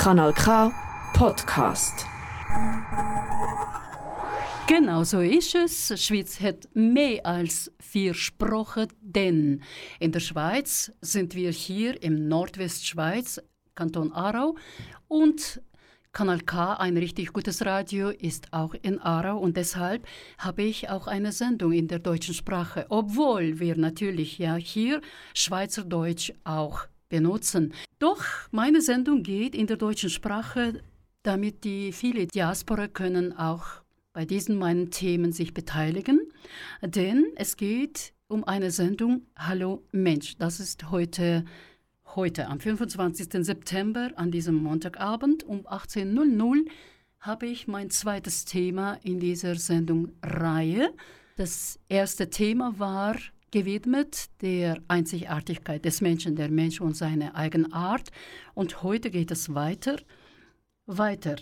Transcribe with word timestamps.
Kanal 0.00 0.32
K 0.32 0.72
Podcast. 1.12 2.06
Genau 4.66 5.04
so 5.04 5.20
ist 5.20 5.54
es. 5.54 5.88
Die 5.88 5.98
Schweiz 5.98 6.40
hat 6.40 6.68
mehr 6.72 7.26
als 7.26 7.70
vier 7.78 8.14
Sprachen, 8.14 8.88
denn 9.02 9.62
in 9.98 10.10
der 10.10 10.20
Schweiz 10.20 10.90
sind 11.02 11.34
wir 11.34 11.50
hier 11.50 12.02
im 12.02 12.28
Nordwestschweiz, 12.28 13.42
Kanton 13.74 14.10
Aarau, 14.12 14.56
und 15.06 15.60
Kanal 16.12 16.40
K, 16.40 16.72
ein 16.76 16.96
richtig 16.96 17.34
gutes 17.34 17.66
Radio, 17.66 18.08
ist 18.08 18.54
auch 18.54 18.72
in 18.80 18.98
Aarau 19.00 19.36
und 19.36 19.58
deshalb 19.58 20.06
habe 20.38 20.62
ich 20.62 20.88
auch 20.88 21.08
eine 21.08 21.30
Sendung 21.30 21.72
in 21.72 21.88
der 21.88 21.98
deutschen 21.98 22.32
Sprache, 22.32 22.86
obwohl 22.88 23.60
wir 23.60 23.76
natürlich 23.76 24.38
ja 24.38 24.54
hier 24.54 25.02
Schweizerdeutsch 25.34 26.32
auch 26.44 26.86
benutzen. 27.10 27.74
Doch 27.98 28.24
meine 28.50 28.80
Sendung 28.80 29.22
geht 29.22 29.54
in 29.54 29.66
der 29.66 29.76
deutschen 29.76 30.08
Sprache, 30.08 30.82
damit 31.22 31.64
die 31.64 31.92
viele 31.92 32.26
Diaspora 32.26 32.88
können 32.88 33.36
auch 33.36 33.66
bei 34.14 34.24
diesen 34.24 34.56
meinen 34.56 34.90
Themen 34.90 35.32
sich 35.32 35.52
beteiligen, 35.52 36.32
denn 36.82 37.26
es 37.36 37.58
geht 37.58 38.14
um 38.26 38.44
eine 38.44 38.70
Sendung 38.70 39.26
Hallo 39.36 39.82
Mensch. 39.92 40.38
Das 40.38 40.58
ist 40.58 40.90
heute 40.90 41.44
Heute, 42.16 42.48
am 42.48 42.58
25. 42.58 43.44
September, 43.46 44.10
an 44.16 44.32
diesem 44.32 44.56
Montagabend 44.56 45.44
um 45.44 45.60
18.00 45.60 46.68
habe 47.20 47.46
ich 47.46 47.68
mein 47.68 47.90
zweites 47.90 48.44
Thema 48.44 48.94
in 49.04 49.20
dieser 49.20 49.54
Sendung 49.54 50.10
Reihe. 50.20 50.92
Das 51.36 51.78
erste 51.88 52.28
Thema 52.28 52.76
war 52.80 53.14
gewidmet 53.50 54.26
der 54.42 54.78
Einzigartigkeit 54.88 55.84
des 55.84 56.00
Menschen, 56.00 56.36
der 56.36 56.50
Mensch 56.50 56.80
und 56.80 56.96
seine 56.96 57.34
Eigenart. 57.34 58.10
Und 58.54 58.82
heute 58.82 59.10
geht 59.10 59.30
es 59.30 59.54
weiter. 59.54 59.96
Weiter. 60.86 61.36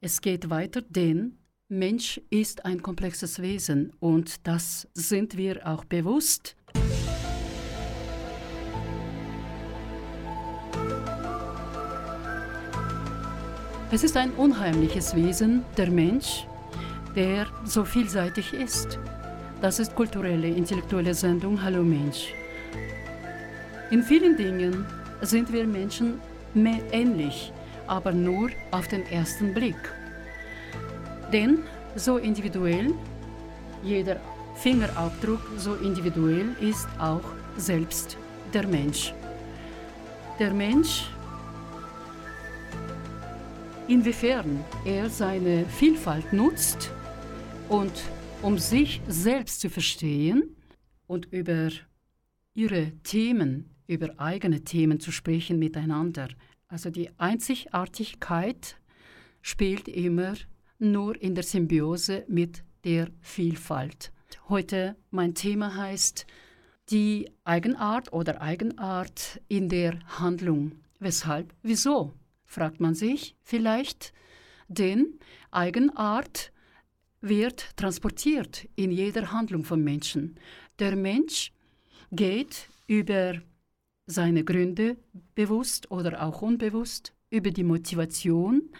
Es 0.00 0.20
geht 0.20 0.50
weiter, 0.50 0.82
denn 0.82 1.38
Mensch 1.68 2.20
ist 2.30 2.64
ein 2.64 2.82
komplexes 2.82 3.40
Wesen 3.40 3.92
und 4.00 4.46
das 4.46 4.88
sind 4.94 5.36
wir 5.36 5.66
auch 5.68 5.84
bewusst. 5.84 6.56
Es 13.92 14.04
ist 14.04 14.16
ein 14.16 14.30
unheimliches 14.32 15.16
Wesen, 15.16 15.64
der 15.76 15.90
Mensch, 15.90 16.46
der 17.16 17.46
so 17.64 17.84
vielseitig 17.84 18.52
ist. 18.52 18.98
Das 19.60 19.78
ist 19.78 19.94
kulturelle, 19.94 20.48
intellektuelle 20.48 21.12
Sendung 21.12 21.62
Hallo 21.62 21.82
Mensch. 21.82 22.32
In 23.90 24.02
vielen 24.02 24.34
Dingen 24.34 24.86
sind 25.20 25.52
wir 25.52 25.66
Menschen 25.66 26.18
mehr 26.54 26.80
ähnlich, 26.92 27.52
aber 27.86 28.10
nur 28.12 28.48
auf 28.70 28.88
den 28.88 29.04
ersten 29.12 29.52
Blick. 29.52 29.76
Denn 31.30 31.58
so 31.94 32.16
individuell, 32.16 32.94
jeder 33.82 34.16
Fingerabdruck 34.54 35.42
so 35.58 35.74
individuell 35.74 36.56
ist 36.60 36.88
auch 36.98 37.24
selbst 37.58 38.16
der 38.54 38.66
Mensch. 38.66 39.12
Der 40.38 40.54
Mensch 40.54 41.10
inwiefern 43.88 44.64
er 44.86 45.10
seine 45.10 45.66
Vielfalt 45.66 46.32
nutzt 46.32 46.90
und 47.68 47.92
um 48.42 48.58
sich 48.58 49.02
selbst 49.06 49.60
zu 49.60 49.68
verstehen 49.68 50.56
und 51.06 51.26
über 51.30 51.70
ihre 52.54 52.92
Themen, 53.02 53.70
über 53.86 54.18
eigene 54.18 54.62
Themen 54.64 54.98
zu 54.98 55.12
sprechen 55.12 55.58
miteinander. 55.58 56.28
Also 56.68 56.90
die 56.90 57.10
Einzigartigkeit 57.18 58.76
spielt 59.42 59.88
immer 59.88 60.34
nur 60.78 61.20
in 61.20 61.34
der 61.34 61.44
Symbiose 61.44 62.24
mit 62.28 62.64
der 62.84 63.08
Vielfalt. 63.20 64.12
Heute 64.48 64.96
mein 65.10 65.34
Thema 65.34 65.76
heißt 65.76 66.26
die 66.88 67.30
Eigenart 67.44 68.12
oder 68.12 68.40
Eigenart 68.40 69.40
in 69.48 69.68
der 69.68 69.98
Handlung. 70.18 70.72
Weshalb? 70.98 71.54
Wieso? 71.62 72.14
fragt 72.46 72.80
man 72.80 72.94
sich 72.94 73.36
vielleicht, 73.42 74.12
denn 74.68 75.18
Eigenart 75.50 76.52
wird 77.20 77.76
transportiert 77.76 78.68
in 78.76 78.90
jeder 78.90 79.30
Handlung 79.32 79.64
von 79.64 79.82
Menschen. 79.82 80.36
Der 80.78 80.96
Mensch 80.96 81.52
geht 82.10 82.68
über 82.86 83.40
seine 84.06 84.44
Gründe 84.44 84.96
bewusst 85.34 85.90
oder 85.90 86.22
auch 86.22 86.42
unbewusst, 86.42 87.12
über 87.30 87.50
die 87.50 87.64
Motivation, 87.64 88.70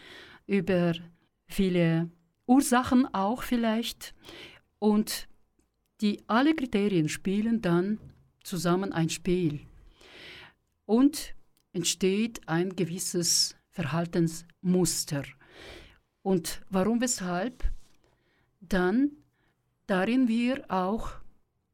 über 0.46 0.94
viele 1.46 2.10
Ursachen 2.46 3.06
auch 3.14 3.42
vielleicht 3.42 4.14
und 4.78 5.28
die 6.00 6.22
alle 6.26 6.54
Kriterien 6.54 7.08
spielen 7.08 7.60
dann 7.60 7.98
zusammen 8.42 8.92
ein 8.92 9.10
Spiel 9.10 9.60
und 10.86 11.34
entsteht 11.72 12.40
ein 12.48 12.74
gewisses 12.74 13.54
Verhaltensmuster. 13.68 15.22
Und 16.22 16.62
warum, 16.70 17.00
weshalb? 17.00 17.62
Dann 18.70 19.10
darin 19.86 20.28
wir 20.28 20.64
auch 20.70 21.10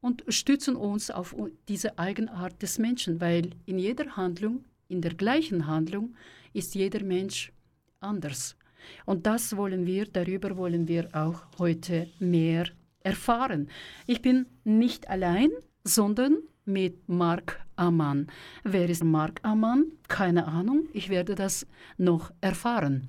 und 0.01 0.25
stützen 0.29 0.77
uns 0.77 1.11
auf 1.11 1.37
diese 1.69 1.99
Eigenart 1.99 2.62
des 2.62 2.79
Menschen, 2.79 3.21
weil 3.21 3.51
in 3.67 3.79
jeder 3.79 4.17
Handlung, 4.17 4.65
in 4.89 5.03
der 5.03 5.15
gleichen 5.15 5.67
Handlung, 5.67 6.15
ist 6.55 6.75
jeder 6.75 7.05
Mensch 7.05 7.53
anders. 8.01 8.57
Und 9.05 9.27
das 9.27 9.57
wollen 9.57 9.84
wir, 9.84 10.07
darüber 10.07 10.57
wollen 10.57 10.89
wir 10.89 11.09
auch 11.12 11.43
heute 11.59 12.09
mehr 12.19 12.67
erfahren. 13.01 13.69
Ich 14.07 14.23
bin 14.23 14.47
nicht 14.65 15.11
allein, 15.11 15.51
sondern 15.84 16.39
mit 16.65 17.09
Mark 17.09 17.61
Ammann. 17.77 18.28
Wer 18.65 18.89
ist 18.89 19.05
Mark 19.05 19.41
Ammann? 19.43 19.93
Keine 20.09 20.47
Ahnung, 20.47 20.89
ich 20.95 21.11
werde 21.11 21.34
das 21.34 21.67
noch 21.99 22.33
erfahren. 22.41 23.09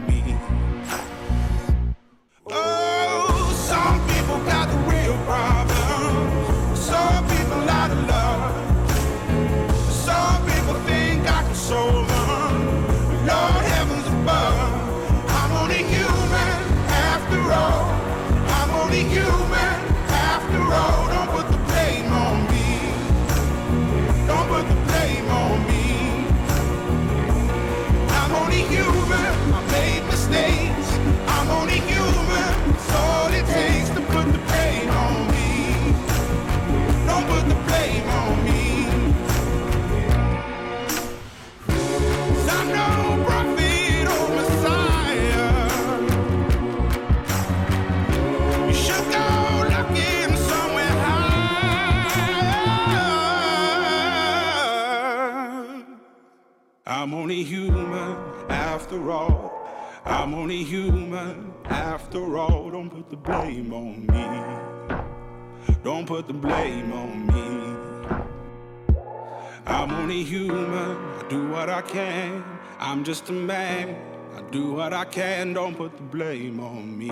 I 75.01 75.05
can. 75.05 75.55
Don't 75.55 75.75
put 75.75 75.97
the 75.97 76.03
blame 76.03 76.59
on 76.59 76.95
me. 76.95 77.11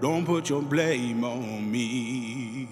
Don't 0.00 0.24
put 0.24 0.48
your 0.48 0.62
blame 0.62 1.24
on 1.24 1.68
me. 1.72 2.68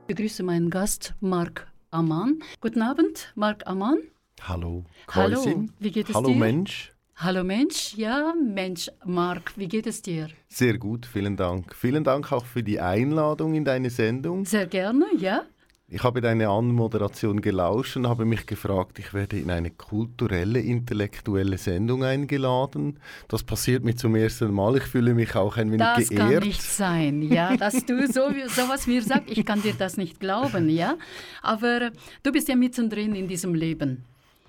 Ich 0.00 0.06
begrüße 0.08 0.42
meinen 0.42 0.68
Gast 0.68 1.14
Marc 1.20 1.68
Amann. 1.92 2.40
Guten 2.60 2.82
Abend, 2.82 3.32
Marc 3.36 3.64
Amann. 3.68 3.98
Hallo, 4.40 4.84
Hallo, 5.12 5.64
wie 5.78 5.92
geht 5.92 6.08
es 6.08 6.16
Hallo 6.16 6.30
dir? 6.30 6.36
Mensch. 6.36 6.92
Hallo 7.14 7.44
Mensch, 7.44 7.94
ja 7.94 8.34
Mensch, 8.34 8.90
Marc, 9.04 9.52
wie 9.56 9.68
geht 9.68 9.86
es 9.86 10.02
dir? 10.02 10.26
Sehr 10.48 10.78
gut, 10.78 11.06
vielen 11.06 11.36
Dank. 11.36 11.72
Vielen 11.72 12.02
Dank 12.02 12.32
auch 12.32 12.46
für 12.46 12.64
die 12.64 12.80
Einladung 12.80 13.54
in 13.54 13.64
deine 13.64 13.90
Sendung. 13.90 14.44
Sehr 14.44 14.66
gerne, 14.66 15.06
ja? 15.18 15.44
Ich 15.94 16.02
habe 16.04 16.22
deine 16.22 16.48
Anmoderation 16.48 17.42
gelauscht 17.42 17.98
und 17.98 18.08
habe 18.08 18.24
mich 18.24 18.46
gefragt, 18.46 18.98
ich 18.98 19.12
werde 19.12 19.38
in 19.38 19.50
eine 19.50 19.70
kulturelle, 19.70 20.58
intellektuelle 20.58 21.58
Sendung 21.58 22.02
eingeladen. 22.02 22.98
Das 23.28 23.42
passiert 23.42 23.84
mir 23.84 23.94
zum 23.94 24.14
ersten 24.14 24.54
Mal. 24.54 24.78
Ich 24.78 24.84
fühle 24.84 25.12
mich 25.12 25.36
auch 25.36 25.58
ein 25.58 25.70
wenig 25.70 25.86
Das 25.86 26.08
geehrt. 26.08 26.30
kann 26.30 26.42
nicht 26.44 26.62
sein, 26.62 27.20
ja, 27.20 27.58
dass 27.58 27.84
du 27.84 28.06
so, 28.10 28.22
sowas 28.48 28.86
mir 28.86 29.02
sagst. 29.02 29.30
Ich 29.30 29.44
kann 29.44 29.60
dir 29.60 29.74
das 29.74 29.98
nicht 29.98 30.18
glauben, 30.18 30.70
ja. 30.70 30.96
Aber 31.42 31.90
du 32.22 32.32
bist 32.32 32.48
ja 32.48 32.56
mittendrin 32.56 33.14
in 33.14 33.28
diesem 33.28 33.54
Leben. 33.54 34.06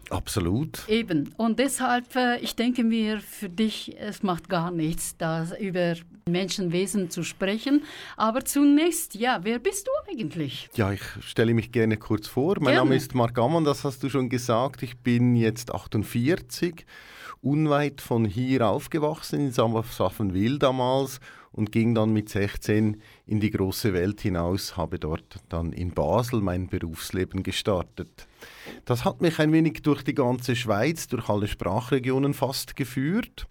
Absolut. 0.09 0.87
Eben. 0.87 1.33
Und 1.35 1.59
deshalb, 1.59 2.15
äh, 2.15 2.37
ich 2.39 2.55
denke 2.55 2.85
mir, 2.85 3.19
für 3.19 3.49
dich, 3.49 3.97
es 3.99 4.23
macht 4.23 4.47
gar 4.47 4.71
nichts, 4.71 5.17
da 5.17 5.45
über 5.59 5.95
Menschenwesen 6.29 7.09
zu 7.09 7.23
sprechen. 7.23 7.83
Aber 8.17 8.45
zunächst, 8.45 9.15
ja, 9.15 9.39
wer 9.43 9.59
bist 9.59 9.87
du 9.87 10.11
eigentlich? 10.11 10.69
Ja, 10.75 10.91
ich 10.91 11.03
stelle 11.21 11.53
mich 11.53 11.71
gerne 11.71 11.97
kurz 11.97 12.27
vor. 12.27 12.55
Mein 12.59 12.73
Gerne. 12.73 12.77
Name 12.77 12.95
ist 12.95 13.15
Marc 13.15 13.37
Ammann, 13.37 13.63
das 13.63 13.83
hast 13.83 14.03
du 14.03 14.09
schon 14.09 14.29
gesagt. 14.29 14.83
Ich 14.83 14.97
bin 14.97 15.35
jetzt 15.35 15.73
48, 15.73 16.85
unweit 17.41 18.01
von 18.01 18.25
hier 18.25 18.67
aufgewachsen, 18.67 19.39
in 19.39 19.51
Safenwil 19.51 20.59
damals 20.59 21.19
und 21.51 21.71
ging 21.71 21.93
dann 21.93 22.11
mit 22.11 22.29
16 22.29 23.01
in 23.27 23.39
die 23.39 23.51
große 23.51 23.93
Welt 23.93 24.21
hinaus, 24.21 24.75
habe 24.75 24.99
dort 24.99 25.37
dann 25.49 25.71
in 25.71 25.91
Basel 25.91 26.41
mein 26.41 26.67
Berufsleben 26.67 27.43
gestartet. 27.43 28.27
Das 28.85 29.05
hat 29.05 29.21
mich 29.21 29.39
ein 29.39 29.51
wenig 29.51 29.81
durch 29.83 30.03
die 30.03 30.15
ganze 30.15 30.55
Schweiz, 30.55 31.07
durch 31.07 31.29
alle 31.29 31.47
Sprachregionen 31.47 32.33
fast 32.33 32.75
geführt. 32.75 33.47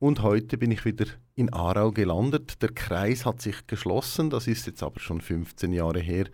Und 0.00 0.22
heute 0.22 0.56
bin 0.56 0.70
ich 0.70 0.86
wieder 0.86 1.04
in 1.34 1.52
Aarau 1.52 1.92
gelandet. 1.92 2.62
Der 2.62 2.70
Kreis 2.70 3.26
hat 3.26 3.42
sich 3.42 3.66
geschlossen, 3.66 4.30
das 4.30 4.46
ist 4.46 4.66
jetzt 4.66 4.82
aber 4.82 4.98
schon 4.98 5.20
15 5.20 5.74
Jahre 5.74 6.00
her. 6.00 6.24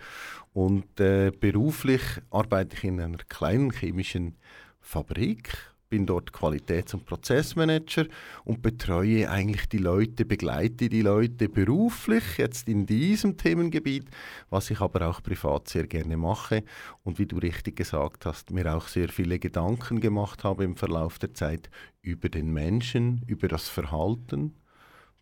Und 0.53 1.01
äh, 1.01 1.33
beruflich 1.33 2.01
arbeite 2.31 2.77
ich 2.77 2.85
in 2.85 3.01
einer 3.01 3.19
kleinen 3.29 3.73
chemischen 3.73 4.37
Fabrik, 4.81 5.53
bin 5.97 6.05
dort 6.05 6.31
Qualitäts- 6.31 6.93
und 6.93 7.07
Prozessmanager 7.07 8.05
und 8.45 8.61
betreue 8.61 9.31
eigentlich 9.31 9.67
die 9.67 9.79
Leute, 9.79 10.27
begleite 10.27 10.91
die 10.91 11.01
Leute 11.01 11.49
beruflich 11.49 12.37
jetzt 12.37 12.69
in 12.69 12.85
diesem 12.85 13.39
Themengebiet, 13.39 14.05
was 14.51 14.69
ich 14.71 14.83
aber 14.83 15.09
auch 15.09 15.23
privat 15.23 15.69
sehr 15.69 15.87
gerne 15.87 16.19
mache 16.19 16.65
und 17.03 17.19
wie 17.19 17.25
du 17.25 17.39
richtig 17.39 17.77
gesagt 17.77 18.27
hast, 18.27 18.51
mir 18.51 18.77
auch 18.77 18.89
sehr 18.89 19.09
viele 19.09 19.39
Gedanken 19.39 20.01
gemacht 20.01 20.45
habe 20.45 20.65
im 20.65 20.77
Verlauf 20.77 21.19
der 21.19 21.33
Zeit 21.33 21.71
über 22.03 22.29
den 22.29 22.53
Menschen, 22.53 23.23
über 23.27 23.49
das 23.49 23.71
Verhalten, 23.71 24.55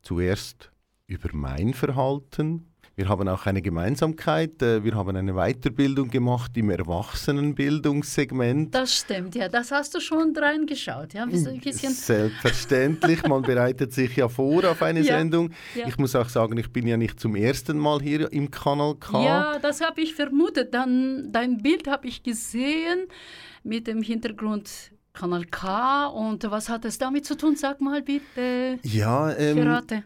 zuerst 0.03 0.73
über 1.07 1.29
mein 1.35 1.73
Verhalten. 1.73 2.74
Wir 2.97 3.09
haben 3.09 3.27
auch 3.29 3.47
eine 3.47 3.61
Gemeinsamkeit. 3.61 4.63
äh, 4.63 4.85
Wir 4.85 4.95
haben 4.95 5.17
eine 5.17 5.33
Weiterbildung 5.35 6.09
gemacht 6.11 6.53
im 6.57 6.71
Erwachsenenbildungssegment. 6.71 8.75
Das 8.75 8.95
stimmt, 8.95 9.35
ja, 9.35 9.49
das 9.49 9.73
hast 9.73 9.95
du 9.95 10.01
schon 10.01 10.35
reingeschaut, 10.37 11.13
ja, 11.15 11.25
ein 11.25 11.61
bisschen. 11.61 11.93
Selbstverständlich, 12.45 13.27
man 13.27 13.43
bereitet 13.43 13.93
sich 13.93 14.15
ja 14.17 14.29
vor 14.29 14.65
auf 14.65 14.81
eine 14.83 15.01
Ja, 15.01 15.19
Sendung. 15.19 15.51
ja. 15.75 15.89
Ich 15.89 15.99
muss 15.99 16.15
auch 16.15 16.29
sagen, 16.29 16.57
ich 16.57 16.71
bin 16.73 16.87
ja 16.87 16.97
nicht 16.97 17.19
zum 17.19 17.35
ersten 17.35 17.79
Mal 17.79 18.01
hier 18.01 18.33
im 18.33 18.51
Kanal 18.51 18.95
K. 18.97 19.25
Ja, 19.25 19.59
das 19.59 19.81
habe 19.81 20.01
ich 20.01 20.15
vermutet. 20.15 20.73
Dann, 20.73 21.33
dein 21.33 21.59
Bild 21.59 21.89
habe 21.89 22.07
ich 22.07 22.23
gesehen 22.23 23.07
mit 23.65 23.89
dem 23.89 24.03
Hintergrund 24.03 24.71
Kanal 25.13 25.45
K. 25.47 26.07
Und 26.07 26.49
was 26.51 26.69
hat 26.69 26.85
es 26.85 26.99
damit 26.99 27.25
zu 27.25 27.37
tun? 27.37 27.57
Sag 27.57 27.81
mal 27.81 28.03
bitte. 28.03 28.79
Ja, 28.83 29.33
ähm, 29.37 29.57
Verrate. 29.59 30.05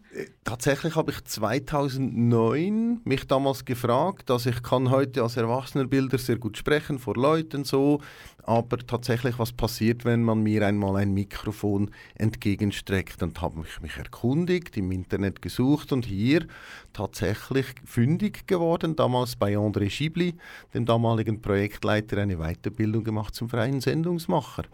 Tatsächlich 0.48 0.96
habe 0.96 1.10
ich 1.10 1.22
2009 1.22 3.02
mich 3.04 3.26
damals 3.26 3.66
gefragt, 3.66 4.30
dass 4.30 4.46
ich 4.46 4.62
kann 4.62 4.88
heute 4.88 5.22
als 5.22 5.36
Erwachsenenbilder 5.36 6.16
sehr 6.16 6.38
gut 6.38 6.56
sprechen 6.56 6.98
vor 6.98 7.16
Leuten 7.16 7.64
so, 7.64 8.00
aber 8.44 8.78
tatsächlich 8.78 9.38
was 9.38 9.52
passiert, 9.52 10.06
wenn 10.06 10.22
man 10.22 10.42
mir 10.42 10.66
einmal 10.66 10.96
ein 10.96 11.12
Mikrofon 11.12 11.90
entgegenstreckt 12.14 13.22
und 13.22 13.38
habe 13.42 13.62
ich 13.68 13.82
mich 13.82 13.98
erkundigt, 13.98 14.74
im 14.78 14.90
Internet 14.90 15.42
gesucht 15.42 15.92
und 15.92 16.06
hier 16.06 16.46
tatsächlich 16.94 17.66
fündig 17.84 18.46
geworden, 18.46 18.96
damals 18.96 19.36
bei 19.36 19.54
André 19.58 19.90
Schibli, 19.90 20.34
dem 20.72 20.86
damaligen 20.86 21.42
Projektleiter, 21.42 22.16
eine 22.16 22.38
Weiterbildung 22.38 23.04
gemacht 23.04 23.34
zum 23.34 23.50
freien 23.50 23.82
Sendungsmacher. 23.82 24.64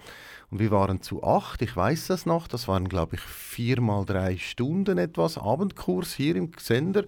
Und 0.51 0.59
wir 0.61 0.71
waren 0.71 1.01
zu 1.03 1.23
acht, 1.25 1.63
ich 1.63 1.75
weiß 1.77 2.07
das 2.09 2.27
noch, 2.27 2.47
das 2.47 2.69
waren 2.69 2.89
glaube 2.89 3.17
ich 3.17 3.21
vier 3.23 3.81
mal 3.81 4.05
drei 4.05 4.37
Stunden 4.37 4.99
etwas 4.99 5.39
Abendkurs 5.39 6.15
hier 6.15 6.37
im 6.37 6.51
Sender. 6.59 7.05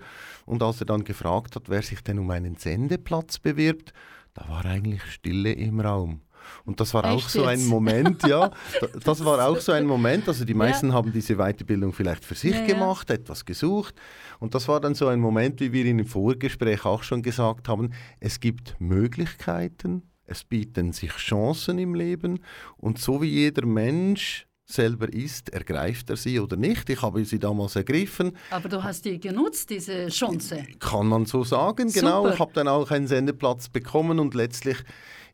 Und 0.47 0.62
als 0.62 0.81
er 0.81 0.87
dann 0.87 1.05
gefragt 1.05 1.55
hat, 1.57 1.69
wer 1.69 1.83
sich 1.83 2.02
denn 2.02 2.19
um 2.19 2.31
einen 2.31 2.57
Sendeplatz 2.57 3.38
bewirbt, 3.38 3.93
da 4.35 4.49
war 4.49 4.64
eigentlich 4.64 5.02
Stille 5.05 5.52
im 5.52 5.81
Raum. 5.81 6.21
Und 6.64 6.78
das 6.78 6.95
war 6.95 7.05
auch 7.05 7.19
Echt 7.19 7.31
so 7.31 7.45
ein 7.45 7.59
jetzt? 7.59 7.69
Moment, 7.69 8.23
ja. 8.23 8.50
da- 8.81 8.87
Das 9.02 9.25
war 9.25 9.45
auch 9.49 9.59
so 9.59 9.73
ein 9.73 9.85
Moment. 9.85 10.28
Also 10.28 10.45
die 10.45 10.55
meisten 10.55 10.93
haben 10.93 11.12
diese 11.12 11.37
Weiterbildung 11.37 11.93
vielleicht 11.93 12.25
für 12.25 12.37
sich 12.37 12.52
Ja, 12.55 12.61
ja. 12.61 12.66
gemacht, 12.66 13.11
etwas 13.11 13.45
gesucht. 13.45 13.97
Und 14.38 14.55
das 14.55 14.69
war 14.69 14.81
dann 14.81 14.95
so 14.95 15.09
ein 15.09 15.19
Moment, 15.19 15.59
wie 15.61 15.73
wir 15.73 15.85
in 15.87 15.99
dem 15.99 16.07
Vorgespräch 16.07 16.85
auch 16.85 17.02
schon 17.02 17.23
gesagt 17.23 17.69
haben. 17.69 17.90
Es 18.21 18.38
gibt 18.38 18.76
Möglichkeiten, 18.78 20.02
es 20.26 20.45
bieten 20.45 20.92
sich 20.92 21.12
Chancen 21.12 21.78
im 21.78 21.95
Leben. 21.95 22.40
Und 22.76 22.99
so 22.99 23.23
wie 23.23 23.28
jeder 23.30 23.64
Mensch 23.66 24.47
selber 24.68 25.12
ist, 25.12 25.50
ergreift 25.50 26.11
er 26.11 26.16
sie 26.16 26.40
oder 26.40 26.56
nicht. 26.56 26.90
Ich 26.90 27.00
habe 27.00 27.25
sie 27.25 27.38
damals 27.38 27.76
ergriffen. 27.76 28.33
Aber 28.50 28.68
du 28.68 28.83
hast 28.83 29.04
die 29.04 29.21
genutzt, 29.21 29.71
diese 29.71 30.09
Chance. 30.09 30.64
Kann 30.80 31.06
man 31.06 31.25
so 31.26 31.45
sagen, 31.45 31.92
genau. 31.92 32.23
Super. 32.25 32.35
Ich 32.35 32.40
habe 32.40 32.52
dann 32.52 32.66
auch 32.66 32.90
einen 32.90 33.06
Sendeplatz 33.06 33.68
bekommen 33.68 34.18
und 34.18 34.35
letztlich, 34.35 34.76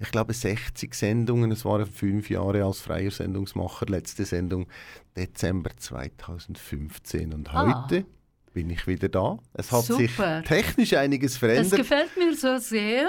ich 0.01 0.11
glaube, 0.11 0.35
60 0.35 0.95
Sendungen. 0.95 1.51
Es 1.51 1.65
waren 1.65 1.87
fünf 1.87 2.29
Jahre 2.29 2.63
als 2.65 2.81
freier 2.83 3.11
Sendungsmacher. 3.11 3.87
Letzte 3.87 4.27
Sendung 4.27 4.67
Dezember 5.17 5.71
2015. 5.79 7.33
Und 7.33 7.55
Ah. 7.55 7.85
heute 7.87 8.05
bin 8.53 8.69
ich 8.69 8.87
wieder 8.87 9.09
da. 9.09 9.39
Es 9.55 9.73
hat 9.73 9.85
sich 9.85 10.11
Super. 10.15 10.43
technisch 10.45 10.93
einiges 10.95 11.33
Das 11.33 11.39
verändert. 11.39 11.77
gefällt 11.79 12.17
mir 12.19 12.35
so 12.37 12.59
sehr, 12.59 13.09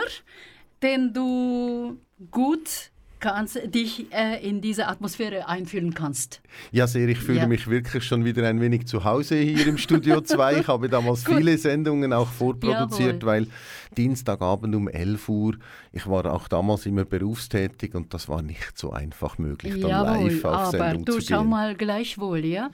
denn 0.83 1.13
du 1.13 1.97
gut 2.31 2.91
kannst, 3.19 3.57
dich 3.73 4.07
äh, 4.11 4.45
in 4.45 4.59
diese 4.59 4.85
Atmosphäre 4.87 5.47
einfühlen 5.47 5.93
kannst. 5.93 6.41
Ja, 6.73 6.87
sehr, 6.87 7.07
ich 7.07 7.19
fühle 7.19 7.39
Ja. 7.39 7.47
mich 7.47 7.69
wirklich 7.69 8.03
schon 8.03 8.25
wieder 8.25 8.45
ein 8.45 8.59
wenig 8.59 8.85
zu 8.85 9.05
Hause 9.05 9.37
hier 9.37 9.65
im 9.67 9.77
Studio 9.77 10.19
2. 10.21 10.59
Ich 10.59 10.67
habe 10.67 10.89
damals 10.89 11.23
Gut. 11.23 11.37
viele 11.37 11.57
Sendungen 11.57 12.11
auch 12.11 12.27
vorproduziert, 12.27 13.23
Jawohl. 13.23 13.25
weil 13.25 13.47
Dienstagabend 13.95 14.75
um 14.75 14.89
11 14.89 15.29
Uhr, 15.29 15.55
ich 15.93 16.05
war 16.05 16.25
auch 16.33 16.49
damals 16.49 16.85
immer 16.85 17.05
berufstätig 17.05 17.95
und 17.95 18.13
das 18.13 18.27
war 18.27 18.41
nicht 18.41 18.77
so 18.77 18.91
einfach 18.91 19.37
möglich, 19.37 19.79
dann 19.79 19.89
Jawohl, 19.91 20.27
live 20.29 20.43
auf 20.45 20.53
aber 20.53 20.71
Sendung 20.71 21.05
du 21.05 21.13
zu 21.13 21.21
schau 21.21 21.39
gehen. 21.41 21.49
mal 21.49 21.75
gleichwohl, 21.75 22.43
ja. 22.43 22.71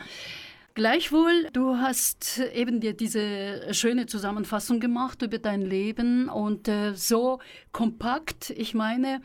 Gleichwohl, 0.76 1.48
du 1.52 1.78
hast 1.78 2.40
eben 2.54 2.80
dir 2.80 2.94
diese 2.94 3.74
schöne 3.74 4.06
Zusammenfassung 4.06 4.80
gemacht 4.80 5.22
über 5.22 5.40
dein 5.40 5.62
Leben 5.62 6.30
und 6.30 6.68
äh, 6.68 6.94
so 6.94 7.40
kompakt. 7.72 8.52
Ich 8.52 8.74
meine, 8.74 9.22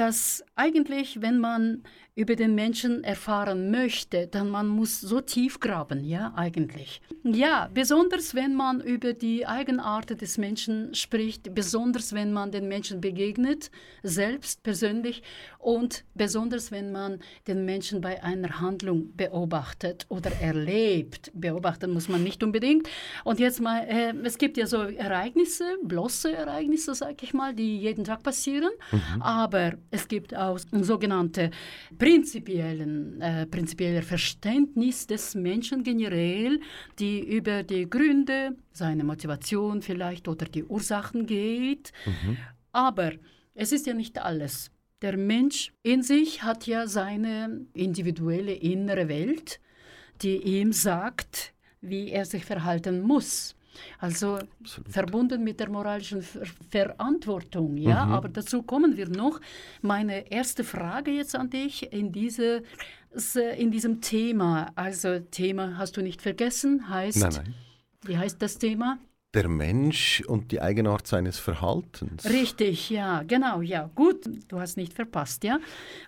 dass 0.00 0.42
eigentlich, 0.56 1.20
wenn 1.20 1.38
man 1.40 1.82
über 2.14 2.34
den 2.34 2.54
Menschen 2.54 3.04
erfahren 3.04 3.70
möchte, 3.70 4.26
dann 4.26 4.50
man 4.50 4.66
muss 4.66 5.00
so 5.00 5.20
tief 5.20 5.60
graben, 5.60 6.04
ja, 6.04 6.32
eigentlich. 6.36 7.00
Ja, 7.22 7.70
besonders 7.72 8.34
wenn 8.34 8.54
man 8.54 8.80
über 8.80 9.12
die 9.12 9.46
Eigenart 9.46 10.20
des 10.20 10.36
Menschen 10.36 10.94
spricht, 10.94 11.54
besonders 11.54 12.12
wenn 12.12 12.32
man 12.32 12.50
den 12.50 12.66
Menschen 12.66 13.00
begegnet, 13.00 13.70
selbst 14.02 14.62
persönlich 14.62 15.22
und 15.58 16.04
besonders 16.14 16.70
wenn 16.72 16.92
man 16.92 17.20
den 17.46 17.64
Menschen 17.64 18.00
bei 18.00 18.22
einer 18.22 18.60
Handlung 18.60 19.14
beobachtet 19.16 20.06
oder 20.08 20.32
erlebt. 20.40 21.30
Beobachten 21.34 21.90
muss 21.92 22.08
man 22.08 22.22
nicht 22.22 22.42
unbedingt. 22.42 22.88
Und 23.24 23.38
jetzt 23.38 23.60
mal, 23.60 23.80
äh, 23.86 24.14
es 24.24 24.36
gibt 24.36 24.56
ja 24.56 24.66
so 24.66 24.82
Ereignisse, 24.82 25.76
bloße 25.84 26.32
Ereignisse, 26.32 26.94
sag 26.94 27.22
ich 27.22 27.34
mal, 27.34 27.54
die 27.54 27.78
jeden 27.78 28.04
Tag 28.04 28.22
passieren, 28.22 28.70
aber 29.20 29.74
es 29.90 30.08
gibt 30.08 30.34
auch 30.34 30.58
sogenannte 30.72 31.50
prinzipiellen, 31.98 33.20
äh, 33.20 33.46
prinzipieller 33.46 34.02
Verständnis 34.02 35.06
des 35.06 35.34
Menschen 35.34 35.82
generell, 35.82 36.60
die 36.98 37.20
über 37.20 37.62
die 37.62 37.88
Gründe, 37.88 38.56
seine 38.72 39.04
Motivation 39.04 39.82
vielleicht 39.82 40.28
oder 40.28 40.46
die 40.46 40.64
Ursachen 40.64 41.26
geht. 41.26 41.92
Aber 42.72 43.12
es 43.54 43.72
ist 43.72 43.86
ja 43.86 43.94
nicht 43.94 44.18
alles. 44.18 44.70
Der 45.02 45.16
Mensch 45.16 45.72
in 45.82 46.02
sich 46.02 46.42
hat 46.42 46.66
ja 46.66 46.86
seine 46.86 47.66
individuelle 47.72 48.52
innere 48.52 49.08
Welt, 49.08 49.60
die 50.22 50.36
ihm 50.36 50.72
sagt, 50.72 51.54
wie 51.80 52.10
er 52.10 52.26
sich 52.26 52.44
verhalten 52.44 53.00
muss. 53.00 53.56
Also 53.98 54.38
verbunden 54.88 55.44
mit 55.44 55.60
der 55.60 55.70
moralischen 55.70 56.22
Ver 56.22 56.46
Verantwortung, 56.70 57.76
ja. 57.76 58.04
Aber 58.04 58.28
dazu 58.28 58.62
kommen 58.62 58.96
wir 58.96 59.08
noch. 59.08 59.40
Meine 59.82 60.30
erste 60.30 60.64
Frage 60.64 61.10
jetzt 61.10 61.34
an 61.34 61.50
dich 61.50 61.92
in, 61.92 62.12
diese, 62.12 62.62
in 63.56 63.70
diesem 63.70 64.00
Thema. 64.00 64.70
Also 64.74 65.18
Thema 65.20 65.76
hast 65.78 65.96
du 65.96 66.02
nicht 66.02 66.22
vergessen, 66.22 66.88
heißt, 66.88 67.18
Nein, 67.18 67.32
nein. 67.34 67.54
wie 68.04 68.16
heißt 68.16 68.40
das 68.40 68.58
Thema? 68.58 68.98
Der 69.34 69.48
Mensch 69.48 70.22
und 70.26 70.50
die 70.50 70.60
Eigenart 70.60 71.06
seines 71.06 71.38
Verhaltens. 71.38 72.24
Richtig, 72.28 72.90
ja, 72.90 73.22
genau, 73.22 73.60
ja. 73.60 73.88
Gut, 73.94 74.28
du 74.48 74.58
hast 74.58 74.76
nicht 74.76 74.92
verpasst, 74.92 75.44
ja. 75.44 75.60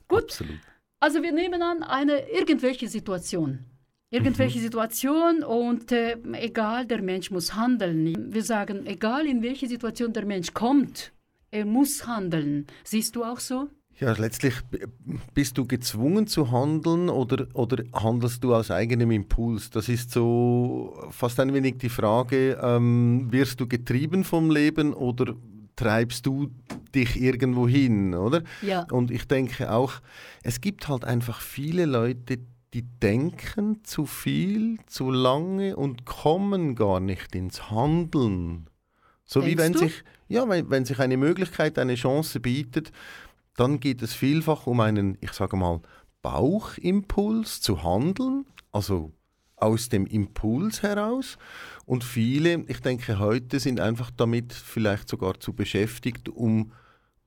Gut, 0.08 0.24
Absolut. 0.24 0.58
also 0.98 1.22
wir 1.22 1.30
nehmen 1.32 1.62
an 1.62 1.82
eine 1.84 2.28
irgendwelche 2.30 2.88
Situation. 2.88 3.64
Irgendwelche 4.12 4.60
Situation 4.60 5.42
und 5.42 5.90
äh, 5.90 6.18
egal, 6.34 6.84
der 6.84 7.00
Mensch 7.00 7.30
muss 7.30 7.54
handeln. 7.54 8.30
Wir 8.30 8.44
sagen, 8.44 8.84
egal 8.84 9.24
in 9.24 9.42
welche 9.42 9.66
Situation 9.66 10.12
der 10.12 10.26
Mensch 10.26 10.52
kommt, 10.52 11.14
er 11.50 11.64
muss 11.64 12.06
handeln. 12.06 12.66
Siehst 12.84 13.16
du 13.16 13.24
auch 13.24 13.40
so? 13.40 13.68
Ja, 13.98 14.12
letztlich 14.12 14.54
bist 15.32 15.56
du 15.56 15.66
gezwungen 15.66 16.26
zu 16.26 16.52
handeln 16.52 17.08
oder, 17.08 17.46
oder 17.54 17.84
handelst 17.94 18.44
du 18.44 18.54
aus 18.54 18.70
eigenem 18.70 19.12
Impuls? 19.12 19.70
Das 19.70 19.88
ist 19.88 20.10
so 20.10 20.94
fast 21.10 21.40
ein 21.40 21.54
wenig 21.54 21.78
die 21.78 21.88
Frage, 21.88 22.58
ähm, 22.62 23.32
wirst 23.32 23.60
du 23.60 23.66
getrieben 23.66 24.24
vom 24.24 24.50
Leben 24.50 24.92
oder 24.92 25.34
treibst 25.74 26.26
du 26.26 26.50
dich 26.94 27.18
irgendwo 27.18 27.66
hin, 27.66 28.14
oder? 28.14 28.42
Ja. 28.60 28.86
Und 28.90 29.10
ich 29.10 29.26
denke 29.26 29.72
auch, 29.72 29.94
es 30.42 30.60
gibt 30.60 30.88
halt 30.88 31.04
einfach 31.04 31.40
viele 31.40 31.86
Leute, 31.86 32.40
die 32.74 32.82
denken 32.82 33.84
zu 33.84 34.06
viel, 34.06 34.78
zu 34.86 35.10
lange 35.10 35.76
und 35.76 36.06
kommen 36.06 36.74
gar 36.74 37.00
nicht 37.00 37.34
ins 37.34 37.70
Handeln. 37.70 38.68
So 39.24 39.44
wie 39.44 39.54
Denkst 39.56 39.62
wenn 39.62 39.72
du? 39.72 39.78
sich, 39.78 40.04
ja, 40.28 40.48
wenn, 40.48 40.70
wenn 40.70 40.84
sich 40.84 40.98
eine 40.98 41.16
Möglichkeit, 41.16 41.78
eine 41.78 41.94
Chance 41.94 42.40
bietet, 42.40 42.92
dann 43.56 43.80
geht 43.80 44.02
es 44.02 44.14
vielfach 44.14 44.66
um 44.66 44.80
einen, 44.80 45.18
ich 45.20 45.32
sage 45.32 45.56
mal, 45.56 45.80
Bauchimpuls 46.22 47.60
zu 47.60 47.82
handeln, 47.82 48.46
also 48.70 49.12
aus 49.56 49.88
dem 49.88 50.06
Impuls 50.06 50.82
heraus. 50.82 51.36
Und 51.84 52.04
viele, 52.04 52.64
ich 52.68 52.80
denke, 52.80 53.18
heute 53.18 53.60
sind 53.60 53.80
einfach 53.80 54.10
damit 54.10 54.52
vielleicht 54.52 55.08
sogar 55.08 55.38
zu 55.40 55.52
beschäftigt, 55.52 56.28
um 56.28 56.72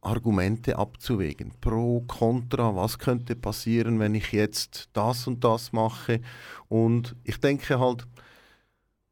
Argumente 0.06 0.78
abzuwägen. 0.78 1.52
Pro, 1.62 2.02
contra, 2.08 2.76
was 2.76 3.00
könnte 3.00 3.36
passieren, 3.36 4.00
wenn 4.00 4.16
ich 4.16 4.32
jetzt 4.32 4.90
das 4.94 5.28
und 5.28 5.44
das 5.44 5.74
mache. 5.74 6.22
Und 6.70 7.16
ich 7.24 7.40
denke 7.40 7.80
halt, 7.80 8.06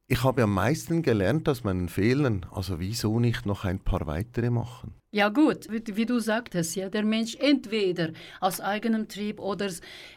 ich 0.07 0.23
habe 0.23 0.43
am 0.43 0.53
meisten 0.53 1.01
gelernt 1.01 1.49
aus 1.49 1.63
meinen 1.63 1.89
Fehlern. 1.89 2.45
Also 2.51 2.79
wieso 2.79 3.19
nicht 3.19 3.45
noch 3.45 3.65
ein 3.65 3.79
paar 3.79 4.05
weitere 4.05 4.49
machen? 4.49 4.93
Ja 5.11 5.29
gut, 5.29 5.71
wie, 5.71 5.83
wie 5.95 6.05
du 6.05 6.19
sagtest, 6.19 6.75
ja, 6.75 6.89
der 6.89 7.03
Mensch 7.03 7.35
entweder 7.35 8.11
aus 8.39 8.59
eigenem 8.59 9.07
Trieb 9.07 9.39
oder 9.39 9.69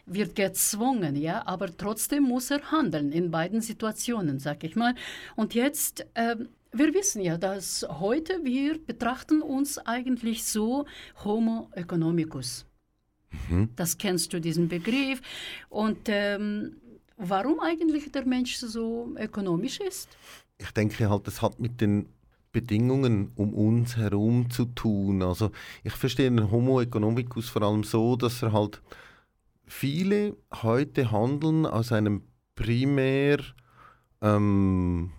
wird 0.07 0.35
gezwungen, 0.35 1.17
ja, 1.17 1.47
aber 1.47 1.75
trotzdem 1.77 2.25
muss 2.25 2.51
er 2.51 2.71
handeln 2.71 3.13
in 3.13 3.31
beiden 3.31 3.61
Situationen, 3.61 4.39
sag 4.39 4.65
ich 4.65 4.75
mal. 4.75 4.95
Und 5.35 5.55
jetzt, 5.55 6.07
ähm, 6.15 6.49
wir 6.79 6.95
wissen 6.95 7.23
ja, 7.23 7.37
dass 7.39 7.87
heute 7.89 8.45
wir 8.45 8.79
betrachten 8.85 9.43
uns 9.43 9.79
eigentlich 9.79 10.45
so 10.45 10.87
Homo 11.25 11.69
economicus. 11.73 12.67
Das 13.77 13.99
kennst 13.99 14.33
du, 14.33 14.41
diesen 14.41 14.69
Begriff. 14.69 15.21
Und 15.69 15.99
ähm, 16.07 16.77
warum 17.17 17.61
eigentlich 17.61 18.11
der 18.13 18.27
Mensch 18.27 18.57
so 18.57 19.15
ökonomisch 19.17 19.81
ist? 19.81 20.17
Ich 20.59 20.71
denke 20.71 21.09
halt, 21.11 21.27
das 21.27 21.43
hat 21.43 21.61
mit 21.61 21.81
den 21.81 22.09
Bedingungen 22.53 23.33
um 23.35 23.53
uns 23.53 23.97
herum 23.97 24.49
zu 24.49 24.65
tun. 24.65 25.23
Also 25.23 25.51
ich 25.85 25.93
verstehe 25.93 26.31
den 26.31 26.51
Homo 26.51 26.81
economicus 26.81 27.51
vor 27.51 27.63
allem 27.63 27.85
so, 27.85 28.17
dass 28.17 28.43
er 28.43 28.53
halt 28.53 28.81
viele 29.67 30.37
heute 30.63 31.11
handeln 31.11 31.67
aus 31.67 31.93
einem 31.93 32.23
primär 32.55 33.41
ähm, 34.23 35.13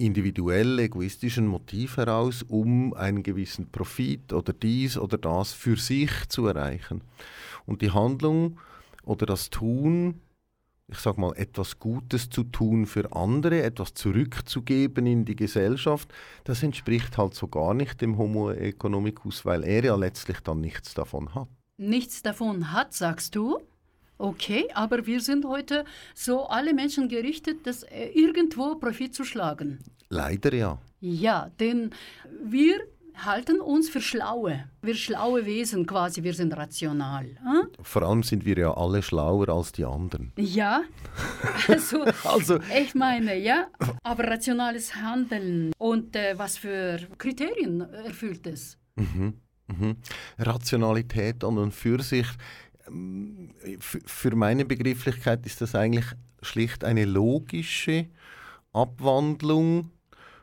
individuell 0.00 0.78
egoistischen 0.78 1.46
Motiv 1.46 1.96
heraus, 1.96 2.42
um 2.42 2.94
einen 2.94 3.22
gewissen 3.22 3.70
Profit 3.70 4.32
oder 4.32 4.52
dies 4.52 4.96
oder 4.96 5.18
das 5.18 5.52
für 5.52 5.76
sich 5.76 6.10
zu 6.28 6.46
erreichen. 6.46 7.02
Und 7.66 7.82
die 7.82 7.90
Handlung 7.90 8.58
oder 9.04 9.26
das 9.26 9.50
Tun 9.50 10.20
ich 10.90 10.98
sag 10.98 11.18
mal, 11.18 11.32
etwas 11.36 11.78
Gutes 11.78 12.30
zu 12.30 12.44
tun 12.44 12.86
für 12.86 13.12
andere, 13.12 13.62
etwas 13.62 13.94
zurückzugeben 13.94 15.06
in 15.06 15.24
die 15.24 15.36
Gesellschaft, 15.36 16.12
das 16.44 16.62
entspricht 16.62 17.16
halt 17.16 17.34
so 17.34 17.48
gar 17.48 17.74
nicht 17.74 18.00
dem 18.00 18.18
Homo 18.18 18.50
economicus, 18.50 19.44
weil 19.44 19.62
er 19.64 19.84
ja 19.84 19.96
letztlich 19.96 20.40
dann 20.40 20.60
nichts 20.60 20.94
davon 20.94 21.34
hat. 21.34 21.48
nichts 21.76 22.22
davon 22.22 22.72
hat, 22.72 22.92
sagst 22.92 23.36
du? 23.36 23.58
Okay, 24.20 24.68
aber 24.74 25.06
wir 25.06 25.22
sind 25.22 25.46
heute 25.46 25.86
so 26.14 26.44
alle 26.44 26.74
Menschen 26.74 27.08
gerichtet, 27.08 27.66
dass 27.66 27.84
äh, 27.84 28.08
irgendwo 28.14 28.74
Profit 28.74 29.14
zu 29.14 29.24
schlagen. 29.24 29.78
Leider 30.10 30.52
ja. 30.52 30.78
Ja, 31.00 31.50
denn 31.58 31.90
wir 32.42 32.74
halten 33.14 33.60
uns 33.62 33.88
für 33.88 34.02
schlaue. 34.02 34.64
Wir 34.82 34.94
schlaue 34.94 35.46
Wesen 35.46 35.86
quasi, 35.86 36.22
wir 36.22 36.34
sind 36.34 36.54
rational. 36.54 37.24
Hm? 37.42 37.68
Vor 37.80 38.02
allem 38.02 38.22
sind 38.22 38.44
wir 38.44 38.58
ja 38.58 38.74
alle 38.76 39.00
schlauer 39.02 39.48
als 39.48 39.72
die 39.72 39.86
anderen. 39.86 40.32
Ja, 40.36 40.82
also, 41.68 42.04
Also, 42.24 42.58
ich 42.78 42.94
meine, 42.94 43.38
ja, 43.38 43.68
aber 44.02 44.24
rationales 44.24 44.96
Handeln 44.96 45.72
und 45.78 46.14
äh, 46.14 46.38
was 46.38 46.58
für 46.58 46.98
Kriterien 47.16 47.80
erfüllt 47.80 48.46
es? 48.46 48.76
mhm. 48.96 49.96
Rationalität 50.38 51.42
an 51.42 51.56
und 51.56 51.72
für 51.72 52.02
sich, 52.02 52.26
für 53.80 54.34
meine 54.34 54.64
Begrifflichkeit 54.64 55.46
ist 55.46 55.60
das 55.60 55.74
eigentlich 55.74 56.06
schlicht 56.42 56.84
eine 56.84 57.04
logische 57.04 58.06
Abwandlung 58.72 59.90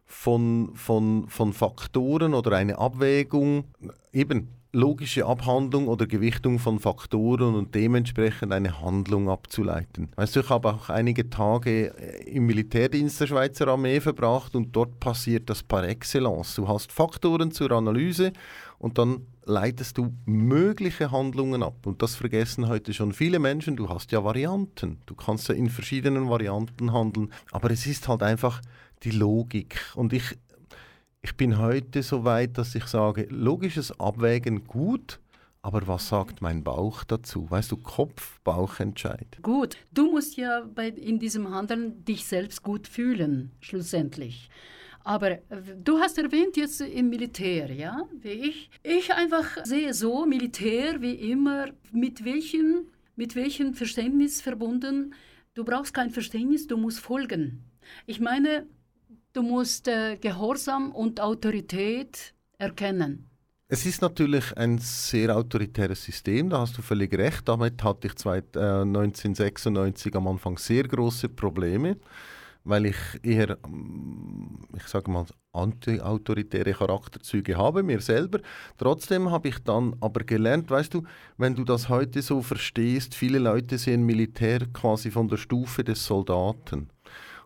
von, 0.05 0.71
von, 0.75 1.27
von 1.27 1.53
Faktoren 1.53 2.33
oder 2.33 2.53
eine 2.53 2.77
Abwägung. 2.77 3.65
Eben, 4.13 4.49
logische 4.73 5.25
Abhandlung 5.25 5.87
oder 5.87 6.07
Gewichtung 6.07 6.59
von 6.59 6.79
Faktoren 6.79 7.55
und 7.55 7.73
dementsprechend 7.73 8.51
eine 8.51 8.81
Handlung 8.81 9.29
abzuleiten. 9.29 10.09
Weißt 10.15 10.35
du, 10.35 10.41
ich 10.41 10.49
habe 10.49 10.69
auch 10.69 10.89
einige 10.89 11.29
Tage 11.29 11.93
äh, 11.97 12.29
im 12.29 12.45
Militärdienst 12.45 13.19
der 13.19 13.27
Schweizer 13.27 13.67
Armee 13.67 13.99
verbracht 13.99 14.55
und 14.55 14.75
dort 14.75 14.99
passiert 14.99 15.49
das 15.49 15.63
par 15.63 15.83
excellence. 15.83 16.55
Du 16.55 16.67
hast 16.67 16.91
Faktoren 16.91 17.51
zur 17.51 17.71
Analyse 17.71 18.33
und 18.79 18.97
dann 18.97 19.25
leitest 19.43 19.97
du 19.97 20.13
mögliche 20.25 21.11
Handlungen 21.11 21.63
ab. 21.63 21.85
Und 21.85 22.01
das 22.01 22.15
vergessen 22.15 22.67
heute 22.67 22.93
schon 22.93 23.13
viele 23.13 23.39
Menschen. 23.39 23.75
Du 23.75 23.89
hast 23.89 24.11
ja 24.11 24.23
Varianten. 24.23 24.99
Du 25.05 25.15
kannst 25.15 25.47
ja 25.47 25.55
in 25.55 25.69
verschiedenen 25.69 26.29
Varianten 26.29 26.93
handeln. 26.93 27.31
Aber 27.51 27.71
es 27.71 27.87
ist 27.87 28.07
halt 28.07 28.21
einfach 28.23 28.61
die 29.03 29.11
Logik. 29.11 29.79
Und 29.95 30.13
ich, 30.13 30.37
ich 31.21 31.35
bin 31.35 31.57
heute 31.57 32.03
so 32.03 32.23
weit, 32.23 32.57
dass 32.57 32.75
ich 32.75 32.85
sage, 32.85 33.27
logisches 33.29 33.99
Abwägen 33.99 34.65
gut, 34.65 35.19
aber 35.61 35.87
was 35.87 36.07
sagt 36.07 36.41
mein 36.41 36.63
Bauch 36.63 37.03
dazu? 37.03 37.49
Weißt 37.49 37.71
du, 37.71 37.77
Kopf, 37.77 38.39
Bauch 38.43 38.79
entscheidet. 38.79 39.41
Gut, 39.41 39.75
du 39.91 40.11
musst 40.11 40.37
ja 40.37 40.63
bei, 40.73 40.89
in 40.89 41.19
diesem 41.19 41.53
Handeln 41.53 42.05
dich 42.05 42.25
selbst 42.25 42.63
gut 42.63 42.87
fühlen, 42.87 43.51
schlussendlich. 43.59 44.49
Aber 45.07 45.39
du 45.83 45.99
hast 45.99 46.17
erwähnt 46.17 46.57
jetzt 46.57 46.81
im 46.81 47.09
Militär, 47.09 47.71
ja, 47.71 48.07
wie 48.19 48.29
ich. 48.49 48.69
Ich 48.83 49.13
einfach 49.13 49.63
sehe 49.63 49.93
so 49.93 50.25
Militär 50.25 51.01
wie 51.01 51.15
immer, 51.31 51.67
mit 51.91 52.25
welchem, 52.25 52.87
mit 53.15 53.35
welchem 53.35 53.73
Verständnis 53.73 54.41
verbunden. 54.41 55.13
Du 55.53 55.63
brauchst 55.63 55.93
kein 55.93 56.11
Verständnis, 56.11 56.67
du 56.67 56.77
musst 56.77 56.99
folgen. 56.99 57.63
Ich 58.05 58.19
meine, 58.19 58.67
Du 59.37 59.43
musst 59.43 59.87
äh, 59.87 60.17
Gehorsam 60.17 60.91
und 60.91 61.19
Autorität 61.21 62.33
erkennen. 62.57 63.29
Es 63.67 63.85
ist 63.85 64.01
natürlich 64.01 64.57
ein 64.57 64.79
sehr 64.79 65.37
autoritäres 65.37 66.03
System, 66.03 66.49
da 66.49 66.61
hast 66.61 66.75
du 66.75 66.81
völlig 66.81 67.15
recht. 67.15 67.47
Damit 67.47 67.83
hatte 67.83 68.07
ich 68.07 68.15
zweit, 68.15 68.55
äh, 68.55 68.81
1996 68.81 70.15
am 70.15 70.27
Anfang 70.27 70.57
sehr 70.57 70.87
große 70.87 71.29
Probleme, 71.29 71.97
weil 72.67 72.87
ich 72.87 72.97
eher, 73.23 73.57
ich 74.75 74.87
sage 74.87 75.09
mal, 75.09 75.25
anti-autoritäre 75.53 76.73
Charakterzüge 76.73 77.57
habe, 77.57 77.81
mir 77.81 78.01
selber. 78.01 78.39
Trotzdem 78.77 79.31
habe 79.31 79.47
ich 79.47 79.59
dann 79.59 79.95
aber 80.01 80.23
gelernt, 80.23 80.69
weißt 80.69 80.93
du, 80.93 81.03
wenn 81.37 81.55
du 81.55 81.63
das 81.63 81.89
heute 81.89 82.21
so 82.21 82.41
verstehst, 82.41 83.15
viele 83.15 83.39
Leute 83.39 83.77
sehen 83.77 84.05
Militär 84.05 84.59
quasi 84.73 85.11
von 85.11 85.27
der 85.27 85.37
Stufe 85.37 85.83
des 85.83 86.05
Soldaten. 86.05 86.89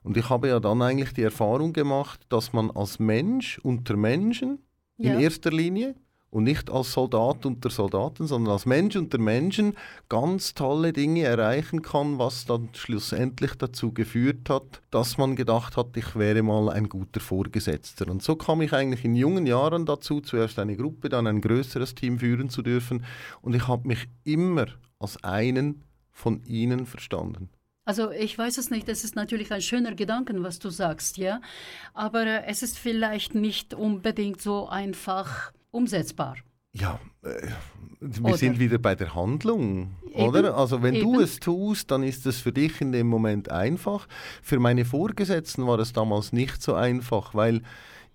Und 0.03 0.17
ich 0.17 0.29
habe 0.29 0.47
ja 0.47 0.59
dann 0.59 0.81
eigentlich 0.81 1.13
die 1.13 1.23
Erfahrung 1.23 1.73
gemacht, 1.73 2.21
dass 2.29 2.53
man 2.53 2.71
als 2.71 2.97
Mensch 2.97 3.59
unter 3.59 3.95
Menschen 3.95 4.59
ja. 4.97 5.13
in 5.13 5.19
erster 5.19 5.51
Linie 5.51 5.95
und 6.31 6.45
nicht 6.45 6.71
als 6.71 6.93
Soldat 6.93 7.45
unter 7.45 7.69
Soldaten, 7.69 8.25
sondern 8.25 8.53
als 8.53 8.65
Mensch 8.65 8.95
unter 8.95 9.17
Menschen 9.17 9.75
ganz 10.09 10.53
tolle 10.53 10.93
Dinge 10.93 11.23
erreichen 11.23 11.81
kann, 11.81 12.17
was 12.17 12.45
dann 12.45 12.69
schlussendlich 12.73 13.53
dazu 13.55 13.93
geführt 13.93 14.49
hat, 14.49 14.81
dass 14.91 15.17
man 15.17 15.35
gedacht 15.35 15.75
hat, 15.75 15.95
ich 15.95 16.15
wäre 16.15 16.41
mal 16.41 16.69
ein 16.69 16.87
guter 16.87 17.19
Vorgesetzter. 17.19 18.09
Und 18.09 18.23
so 18.23 18.37
kam 18.37 18.61
ich 18.61 18.73
eigentlich 18.73 19.03
in 19.03 19.15
jungen 19.15 19.45
Jahren 19.45 19.85
dazu, 19.85 20.21
zuerst 20.21 20.57
eine 20.57 20.77
Gruppe, 20.77 21.09
dann 21.09 21.27
ein 21.27 21.41
größeres 21.41 21.95
Team 21.95 22.19
führen 22.19 22.49
zu 22.49 22.61
dürfen. 22.61 23.05
Und 23.41 23.53
ich 23.53 23.67
habe 23.67 23.87
mich 23.87 24.07
immer 24.23 24.67
als 24.99 25.21
einen 25.23 25.83
von 26.11 26.43
ihnen 26.45 26.85
verstanden. 26.85 27.49
Also 27.83 28.11
ich 28.11 28.37
weiß 28.37 28.57
es 28.57 28.69
nicht, 28.69 28.87
es 28.87 29.03
ist 29.03 29.15
natürlich 29.15 29.51
ein 29.51 29.61
schöner 29.61 29.95
Gedanke, 29.95 30.41
was 30.43 30.59
du 30.59 30.69
sagst, 30.69 31.17
ja, 31.17 31.41
aber 31.93 32.25
äh, 32.25 32.43
es 32.45 32.63
ist 32.63 32.77
vielleicht 32.77 33.33
nicht 33.33 33.73
unbedingt 33.73 34.39
so 34.39 34.69
einfach 34.69 35.51
umsetzbar. 35.71 36.35
Ja, 36.73 36.99
äh, 37.23 37.47
wir 37.99 38.25
oder? 38.25 38.37
sind 38.37 38.59
wieder 38.59 38.77
bei 38.77 38.95
der 38.95 39.13
Handlung, 39.13 39.91
Eben. 40.13 40.23
oder? 40.23 40.55
Also 40.55 40.81
wenn 40.81 40.95
Eben. 40.95 41.13
du 41.13 41.19
es 41.19 41.39
tust, 41.39 41.91
dann 41.91 42.03
ist 42.03 42.25
es 42.25 42.39
für 42.39 42.53
dich 42.53 42.79
in 42.81 42.91
dem 42.91 43.07
Moment 43.07 43.49
einfach. 43.49 44.07
Für 44.41 44.59
meine 44.59 44.85
Vorgesetzten 44.85 45.67
war 45.67 45.79
es 45.79 45.93
damals 45.93 46.31
nicht 46.31 46.61
so 46.61 46.73
einfach, 46.73 47.35
weil 47.35 47.61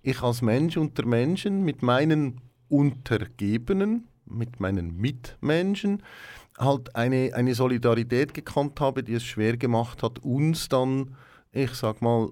ich 0.01 0.21
als 0.21 0.41
Mensch 0.41 0.77
unter 0.77 1.05
Menschen 1.05 1.63
mit 1.63 1.83
meinen 1.83 2.41
Untergebenen, 2.69 4.07
mit 4.25 4.59
meinen 4.59 4.97
Mitmenschen, 4.97 6.03
halt 6.57 6.95
eine, 6.95 7.31
eine 7.35 7.53
Solidarität 7.53 8.33
gekannt 8.33 8.79
habe, 8.79 9.03
die 9.03 9.13
es 9.13 9.23
schwer 9.23 9.57
gemacht 9.57 10.01
hat, 10.01 10.19
uns 10.19 10.67
dann, 10.69 11.15
ich 11.51 11.71
sag 11.71 12.01
mal, 12.01 12.29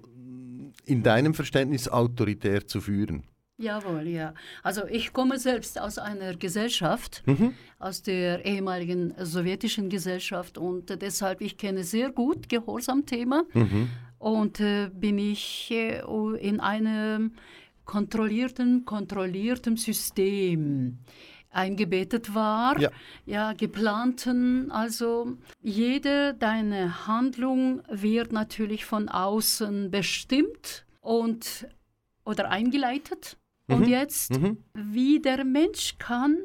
in 0.84 1.02
deinem 1.02 1.34
Verständnis 1.34 1.88
autoritär 1.88 2.66
zu 2.66 2.80
führen. 2.80 3.24
Jawohl, 3.58 4.06
ja. 4.08 4.34
Also 4.62 4.86
ich 4.86 5.14
komme 5.14 5.38
selbst 5.38 5.80
aus 5.80 5.96
einer 5.96 6.34
Gesellschaft, 6.36 7.22
mhm. 7.24 7.54
aus 7.78 8.02
der 8.02 8.44
ehemaligen 8.44 9.14
sowjetischen 9.18 9.88
Gesellschaft 9.88 10.58
und 10.58 11.00
deshalb 11.00 11.40
ich 11.40 11.56
kenne 11.56 11.82
sehr 11.82 12.10
gut 12.10 12.50
Gehorsam-Thema 12.50 13.44
mhm. 13.54 13.88
und 14.18 14.60
äh, 14.60 14.90
bin 14.92 15.16
ich 15.16 15.70
äh, 15.70 16.02
in 16.38 16.60
einem 16.60 17.32
kontrollierten, 17.86 18.84
kontrollierten 18.84 19.78
System 19.78 20.98
eingebettet 21.50 22.34
war, 22.34 22.78
ja. 22.78 22.90
ja, 23.24 23.52
geplanten. 23.54 24.70
Also 24.70 25.38
jede 25.62 26.34
deine 26.34 27.06
Handlung 27.06 27.80
wird 27.88 28.32
natürlich 28.32 28.84
von 28.84 29.08
außen 29.08 29.90
bestimmt 29.90 30.84
und 31.00 31.66
oder 32.26 32.50
eingeleitet. 32.50 33.38
Mhm. 33.68 33.74
Und 33.74 33.88
jetzt, 33.88 34.38
mhm. 34.38 34.58
wie 34.74 35.20
der 35.20 35.44
Mensch 35.44 35.96
kann 35.98 36.38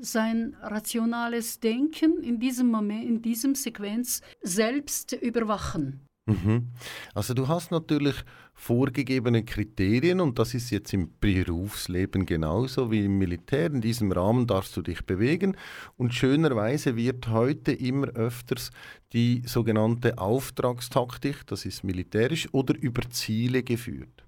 sein 0.00 0.56
rationales 0.62 1.60
Denken 1.60 2.22
in 2.22 2.38
diesem 2.38 2.70
Moment, 2.70 3.04
in 3.04 3.22
diesem 3.22 3.54
Sequenz 3.54 4.22
selbst 4.42 5.12
überwachen. 5.12 6.08
Mhm. 6.28 6.68
Also 7.14 7.32
du 7.32 7.48
hast 7.48 7.70
natürlich 7.70 8.16
vorgegebene 8.52 9.44
Kriterien 9.44 10.20
und 10.20 10.38
das 10.38 10.52
ist 10.52 10.70
jetzt 10.70 10.92
im 10.92 11.10
Berufsleben 11.20 12.26
genauso 12.26 12.90
wie 12.90 13.06
im 13.06 13.16
Militär. 13.16 13.66
In 13.66 13.80
diesem 13.80 14.12
Rahmen 14.12 14.46
darfst 14.46 14.76
du 14.76 14.82
dich 14.82 15.06
bewegen 15.06 15.56
und 15.96 16.12
schönerweise 16.12 16.96
wird 16.96 17.28
heute 17.28 17.72
immer 17.72 18.08
öfters 18.08 18.70
die 19.14 19.42
sogenannte 19.46 20.18
Auftragstaktik, 20.18 21.46
das 21.46 21.64
ist 21.64 21.82
militärisch, 21.82 22.48
oder 22.52 22.76
über 22.76 23.08
Ziele 23.08 23.62
geführt. 23.62 24.27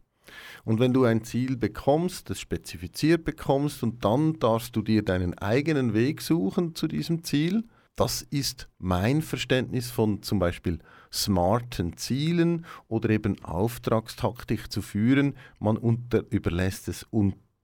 Und 0.65 0.81
wenn 0.81 0.93
du 0.93 1.05
ein 1.05 1.25
Ziel 1.25 1.57
bekommst, 1.57 2.31
das 2.31 2.41
spezifiziert 2.41 3.25
bekommst 3.25 3.83
und 3.83 4.05
dann 4.05 4.39
darfst 4.39 4.77
du 4.77 4.83
dir 4.83 5.05
deinen 5.05 5.37
eigenen 5.39 5.95
Weg 5.95 6.23
suchen 6.23 6.75
zu 6.75 6.87
diesem 6.89 7.25
Ziel, 7.25 7.65
das 7.97 8.23
ist 8.23 8.69
mein 8.79 9.21
Verständnis 9.21 9.91
von 9.91 10.23
zum 10.23 10.39
Beispiel 10.39 10.79
smarten 11.13 11.97
Zielen 11.97 12.65
oder 12.89 13.11
eben 13.11 13.45
Auftragstaktik 13.45 14.73
zu 14.73 14.81
führen. 14.81 15.35
Man 15.59 15.77
unter, 15.77 16.25
überlässt 16.31 16.89
es 16.89 17.07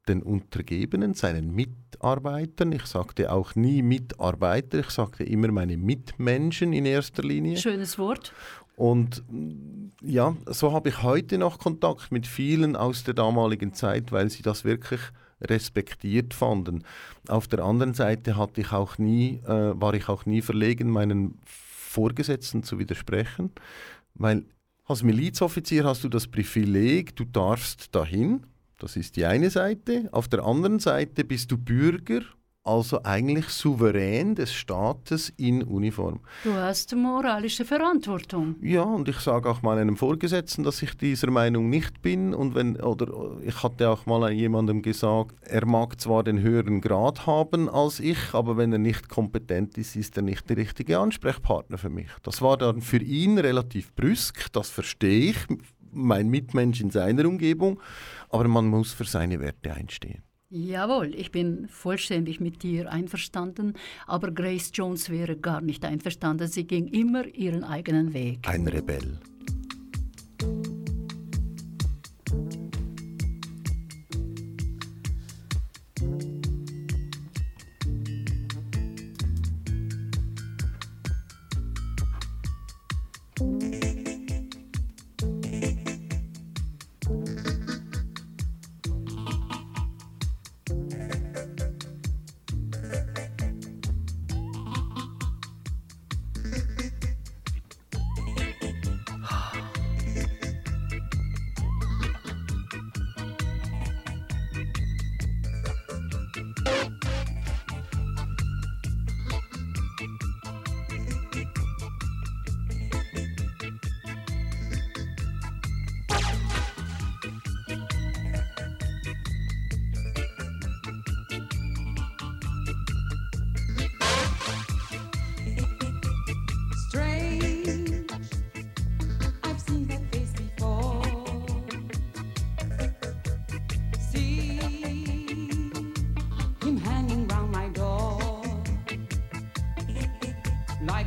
den 0.08 0.22
Untergebenen, 0.22 1.14
seinen 1.14 1.54
Mitarbeitern. 1.54 2.72
Ich 2.72 2.86
sagte 2.86 3.32
auch 3.32 3.54
nie 3.54 3.82
Mitarbeiter, 3.82 4.80
ich 4.80 4.90
sagte 4.90 5.24
immer 5.24 5.50
meine 5.50 5.76
Mitmenschen 5.76 6.72
in 6.72 6.86
erster 6.86 7.22
Linie. 7.22 7.56
Schönes 7.56 7.98
Wort. 7.98 8.32
Und 8.76 9.24
ja, 10.02 10.36
so 10.46 10.72
habe 10.72 10.90
ich 10.90 11.02
heute 11.02 11.38
noch 11.38 11.58
Kontakt 11.58 12.12
mit 12.12 12.26
vielen 12.26 12.76
aus 12.76 13.04
der 13.04 13.14
damaligen 13.14 13.72
Zeit, 13.72 14.12
weil 14.12 14.30
sie 14.30 14.42
das 14.42 14.64
wirklich 14.64 15.00
respektiert 15.40 16.34
fanden. 16.34 16.84
Auf 17.26 17.48
der 17.48 17.64
anderen 17.64 17.94
Seite 17.94 18.36
hatte 18.36 18.60
ich 18.60 18.72
auch 18.72 18.98
nie, 18.98 19.40
äh, 19.46 19.72
war 19.80 19.94
ich 19.94 20.08
auch 20.08 20.26
nie 20.26 20.42
verlegen, 20.42 20.90
meinen 20.90 21.38
Vorgesetzten 21.44 22.62
zu 22.62 22.78
widersprechen, 22.78 23.50
weil 24.14 24.44
als 24.84 25.02
Milizoffizier 25.02 25.84
hast 25.84 26.04
du 26.04 26.08
das 26.08 26.28
Privileg, 26.28 27.16
du 27.16 27.24
darfst 27.24 27.94
dahin, 27.94 28.46
das 28.78 28.96
ist 28.96 29.16
die 29.16 29.24
eine 29.24 29.50
Seite. 29.50 30.08
Auf 30.12 30.28
der 30.28 30.44
anderen 30.44 30.78
Seite 30.78 31.24
bist 31.24 31.50
du 31.50 31.56
Bürger 31.56 32.20
also 32.66 33.00
eigentlich 33.04 33.48
souverän 33.48 34.34
des 34.34 34.52
Staates 34.52 35.32
in 35.36 35.62
Uniform. 35.62 36.20
Du 36.44 36.52
hast 36.52 36.94
moralische 36.94 37.64
Verantwortung. 37.64 38.56
Ja, 38.60 38.82
und 38.82 39.08
ich 39.08 39.18
sage 39.18 39.48
auch 39.48 39.62
mal 39.62 39.78
einem 39.78 39.96
Vorgesetzten, 39.96 40.64
dass 40.64 40.82
ich 40.82 40.96
dieser 40.96 41.30
Meinung 41.30 41.70
nicht 41.70 42.02
bin. 42.02 42.34
Und 42.34 42.54
wenn, 42.54 42.76
oder 42.76 43.06
ich 43.42 43.62
hatte 43.62 43.88
auch 43.88 44.06
mal 44.06 44.30
jemandem 44.32 44.82
gesagt, 44.82 45.36
er 45.42 45.66
mag 45.66 46.00
zwar 46.00 46.24
den 46.24 46.40
höheren 46.40 46.80
Grad 46.80 47.26
haben 47.26 47.68
als 47.68 48.00
ich, 48.00 48.32
aber 48.32 48.56
wenn 48.56 48.72
er 48.72 48.78
nicht 48.78 49.08
kompetent 49.08 49.78
ist, 49.78 49.96
ist 49.96 50.16
er 50.16 50.22
nicht 50.22 50.48
der 50.50 50.56
richtige 50.56 50.98
Ansprechpartner 50.98 51.78
für 51.78 51.90
mich. 51.90 52.08
Das 52.22 52.42
war 52.42 52.56
dann 52.56 52.80
für 52.80 52.98
ihn 52.98 53.38
relativ 53.38 53.94
brüsk, 53.94 54.52
das 54.52 54.70
verstehe 54.70 55.30
ich, 55.30 55.36
mein 55.92 56.28
Mitmensch 56.28 56.80
in 56.80 56.90
seiner 56.90 57.26
Umgebung, 57.26 57.80
aber 58.28 58.48
man 58.48 58.66
muss 58.66 58.92
für 58.92 59.04
seine 59.04 59.40
Werte 59.40 59.72
einstehen. 59.72 60.25
Jawohl, 60.48 61.12
ich 61.16 61.32
bin 61.32 61.66
vollständig 61.68 62.38
mit 62.38 62.62
dir 62.62 62.92
einverstanden, 62.92 63.74
aber 64.06 64.30
Grace 64.30 64.70
Jones 64.72 65.10
wäre 65.10 65.36
gar 65.36 65.60
nicht 65.60 65.84
einverstanden. 65.84 66.46
Sie 66.46 66.68
ging 66.68 66.86
immer 66.86 67.26
ihren 67.26 67.64
eigenen 67.64 68.14
Weg. 68.14 68.48
Ein 68.48 68.68
Rebell. 68.68 69.18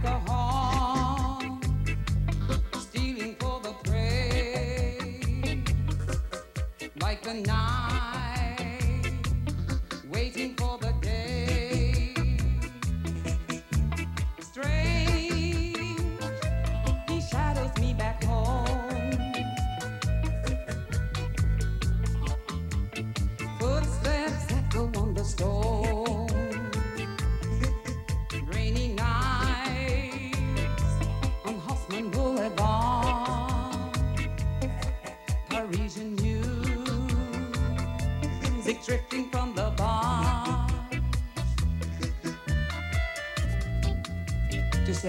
like 0.04 0.14
a 0.14 0.29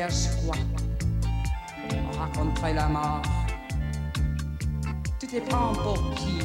Cherches 0.00 0.30
quoi? 0.46 0.56
On 1.92 2.18
raconterait 2.18 2.72
la 2.72 2.88
mort. 2.88 3.20
Tu 5.18 5.26
te 5.26 5.40
prends 5.40 5.74
pour 5.74 6.14
qui? 6.14 6.38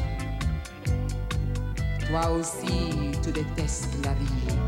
Toi 2.05 2.31
aussi, 2.31 3.13
tu 3.23 3.31
détestes 3.31 3.95
la 4.03 4.11
vie. 4.15 4.64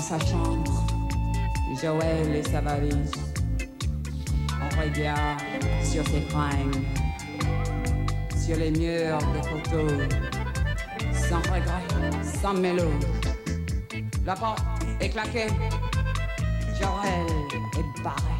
Sa 0.00 0.18
chambre, 0.18 0.86
Joël 1.80 2.34
et 2.34 2.42
sa 2.42 2.60
valise. 2.60 3.12
On 4.62 4.80
regarde 4.80 5.40
sur 5.84 6.06
ses 6.06 6.22
fringues, 6.22 6.82
sur 8.36 8.56
les 8.56 8.70
murs 8.70 9.18
des 9.34 9.42
photos, 9.42 10.08
sans 11.12 11.38
regret, 11.38 12.10
sans 12.40 12.54
mélo. 12.54 12.90
La 14.24 14.34
porte 14.34 14.64
est 15.00 15.10
claquée, 15.10 15.48
Joël 16.78 17.26
est 17.78 18.02
barré. 18.02 18.39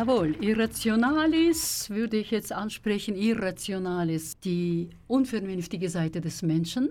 Jawohl, 0.00 0.34
Irrationalis 0.40 1.90
würde 1.90 2.16
ich 2.16 2.30
jetzt 2.30 2.54
ansprechen. 2.54 3.14
Irrationalis, 3.16 4.40
die 4.40 4.88
unvernünftige 5.08 5.90
Seite 5.90 6.22
des 6.22 6.40
Menschen 6.40 6.88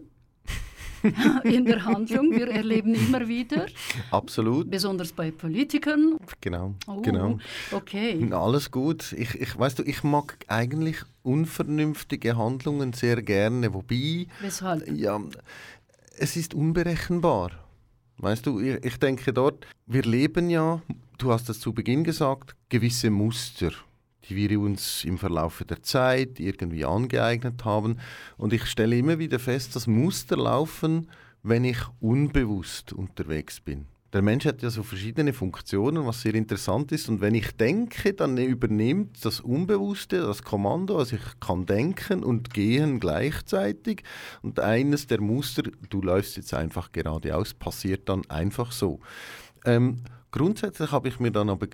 in 1.44 1.66
der 1.66 1.86
Handlung. 1.86 2.30
Wir 2.30 2.50
erleben 2.50 2.94
immer 2.94 3.28
wieder, 3.28 3.66
Absolut, 4.12 4.70
besonders 4.70 5.12
bei 5.12 5.32
Politikern. 5.32 6.18
genau, 6.40 6.76
Oh, 6.86 7.02
genau. 7.02 7.40
Okay. 7.72 8.32
Alles 8.32 8.70
gut. 8.70 9.12
Ich, 9.14 9.34
ich, 9.34 9.58
weißt 9.58 9.80
du, 9.80 9.84
ich 9.86 10.04
mag 10.04 10.38
eigentlich 10.48 10.98
unvernünftige 11.24 12.38
Handlungen 12.38 12.94
sehr 12.94 13.24
gerne, 13.24 13.74
wobei 13.74 14.28
Weshalb? 14.40 14.88
Ja, 14.88 15.20
es 16.16 16.36
ist 16.36 16.54
unberechenbar. 16.54 17.54
Weißt 18.20 18.46
du, 18.46 18.60
ich, 18.60 18.86
ich 18.86 18.98
denke 18.98 19.34
dort, 19.34 19.66
wir 19.88 20.04
leben 20.04 20.52
ja, 20.52 20.84
du 21.20 21.32
hast 21.32 21.50
es 21.50 21.60
zu 21.60 21.74
Beginn 21.74 22.04
gesagt, 22.04 22.56
gewisse 22.70 23.10
Muster, 23.10 23.72
die 24.28 24.36
wir 24.36 24.60
uns 24.60 25.04
im 25.04 25.18
Verlauf 25.18 25.64
der 25.70 25.84
Zeit 25.84 26.40
irgendwie 26.40 26.86
angeeignet 26.86 27.66
haben. 27.66 27.98
Und 28.38 28.54
ich 28.54 28.66
stelle 28.66 28.98
immer 28.98 29.20
wieder 29.20 29.40
fest, 29.40 29.76
dass 29.76 29.88
Muster 29.88 30.38
laufen, 30.38 31.10
wenn 31.44 31.64
ich 31.64 31.80
unbewusst 32.00 32.94
unterwegs 32.94 33.60
bin. 33.60 33.86
Der 34.12 34.24
Mensch 34.24 34.46
hat 34.46 34.64
ja 34.64 34.72
so 34.72 34.82
verschiedene 34.82 35.34
Funktionen, 35.34 36.08
was 36.08 36.22
sehr 36.22 36.34
interessant 36.34 36.92
ist. 36.92 37.10
Und 37.10 37.22
wenn 37.22 37.36
ich 37.36 37.52
denke, 37.52 38.14
dann 38.14 38.38
übernimmt 38.38 39.24
das 39.24 39.40
Unbewusste 39.40 40.22
das 40.22 40.42
Kommando. 40.42 40.98
Also 40.98 41.18
ich 41.18 41.40
kann 41.40 41.68
denken 41.68 42.24
und 42.24 42.52
gehen 42.52 43.00
gleichzeitig. 43.00 44.04
Und 44.42 44.60
eines 44.60 45.06
der 45.06 45.22
Muster, 45.22 45.64
du 45.90 46.02
läufst 46.02 46.38
jetzt 46.38 46.56
einfach 46.56 46.92
geradeaus, 46.92 47.54
passiert 47.54 48.10
dann 48.10 48.28
einfach 48.30 48.72
so. 48.72 49.00
Ähm, 49.64 50.02
grundsätzlich 50.32 50.92
habe 50.92 51.08
ich 51.08 51.20
mir 51.20 51.32
dann 51.32 51.50
aber, 51.50 51.68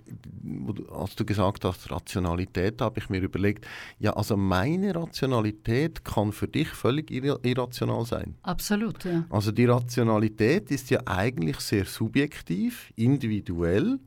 als 0.91 1.15
du 1.15 1.25
gesagt 1.25 1.65
hast, 1.65 1.91
Rationalität, 1.91 2.81
habe 2.81 2.99
ich 2.99 3.09
mir 3.09 3.21
überlegt, 3.21 3.65
ja, 3.99 4.13
also 4.13 4.37
meine 4.37 4.95
Rationalität 4.95 6.03
kann 6.05 6.31
für 6.31 6.47
dich 6.47 6.69
völlig 6.69 7.11
irra- 7.11 7.43
irrational 7.45 8.05
sein. 8.05 8.35
Absolut, 8.43 9.03
ja. 9.05 9.25
Also 9.29 9.51
die 9.51 9.65
Rationalität 9.65 10.71
ist 10.71 10.89
ja 10.89 11.01
eigentlich 11.05 11.59
sehr 11.59 11.85
subjektiv, 11.85 12.91
individuell, 12.95 13.99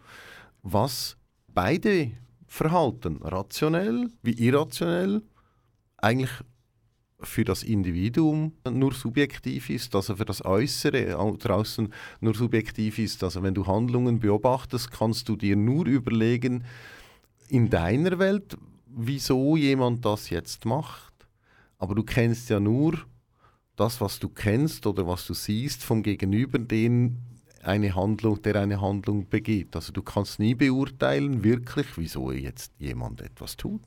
was 0.62 1.16
beide 1.54 2.12
Verhalten, 2.46 3.18
rationell 3.22 4.08
wie 4.22 4.32
irrationell, 4.32 5.22
eigentlich 5.98 6.30
für 7.20 7.44
das 7.44 7.62
Individuum 7.64 8.52
nur 8.70 8.94
subjektiv 8.94 9.70
ist, 9.70 9.94
also 9.94 10.16
für 10.16 10.24
das 10.24 10.44
Äußere 10.44 11.18
au- 11.18 11.36
draußen 11.36 11.92
nur 12.20 12.34
subjektiv 12.34 12.98
ist. 12.98 13.24
Also 13.24 13.42
wenn 13.42 13.54
du 13.54 13.66
Handlungen 13.66 14.20
beobachtest, 14.20 14.90
kannst 14.90 15.28
du 15.28 15.36
dir 15.36 15.56
nur 15.56 15.86
überlegen, 15.86 16.64
in 17.48 17.70
deiner 17.70 18.18
Welt, 18.18 18.56
wieso 18.86 19.56
jemand 19.56 20.04
das 20.04 20.30
jetzt 20.30 20.64
macht. 20.64 21.12
Aber 21.78 21.94
du 21.94 22.02
kennst 22.02 22.50
ja 22.50 22.60
nur 22.60 22.98
das, 23.76 24.00
was 24.00 24.18
du 24.18 24.28
kennst 24.28 24.86
oder 24.86 25.06
was 25.06 25.26
du 25.26 25.34
siehst 25.34 25.82
vom 25.82 26.02
Gegenüber, 26.02 26.58
den 26.58 27.18
eine 27.62 27.94
Handlung, 27.94 28.40
der 28.42 28.56
eine 28.56 28.80
Handlung 28.80 29.28
begeht. 29.28 29.74
Also 29.74 29.92
du 29.92 30.02
kannst 30.02 30.38
nie 30.38 30.54
beurteilen, 30.54 31.42
wirklich, 31.42 31.86
wieso 31.96 32.30
jetzt 32.30 32.72
jemand 32.78 33.20
etwas 33.20 33.56
tut 33.56 33.82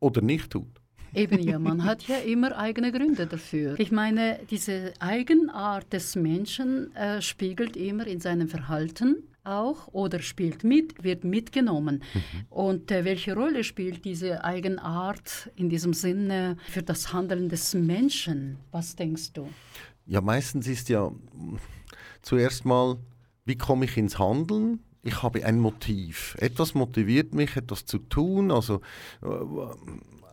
oder 0.00 0.20
nicht 0.22 0.50
tut. 0.50 0.80
Eben 1.14 1.38
ja, 1.40 1.58
man 1.58 1.84
hat 1.84 2.06
ja 2.08 2.16
immer 2.16 2.56
eigene 2.56 2.92
Gründe 2.92 3.26
dafür. 3.26 3.78
Ich 3.78 3.90
meine, 3.90 4.38
diese 4.50 4.92
Eigenart 5.00 5.92
des 5.92 6.16
Menschen 6.16 6.94
äh, 6.94 7.22
spiegelt 7.22 7.76
immer 7.76 8.06
in 8.06 8.20
seinem 8.20 8.48
Verhalten 8.48 9.16
auch 9.48 9.88
oder 9.88 10.20
spielt 10.20 10.62
mit, 10.62 11.02
wird 11.02 11.24
mitgenommen. 11.24 12.02
Und 12.50 12.90
äh, 12.90 13.04
welche 13.04 13.34
Rolle 13.34 13.64
spielt 13.64 14.04
diese 14.04 14.44
Eigenart 14.44 15.50
in 15.56 15.68
diesem 15.68 15.94
Sinne 15.94 16.56
für 16.68 16.82
das 16.82 17.12
Handeln 17.12 17.48
des 17.48 17.74
Menschen? 17.74 18.58
Was 18.70 18.94
denkst 18.94 19.32
du? 19.32 19.48
Ja, 20.06 20.20
meistens 20.20 20.66
ist 20.66 20.88
ja 20.88 21.10
zuerst 22.22 22.64
mal, 22.64 22.98
wie 23.44 23.56
komme 23.56 23.86
ich 23.86 23.96
ins 23.96 24.18
Handeln? 24.18 24.80
Ich 25.02 25.22
habe 25.22 25.44
ein 25.44 25.58
Motiv. 25.58 26.36
Etwas 26.38 26.74
motiviert 26.74 27.34
mich, 27.34 27.56
etwas 27.56 27.86
zu 27.86 27.98
tun. 27.98 28.50
Also 28.50 28.80
äh, 29.22 29.28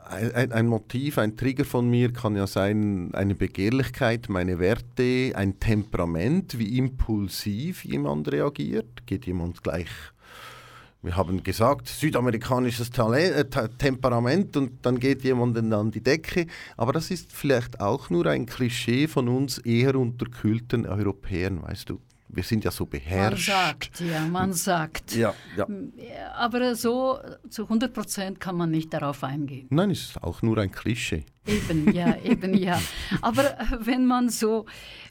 ein, 0.10 0.52
ein, 0.52 0.68
Motiv, 0.68 1.18
ein 1.18 1.36
Trigger 1.36 1.66
von 1.66 1.90
mir 1.90 2.14
kann 2.14 2.36
ja 2.36 2.48
sein, 2.48 3.14
eine 3.14 3.36
Begehrlichkeit, 3.36 4.30
meine 4.30 4.60
Werte, 4.60 5.34
ein 5.36 5.60
Temperament, 5.60 6.60
wie 6.60 6.78
impulsiv 6.78 7.84
jemand 7.86 8.32
reagiert. 8.32 9.06
Geht 9.06 9.26
jemand 9.26 9.64
gleich, 9.64 9.90
wir 11.02 11.18
haben 11.18 11.44
gesagt, 11.44 11.88
südamerikanisches 11.88 12.90
Talent, 12.90 13.56
äh, 13.56 13.70
Temperament 13.78 14.58
und 14.58 14.86
dann 14.86 15.00
geht 15.00 15.24
jemand 15.24 15.58
an 15.58 15.92
die 15.92 16.02
Decke. 16.02 16.48
Aber 16.78 16.94
das 16.94 17.12
ist 17.12 17.32
vielleicht 17.32 17.80
auch 17.80 18.10
nur 18.10 18.26
ein 18.28 18.46
Klischee 18.46 19.08
von 19.08 19.28
uns 19.28 19.58
eher 19.60 19.96
unterkühlten 19.96 20.86
Europäern, 20.86 21.62
weißt 21.62 21.90
du 21.90 22.00
wir 22.28 22.44
sind 22.44 22.64
ja 22.64 22.72
so 22.72 22.86
beherrscht. 22.86 23.50
Man 23.50 23.58
sagt, 23.58 24.00
ja, 24.02 24.20
man 24.26 24.54
sagt. 24.54 25.16
Ja, 25.16 25.34
ja. 25.56 25.68
Aber 26.36 26.76
so 26.76 27.20
zu 27.50 27.64
100 27.64 27.94
Prozent 27.94 28.40
kann 28.40 28.56
man 28.56 28.72
nicht 28.72 28.94
darauf 28.94 29.24
eingehen. 29.24 29.68
Nein, 29.70 29.92
es 29.92 30.10
ist 30.10 30.24
auch 30.24 30.42
nur 30.42 30.58
ein 30.58 30.72
Klischee. 30.72 31.26
Eben, 31.46 31.94
ja, 31.94 32.16
eben, 32.24 32.56
ja. 32.56 32.82
Aber 33.22 33.60
äh, 33.60 33.66
wenn 33.80 34.06
man 34.06 34.30
so 34.30 34.66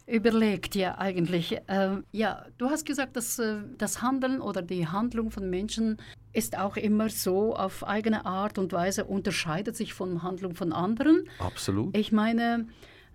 überlegt, 0.07 0.74
ja, 0.74 0.98
eigentlich, 0.98 1.57
äh, 1.68 1.98
ja, 2.12 2.44
du 2.59 2.68
hast 2.68 2.85
gesagt, 2.85 3.16
dass 3.16 3.38
äh, 3.38 3.59
das 3.79 4.03
Handeln 4.03 4.40
oder 4.40 4.62
die 4.62 4.87
Handlung 4.87 5.31
von 5.31 5.48
Menschen 5.48 5.98
ist 6.33 6.59
auch 6.59 6.77
immer 6.77 7.09
so 7.09 7.55
auf 7.55 7.87
eigene 7.87 8.27
Art 8.27 8.59
und 8.59 8.72
Weise 8.72 9.05
unterscheidet 9.05 9.77
sich 9.77 9.94
von 9.94 10.22
Handlung 10.22 10.55
von 10.55 10.72
anderen. 10.72 11.29
Absolut. 11.38 11.96
Ich 11.96 12.11
meine, 12.11 12.66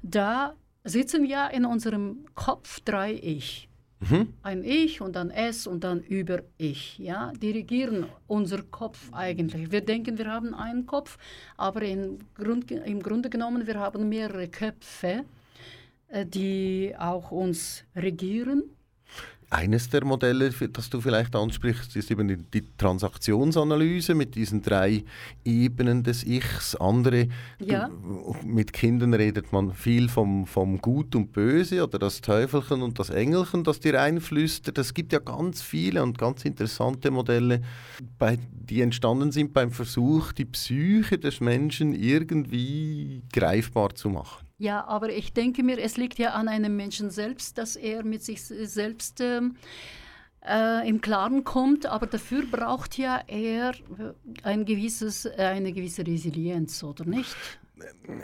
da 0.01 0.55
sitzen 0.85 1.25
ja 1.25 1.47
in 1.47 1.65
unserem 1.65 2.25
Kopf 2.33 2.79
drei 2.79 3.13
Ich. 3.13 3.68
Mhm. 3.99 4.33
Ein 4.43 4.63
Ich 4.63 5.01
und 5.01 5.15
dann 5.15 5.29
Es 5.29 5.67
und 5.67 5.83
dann 5.83 6.01
über 6.01 6.41
Ich. 6.57 6.97
Ja? 6.99 7.33
Dirigieren 7.33 8.05
unser 8.27 8.63
Kopf 8.63 9.09
eigentlich. 9.11 9.71
Wir 9.71 9.81
denken, 9.81 10.17
wir 10.17 10.27
haben 10.27 10.53
einen 10.53 10.85
Kopf, 10.85 11.17
aber 11.57 11.81
im, 11.81 12.19
Grund, 12.35 12.71
im 12.71 13.01
Grunde 13.01 13.29
genommen, 13.29 13.67
wir 13.67 13.79
haben 13.79 14.07
mehrere 14.07 14.47
Köpfe, 14.47 15.25
äh, 16.07 16.25
die 16.25 16.95
auch 16.97 17.31
uns 17.31 17.83
regieren 17.95 18.63
eines 19.49 19.89
der 19.89 20.05
Modelle, 20.05 20.51
das 20.51 20.89
du 20.89 21.01
vielleicht 21.01 21.35
ansprichst, 21.35 21.95
ist 21.95 22.11
eben 22.11 22.27
die, 22.27 22.37
die, 22.37 22.63
Transaktionsanalyse 22.77 24.13
mit 24.13 24.35
diesen 24.35 24.61
drei 24.61 25.03
Ebenen 25.43 26.03
des 26.03 26.23
Ichs. 26.23 26.75
Andere, 26.75 27.27
ja. 27.59 27.87
du, 27.87 28.35
mit 28.43 28.73
Kindern 28.73 29.13
redet 29.13 29.51
man 29.51 29.73
viel 29.73 30.07
vom, 30.07 30.45
vom 30.45 30.79
Gut 30.79 31.15
und 31.15 31.33
Böse 31.33 31.83
oder 31.83 31.97
das 31.97 32.21
Teufelchen 32.21 32.83
und 32.83 32.99
das 32.99 33.09
Engelchen, 33.09 33.63
das 33.63 33.79
dir 33.79 33.99
einflüstert. 33.99 34.77
Es 34.77 34.93
gibt 34.93 35.13
ja 35.13 35.19
ganz 35.19 35.61
viele 35.61 36.03
und 36.03 36.17
ganz 36.17 36.45
interessante 36.45 37.09
Modelle, 37.09 37.61
bei, 38.19 38.37
die 38.51 38.81
entstanden 38.81 39.31
sind 39.31 39.53
beim 39.53 39.71
Versuch, 39.71 40.31
die 40.31 40.45
Psyche 40.45 41.17
des 41.17 41.39
Menschen 41.39 41.93
irgendwie 41.93 43.23
greifbar 43.33 43.95
zu 43.95 44.09
machen. 44.09 44.48
Ja, 44.59 44.85
aber 44.85 45.09
ich 45.09 45.31
denke 45.31 45.63
mir, 45.63 45.79
es 45.79 45.95
liegt 45.95 46.19
ja 46.19 46.33
an 46.33 46.49
einem 46.49 46.75
Menschen 46.75 47.09
selbst, 47.09 47.57
dass 47.57 47.77
er 47.77 48.03
mit 48.03 48.23
sich 48.23 48.43
selbst 48.43 49.21
ähm, 49.21 49.55
äh, 50.45 50.87
im 50.87 50.99
Klaren 50.99 51.45
kommt. 51.45 51.85
Aber 51.85 52.07
dafür 52.07 52.43
braucht 52.45 52.97
ja 52.97 53.21
er 53.27 53.71
ein 54.43 54.65
gewisses, 54.65 55.25
eine 55.25 55.71
gewisse 55.71 56.05
Resilienz, 56.05 56.83
oder 56.83 57.05
nicht? 57.05 57.35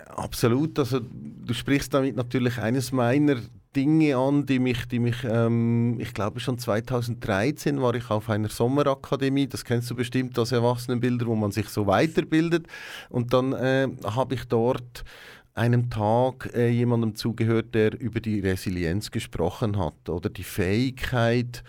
Absolut. 0.07 0.77
Also 0.77 0.99
du 0.99 1.53
sprichst 1.53 1.93
damit 1.93 2.17
natürlich 2.17 2.57
eines 2.57 2.91
meiner 2.91 3.37
Dinge 3.73 4.17
an, 4.17 4.45
die 4.45 4.59
mich, 4.59 4.85
die 4.87 4.99
mich 4.99 5.23
ähm, 5.23 5.97
ich 5.99 6.13
glaube 6.13 6.41
schon 6.41 6.57
2013 6.57 7.81
war 7.81 7.93
ich 7.95 8.09
auf 8.09 8.29
einer 8.29 8.49
Sommerakademie, 8.49 9.47
das 9.47 9.65
kennst 9.65 9.89
du 9.89 9.95
bestimmt 9.95 10.37
als 10.39 10.51
Erwachsenenbilder, 10.51 11.25
wo 11.27 11.35
man 11.35 11.51
sich 11.51 11.69
so 11.69 11.87
weiterbildet. 11.87 12.67
Und 13.09 13.33
dann 13.33 13.53
äh, 13.53 13.87
habe 14.03 14.35
ich 14.35 14.45
dort 14.45 15.05
einem 15.55 15.89
Tag 15.89 16.51
äh, 16.53 16.67
jemandem 16.67 17.15
zugehört, 17.15 17.73
der 17.73 17.99
über 17.99 18.19
die 18.19 18.41
Resilienz 18.41 19.09
gesprochen 19.09 19.79
hat 19.79 20.09
oder 20.09 20.29
die 20.29 20.43
Fähigkeit, 20.43 21.63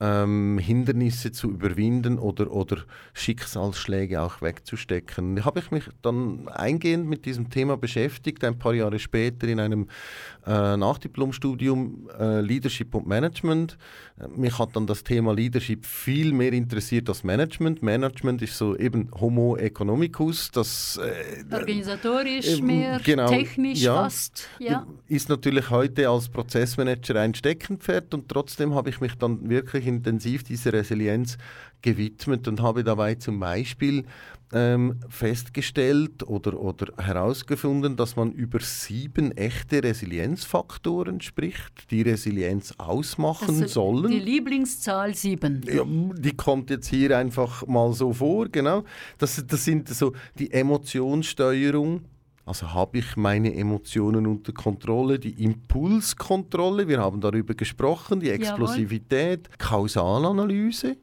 ähm, 0.00 0.58
Hindernisse 0.58 1.30
zu 1.30 1.50
überwinden 1.50 2.18
oder, 2.18 2.50
oder 2.50 2.78
Schicksalsschläge 3.12 4.22
auch 4.22 4.40
wegzustecken. 4.40 5.36
Da 5.36 5.44
habe 5.44 5.60
ich 5.60 5.70
mich 5.70 5.84
dann 6.00 6.48
eingehend 6.48 7.06
mit 7.06 7.26
diesem 7.26 7.50
Thema 7.50 7.76
beschäftigt, 7.76 8.42
ein 8.44 8.58
paar 8.58 8.72
Jahre 8.72 8.98
später 8.98 9.46
in 9.46 9.60
einem 9.60 9.88
äh, 10.46 10.76
Nachdiplomstudium 10.76 12.08
äh, 12.18 12.40
Leadership 12.40 12.94
und 12.94 13.06
Management. 13.06 13.76
Mich 14.34 14.58
hat 14.58 14.74
dann 14.74 14.86
das 14.86 15.04
Thema 15.04 15.34
Leadership 15.34 15.84
viel 15.84 16.32
mehr 16.32 16.52
interessiert 16.52 17.08
als 17.08 17.22
Management. 17.22 17.82
Management 17.82 18.40
ist 18.42 18.56
so 18.56 18.76
eben 18.76 19.10
Homo 19.20 19.56
economicus, 19.56 20.50
das 20.50 20.98
äh, 20.98 21.54
organisatorisch 21.54 22.58
äh, 22.58 22.62
mehr, 22.62 23.00
genau, 23.04 23.28
technisch 23.28 23.80
ja, 23.80 23.94
fast. 23.94 24.48
Ja. 24.58 24.86
Ist 25.08 25.28
natürlich 25.28 25.68
heute 25.70 26.08
als 26.08 26.28
Prozessmanager 26.28 27.20
ein 27.20 27.34
Steckenpferd 27.34 28.14
und 28.14 28.28
trotzdem 28.28 28.74
habe 28.74 28.88
ich 28.88 29.00
mich 29.00 29.14
dann 29.14 29.48
wirklich 29.48 29.89
intensiv 29.94 30.42
dieser 30.42 30.72
Resilienz 30.72 31.36
gewidmet 31.82 32.48
und 32.48 32.60
habe 32.62 32.84
dabei 32.84 33.14
zum 33.16 33.40
Beispiel 33.40 34.04
ähm, 34.52 34.96
festgestellt 35.08 36.26
oder, 36.26 36.58
oder 36.60 36.92
herausgefunden, 36.98 37.96
dass 37.96 38.16
man 38.16 38.32
über 38.32 38.60
sieben 38.60 39.32
echte 39.36 39.82
Resilienzfaktoren 39.82 41.20
spricht, 41.20 41.90
die 41.90 42.02
Resilienz 42.02 42.74
ausmachen 42.78 43.62
also 43.62 43.66
sollen. 43.66 44.10
Die 44.10 44.18
Lieblingszahl 44.18 45.14
sieben. 45.14 45.62
Ja, 45.66 45.84
die 45.86 46.36
kommt 46.36 46.70
jetzt 46.70 46.88
hier 46.88 47.16
einfach 47.16 47.66
mal 47.66 47.92
so 47.92 48.12
vor, 48.12 48.48
genau. 48.48 48.84
Das, 49.18 49.44
das 49.46 49.64
sind 49.64 49.88
so 49.88 50.12
die 50.38 50.50
Emotionssteuerung, 50.52 52.02
also 52.50 52.74
habe 52.74 52.98
ich 52.98 53.16
meine 53.16 53.54
Emotionen 53.54 54.26
unter 54.26 54.52
Kontrolle, 54.52 55.20
die 55.20 55.44
Impulskontrolle, 55.44 56.88
wir 56.88 56.98
haben 56.98 57.20
darüber 57.20 57.54
gesprochen, 57.54 58.18
die 58.18 58.30
Explosivität, 58.30 59.46
Jawohl. 59.46 59.58
Kausalanalyse. 59.58 60.96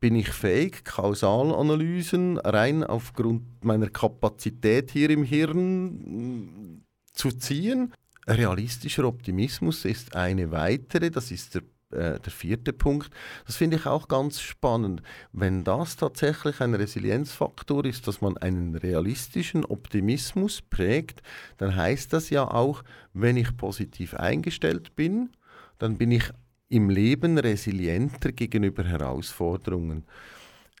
Bin 0.00 0.14
ich 0.14 0.30
fähig, 0.30 0.86
Kausalanalysen 0.86 2.38
rein 2.38 2.82
aufgrund 2.82 3.62
meiner 3.62 3.90
Kapazität 3.90 4.90
hier 4.90 5.10
im 5.10 5.22
Hirn 5.22 5.88
mm, 5.88 6.84
zu 7.12 7.30
ziehen? 7.30 7.92
Realistischer 8.26 9.04
Optimismus 9.04 9.84
ist 9.84 10.16
eine 10.16 10.50
weitere, 10.50 11.10
das 11.10 11.30
ist 11.30 11.56
der 11.56 11.62
äh, 11.90 12.18
der 12.18 12.32
vierte 12.32 12.72
Punkt, 12.72 13.10
das 13.46 13.56
finde 13.56 13.76
ich 13.76 13.86
auch 13.86 14.08
ganz 14.08 14.40
spannend. 14.40 15.02
Wenn 15.32 15.62
das 15.62 15.96
tatsächlich 15.96 16.60
ein 16.60 16.74
Resilienzfaktor 16.74 17.84
ist, 17.84 18.08
dass 18.08 18.20
man 18.20 18.36
einen 18.38 18.74
realistischen 18.74 19.64
Optimismus 19.64 20.62
prägt, 20.62 21.22
dann 21.58 21.76
heißt 21.76 22.12
das 22.12 22.30
ja 22.30 22.50
auch, 22.50 22.82
wenn 23.12 23.36
ich 23.36 23.56
positiv 23.56 24.14
eingestellt 24.14 24.96
bin, 24.96 25.30
dann 25.78 25.96
bin 25.96 26.10
ich 26.10 26.24
im 26.68 26.90
Leben 26.90 27.38
resilienter 27.38 28.32
gegenüber 28.32 28.82
Herausforderungen. 28.82 30.04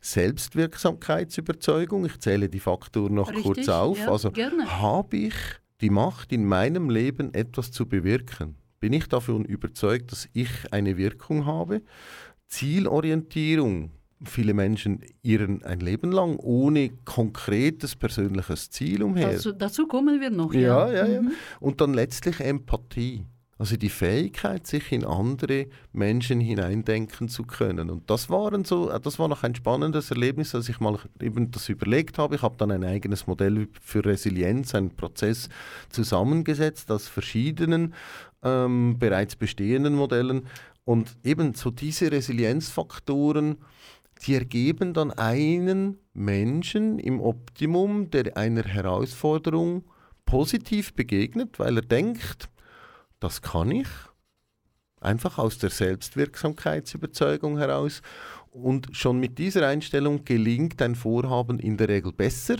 Selbstwirksamkeitsüberzeugung, 0.02 2.06
ich 2.06 2.18
zähle 2.18 2.48
die 2.48 2.60
Faktoren 2.60 3.14
noch 3.14 3.28
Richtig, 3.28 3.44
kurz 3.44 3.68
auf. 3.68 3.98
Ja, 3.98 4.10
also 4.10 4.32
habe 4.32 5.16
ich 5.16 5.34
die 5.80 5.90
Macht 5.90 6.32
in 6.32 6.46
meinem 6.46 6.90
Leben 6.90 7.32
etwas 7.34 7.70
zu 7.70 7.86
bewirken? 7.86 8.56
Bin 8.86 8.92
ich 8.92 9.08
davon 9.08 9.44
überzeugt, 9.44 10.12
dass 10.12 10.28
ich 10.32 10.48
eine 10.70 10.96
Wirkung 10.96 11.44
habe. 11.44 11.82
Zielorientierung. 12.46 13.90
Viele 14.22 14.54
Menschen 14.54 15.00
irren 15.22 15.64
ein 15.64 15.80
Leben 15.80 16.12
lang 16.12 16.36
ohne 16.36 16.90
konkretes 17.04 17.96
persönliches 17.96 18.70
Ziel 18.70 19.02
umher. 19.02 19.32
Dazu, 19.32 19.50
dazu 19.50 19.88
kommen 19.88 20.20
wir 20.20 20.30
noch. 20.30 20.54
Ja, 20.54 20.88
ja, 20.92 21.04
ja. 21.04 21.20
Mhm. 21.20 21.32
Und 21.58 21.80
dann 21.80 21.94
letztlich 21.94 22.38
Empathie. 22.38 23.26
Also 23.58 23.76
die 23.76 23.88
Fähigkeit, 23.88 24.66
sich 24.66 24.92
in 24.92 25.04
andere 25.04 25.66
Menschen 25.92 26.40
hineindenken 26.40 27.28
zu 27.28 27.42
können. 27.44 27.88
Und 27.88 28.10
das, 28.10 28.28
waren 28.28 28.64
so, 28.64 28.96
das 28.98 29.18
war 29.18 29.28
noch 29.28 29.44
ein 29.44 29.54
spannendes 29.54 30.10
Erlebnis, 30.10 30.54
als 30.54 30.68
ich 30.68 30.78
mal 30.78 30.98
eben 31.22 31.50
das 31.50 31.70
überlegt 31.70 32.18
habe. 32.18 32.34
Ich 32.36 32.42
habe 32.42 32.56
dann 32.58 32.70
ein 32.70 32.84
eigenes 32.84 33.26
Modell 33.26 33.66
für 33.80 34.04
Resilienz, 34.04 34.74
einen 34.74 34.90
Prozess 34.90 35.48
zusammengesetzt 35.88 36.90
aus 36.90 37.08
verschiedenen 37.08 37.94
ähm, 38.46 38.98
bereits 38.98 39.36
bestehenden 39.36 39.94
Modellen. 39.94 40.46
Und 40.84 41.16
eben 41.24 41.54
so 41.54 41.70
diese 41.70 42.12
Resilienzfaktoren, 42.12 43.56
die 44.22 44.34
ergeben 44.34 44.94
dann 44.94 45.10
einen 45.10 45.98
Menschen 46.14 46.98
im 46.98 47.20
Optimum, 47.20 48.10
der 48.10 48.36
einer 48.36 48.62
Herausforderung 48.62 49.84
positiv 50.24 50.94
begegnet, 50.94 51.58
weil 51.58 51.76
er 51.76 51.82
denkt, 51.82 52.48
das 53.20 53.42
kann 53.42 53.70
ich, 53.70 53.88
einfach 55.00 55.38
aus 55.38 55.58
der 55.58 55.70
Selbstwirksamkeitsüberzeugung 55.70 57.58
heraus. 57.58 58.00
Und 58.50 58.88
schon 58.92 59.18
mit 59.20 59.38
dieser 59.38 59.66
Einstellung 59.66 60.24
gelingt 60.24 60.80
ein 60.80 60.94
Vorhaben 60.94 61.58
in 61.58 61.76
der 61.76 61.88
Regel 61.88 62.12
besser, 62.12 62.56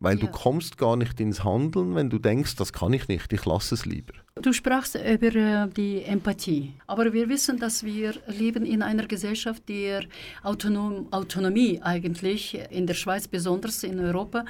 weil 0.00 0.18
ja. 0.18 0.26
du 0.26 0.32
kommst 0.32 0.78
gar 0.78 0.96
nicht 0.96 1.20
ins 1.20 1.44
Handeln, 1.44 1.94
wenn 1.94 2.10
du 2.10 2.18
denkst, 2.18 2.56
das 2.56 2.72
kann 2.72 2.92
ich 2.92 3.08
nicht, 3.08 3.32
ich 3.32 3.44
lasse 3.44 3.74
es 3.74 3.86
lieber. 3.86 4.14
Du 4.36 4.52
sprachst 4.52 4.94
über 4.94 5.34
äh, 5.34 5.68
die 5.68 6.02
Empathie, 6.02 6.74
aber 6.86 7.12
wir 7.12 7.28
wissen, 7.28 7.58
dass 7.58 7.84
wir 7.84 8.14
leben 8.26 8.64
in 8.64 8.82
einer 8.82 9.06
Gesellschaft, 9.06 9.68
die 9.68 9.98
Autonom 10.42 11.08
Autonomie 11.10 11.80
eigentlich, 11.82 12.58
in 12.70 12.86
der 12.86 12.94
Schweiz 12.94 13.26
besonders, 13.26 13.82
in 13.82 13.98
Europa, 13.98 14.44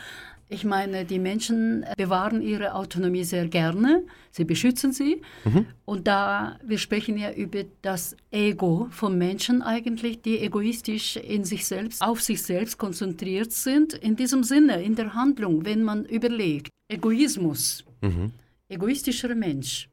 Ich 0.50 0.64
meine, 0.64 1.04
die 1.04 1.18
Menschen 1.18 1.84
bewahren 1.96 2.40
ihre 2.40 2.74
Autonomie 2.74 3.24
sehr 3.24 3.48
gerne, 3.48 4.04
sie 4.30 4.44
beschützen 4.44 4.92
sie. 4.92 5.20
Und 5.84 6.06
da, 6.06 6.58
wir 6.64 6.78
sprechen 6.78 7.18
ja 7.18 7.32
über 7.32 7.64
das 7.82 8.16
Ego 8.30 8.88
von 8.90 9.18
Menschen 9.18 9.60
eigentlich, 9.60 10.22
die 10.22 10.38
egoistisch 10.38 11.16
in 11.16 11.44
sich 11.44 11.66
selbst, 11.66 12.00
auf 12.00 12.22
sich 12.22 12.42
selbst 12.42 12.78
konzentriert 12.78 13.52
sind. 13.52 13.92
In 13.92 14.16
diesem 14.16 14.42
Sinne, 14.42 14.82
in 14.82 14.94
der 14.94 15.12
Handlung, 15.12 15.66
wenn 15.66 15.82
man 15.82 16.06
überlegt, 16.06 16.70
Egoismus, 16.88 17.84
egoistischer 18.68 19.34
Mensch, 19.34 19.90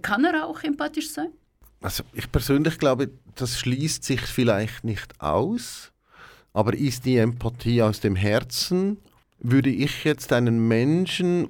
kann 0.00 0.24
er 0.24 0.46
auch 0.46 0.62
empathisch 0.64 1.10
sein? 1.10 1.28
Also 1.80 2.02
ich 2.12 2.30
persönlich 2.30 2.78
glaube, 2.78 3.10
das 3.36 3.58
schließt 3.58 4.02
sich 4.02 4.20
vielleicht 4.20 4.84
nicht 4.84 5.20
aus, 5.20 5.92
aber 6.52 6.74
ist 6.74 7.04
die 7.04 7.18
Empathie 7.18 7.82
aus 7.82 8.00
dem 8.00 8.16
Herzen? 8.16 8.98
Würde 9.42 9.70
ich 9.70 10.04
jetzt 10.04 10.32
einen 10.32 10.68
Menschen 10.68 11.48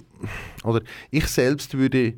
oder 0.64 0.80
ich 1.10 1.26
selbst 1.26 1.76
würde 1.76 2.14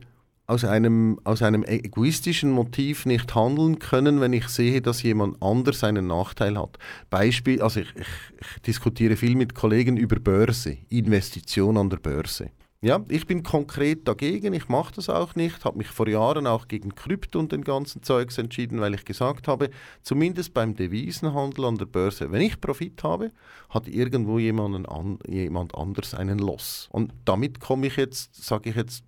aus 0.46 0.64
einem, 0.64 1.18
aus 1.24 1.42
einem 1.42 1.64
egoistischen 1.64 2.50
Motiv 2.50 3.06
nicht 3.06 3.34
handeln 3.34 3.78
können, 3.78 4.20
wenn 4.20 4.32
ich 4.32 4.48
sehe, 4.48 4.82
dass 4.82 5.02
jemand 5.02 5.42
anders 5.42 5.82
einen 5.84 6.06
Nachteil 6.06 6.58
hat. 6.58 6.78
Beispiel, 7.08 7.62
also 7.62 7.80
ich, 7.80 7.88
ich, 7.96 8.06
ich 8.40 8.62
diskutiere 8.62 9.16
viel 9.16 9.36
mit 9.36 9.54
Kollegen 9.54 9.96
über 9.96 10.16
Börse, 10.16 10.76
Investition 10.90 11.78
an 11.78 11.88
der 11.88 11.96
Börse. 11.96 12.50
Ja, 12.84 13.02
ich 13.08 13.26
bin 13.26 13.42
konkret 13.42 14.06
dagegen, 14.06 14.52
ich 14.52 14.68
mache 14.68 14.92
das 14.96 15.08
auch 15.08 15.36
nicht, 15.36 15.64
habe 15.64 15.78
mich 15.78 15.86
vor 15.86 16.06
Jahren 16.06 16.46
auch 16.46 16.68
gegen 16.68 16.94
Krypto 16.94 17.38
und 17.38 17.50
den 17.50 17.64
ganzen 17.64 18.02
Zeugs 18.02 18.36
entschieden, 18.36 18.78
weil 18.78 18.92
ich 18.92 19.06
gesagt 19.06 19.48
habe, 19.48 19.70
zumindest 20.02 20.52
beim 20.52 20.74
Devisenhandel 20.74 21.64
an 21.64 21.78
der 21.78 21.86
Börse, 21.86 22.30
wenn 22.30 22.42
ich 22.42 22.60
Profit 22.60 23.02
habe, 23.02 23.32
hat 23.70 23.88
irgendwo 23.88 24.38
jemanden 24.38 24.84
an, 24.84 25.18
jemand 25.26 25.74
anders 25.74 26.12
einen 26.12 26.38
Loss. 26.38 26.88
Und 26.92 27.14
damit 27.24 27.58
komme 27.58 27.86
ich 27.86 27.96
jetzt, 27.96 28.44
sage 28.44 28.68
ich 28.68 28.76
jetzt, 28.76 29.02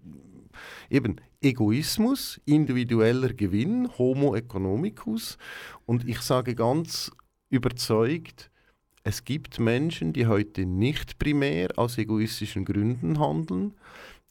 eben 0.89 1.17
Egoismus, 1.43 2.41
individueller 2.47 3.35
Gewinn, 3.35 3.91
Homo 3.99 4.35
economicus. 4.35 5.37
Und 5.85 6.09
ich 6.09 6.23
sage 6.23 6.55
ganz 6.55 7.13
überzeugt, 7.51 8.51
es 9.07 9.25
gibt 9.25 9.61
Menschen, 9.61 10.13
die 10.13 10.27
heute 10.27 10.67
nicht 10.67 11.21
primär 11.21 11.69
aus 11.77 11.97
egoistischen 11.97 12.65
Gründen 12.65 13.21
handeln. 13.21 13.75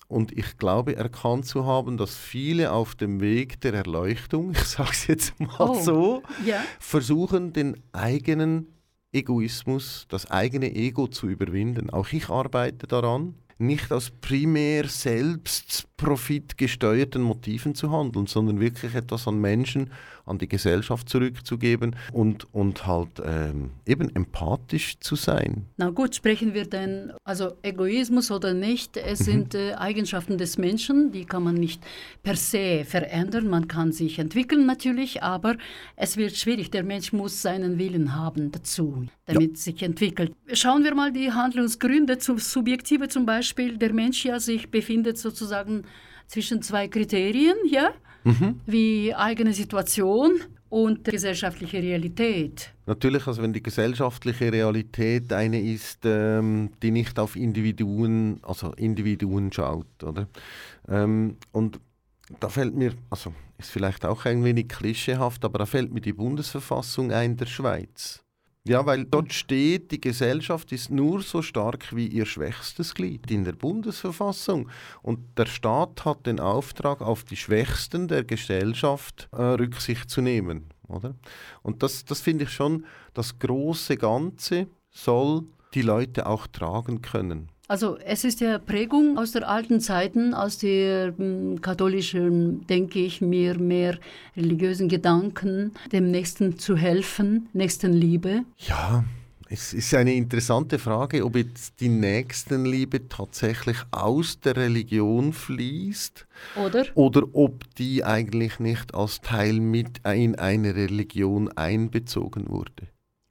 Und 0.09 0.37
ich 0.37 0.57
glaube, 0.57 0.97
erkannt 0.97 1.45
zu 1.45 1.65
haben, 1.65 1.95
dass 1.95 2.17
viele 2.17 2.73
auf 2.73 2.93
dem 2.93 3.21
Weg 3.21 3.61
der 3.61 3.73
Erleuchtung, 3.73 4.51
ich 4.51 4.59
sage 4.65 4.89
es 4.91 5.07
jetzt 5.07 5.39
mal 5.39 5.55
Oh, 5.59 5.81
so, 5.81 6.23
ja. 6.45 6.61
versuchen, 6.77 7.53
den 7.53 7.81
eigenen 7.93 8.67
Egoismus, 9.13 10.07
das 10.09 10.29
eigene 10.29 10.75
Ego 10.75 11.07
zu 11.07 11.29
überwinden. 11.29 11.89
Auch 11.89 12.09
ich 12.11 12.27
arbeite 12.27 12.85
daran, 12.85 13.35
nicht 13.57 13.93
aus 13.93 14.11
primär 14.11 14.89
Selbstprofit 14.89 16.57
gesteuerten 16.57 17.21
Motiven 17.21 17.75
zu 17.75 17.91
handeln, 17.91 18.27
sondern 18.27 18.59
wirklich 18.59 18.93
etwas 18.93 19.25
an 19.25 19.39
Menschen, 19.39 19.91
an 20.25 20.37
die 20.37 20.47
Gesellschaft 20.47 21.09
zurückzugeben 21.09 21.95
und, 22.11 22.53
und 22.53 22.87
halt 22.87 23.21
ähm, 23.23 23.71
eben 23.85 24.13
empathisch 24.15 24.99
zu 24.99 25.15
sein. 25.15 25.65
Na 25.77 25.89
gut, 25.89 26.15
sprechen 26.15 26.53
wir 26.53 26.65
denn, 26.65 27.13
also 27.23 27.53
Egoismus 27.61 28.31
oder 28.31 28.53
nicht, 28.53 28.97
es 28.97 29.19
sind 29.19 29.55
äh, 29.55 29.73
Eigenschaften 29.73 30.37
des 30.37 30.57
Menschen, 30.57 31.11
die 31.11 31.25
kann 31.25 31.43
man 31.43 31.55
nicht 31.55 31.83
per 32.23 32.35
se 32.35 32.85
verändern, 32.85 33.49
man 33.49 33.67
kann 33.67 33.91
sich 33.91 34.19
entwickeln 34.19 34.65
natürlich, 34.65 35.21
aber 35.23 35.55
es 35.95 36.17
wird 36.17 36.35
schwierig, 36.35 36.71
der 36.71 36.83
Mensch 36.83 37.13
muss 37.13 37.41
seinen 37.41 37.77
Willen 37.77 38.15
haben 38.15 38.51
dazu, 38.51 39.05
damit 39.25 39.57
sich 39.57 39.81
entwickelt. 39.83 40.33
Schauen 40.53 40.83
wir 40.83 40.95
mal 40.95 41.11
die 41.11 41.31
Handlungsgründe, 41.31 42.17
zum 42.17 42.39
Subjektive 42.39 43.07
zum 43.07 43.25
Beispiel, 43.25 43.77
der 43.77 43.93
Mensch 43.93 44.25
ja 44.25 44.39
sich 44.39 44.71
befindet 44.71 45.17
sozusagen 45.17 45.83
zwischen 46.27 46.61
zwei 46.61 46.87
Kriterien, 46.87 47.55
ja, 47.69 47.91
wie 48.65 49.13
eigene 49.13 49.53
Situation 49.53 50.41
und 50.69 51.03
gesellschaftliche 51.03 51.77
Realität. 51.77 52.73
Natürlich, 52.85 53.27
also 53.27 53.41
wenn 53.41 53.53
die 53.53 53.63
gesellschaftliche 53.63 54.51
Realität 54.51 55.31
eine 55.31 55.61
ist, 55.61 55.99
ähm, 56.05 56.71
die 56.81 56.91
nicht 56.91 57.19
auf 57.19 57.35
Individuen, 57.35 58.39
also 58.41 58.73
Individuen 58.73 59.51
schaut, 59.53 60.03
oder? 60.03 60.27
Ähm, 60.89 61.37
und 61.51 61.79
da 62.39 62.49
fällt 62.49 62.75
mir, 62.75 62.93
also 63.09 63.31
ist 63.57 63.71
vielleicht 63.71 64.05
auch 64.05 64.25
ein 64.25 64.43
wenig 64.43 64.67
klischeehaft, 64.67 65.45
aber 65.45 65.59
da 65.59 65.65
fällt 65.65 65.93
mir 65.93 66.01
die 66.01 66.13
Bundesverfassung 66.13 67.11
ein 67.11 67.37
der 67.37 67.45
Schweiz. 67.45 68.24
Ja, 68.67 68.83
weil 68.87 69.05
dort 69.05 69.31
steht, 69.31 69.91
die 69.91 70.01
Gesellschaft 70.01 70.71
ist 70.71 70.89
nur 70.89 71.21
so 71.21 71.43
stark 71.43 71.95
wie 71.95 72.07
ihr 72.07 72.25
schwächstes 72.25 72.95
Glied 72.95 73.29
in 73.29 73.43
der 73.43 73.51
Bundesverfassung. 73.51 74.69
Und 75.03 75.19
der 75.37 75.45
Staat 75.45 76.03
hat 76.03 76.25
den 76.25 76.39
Auftrag, 76.39 77.01
auf 77.01 77.23
die 77.23 77.35
Schwächsten 77.35 78.07
der 78.07 78.23
Gesellschaft 78.23 79.29
äh, 79.31 79.41
Rücksicht 79.41 80.09
zu 80.09 80.21
nehmen. 80.21 80.65
Oder? 80.87 81.13
Und 81.61 81.83
das, 81.83 82.05
das 82.05 82.21
finde 82.21 82.45
ich 82.45 82.49
schon, 82.49 82.85
das 83.13 83.37
große 83.37 83.97
Ganze 83.97 84.65
soll 84.89 85.43
die 85.75 85.83
Leute 85.83 86.25
auch 86.25 86.47
tragen 86.47 87.03
können. 87.03 87.49
Also 87.67 87.97
es 87.97 88.23
ist 88.23 88.41
ja 88.41 88.59
Prägung 88.59 89.17
aus 89.17 89.31
der 89.31 89.49
alten 89.49 89.79
Zeiten, 89.81 90.35
aus 90.35 90.59
der 90.59 91.13
mm, 91.13 91.61
katholischen, 91.61 92.65
denke 92.67 92.99
ich 92.99 93.21
mir, 93.21 93.57
mehr 93.57 93.97
religiösen 94.37 94.87
Gedanken, 94.87 95.71
dem 95.91 96.11
Nächsten 96.11 96.59
zu 96.59 96.75
helfen, 96.77 97.49
Nächstenliebe. 97.53 98.43
Ja, 98.59 99.03
es 99.49 99.73
ist 99.73 99.93
eine 99.95 100.13
interessante 100.13 100.77
Frage, 100.77 101.25
ob 101.25 101.35
jetzt 101.35 101.79
die 101.79 101.89
Nächstenliebe 101.89 103.07
tatsächlich 103.09 103.77
aus 103.89 104.39
der 104.39 104.57
Religion 104.57 105.33
fließt 105.33 106.27
Oder? 106.63 106.85
oder 106.93 107.23
ob 107.33 107.63
die 107.75 108.03
eigentlich 108.03 108.59
nicht 108.59 108.93
als 108.93 109.21
Teil 109.21 109.59
mit 109.59 110.01
in 110.03 110.35
eine 110.35 110.75
Religion 110.75 111.51
einbezogen 111.51 112.47
wurde. 112.47 112.87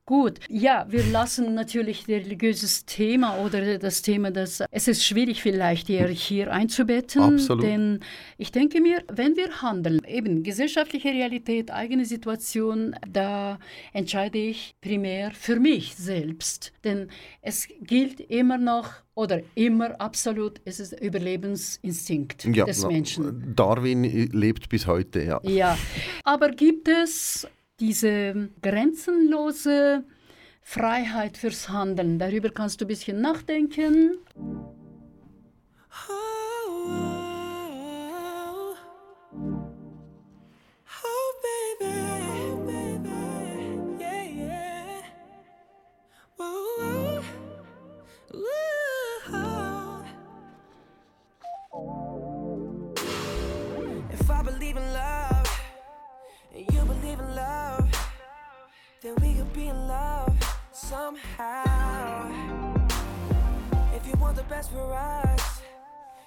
Gut, 0.07 0.39
ja, 0.51 0.85
wir 0.91 1.03
lassen 1.05 1.55
natürlich 1.55 2.01
das 2.01 2.09
religiöses 2.17 2.85
Thema 2.85 3.39
oder 3.39 3.79
das 3.79 4.03
Thema, 4.03 4.31
das 4.31 4.63
es 4.71 4.87
ist 4.87 5.03
schwierig 5.03 5.41
vielleicht 5.41 5.87
hier, 5.87 6.53
einzubetten, 6.53 7.23
Absolut. 7.23 7.65
denn 7.65 8.01
ich 8.37 8.53
denke 8.53 8.83
mir, 8.83 9.03
wenn 9.11 9.35
wir 9.37 9.63
handeln, 9.63 10.03
eben 10.07 10.43
gesellschaftliche 10.43 11.09
Realität, 11.09 11.71
eigene 11.71 12.05
Situation, 12.05 12.95
da 13.11 13.59
entscheide 13.95 14.37
ich 14.37 14.75
primär 14.83 15.31
für 15.31 15.59
mich 15.59 15.95
selbst, 15.97 16.75
denn 16.85 17.09
es 17.41 17.67
gilt 17.81 18.21
immer 18.21 18.59
noch 18.59 18.91
oder 19.15 19.41
immer 19.55 19.99
absolut, 20.03 20.61
es 20.67 20.81
ist 20.81 21.01
Überlebensinstinkt 21.01 22.45
Ja, 22.45 22.67
des 22.67 22.85
Menschen. 22.87 23.55
Darwin 23.57 24.05
äh, 24.05 24.29
lebt 24.33 24.69
bis 24.69 24.87
heute, 24.87 25.23
ja. 25.23 25.41
Ja, 25.45 25.79
aber 26.25 26.51
gibt 26.51 26.89
es 26.89 27.49
diese 27.81 28.51
grenzenlose 28.63 30.05
Freiheit 30.63 31.37
fürs 31.37 31.69
Handeln? 31.69 32.19
Darüber 32.19 32.51
kannst 32.51 32.81
du 32.81 32.85
ein 32.85 32.89
bisschen 32.89 33.21
nachdenken. 33.21 34.19
Somehow. 61.05 62.31
If 63.95 64.07
you 64.07 64.15
want 64.19 64.37
the 64.37 64.43
best 64.45 64.71
for 64.71 64.95
us, 64.95 65.63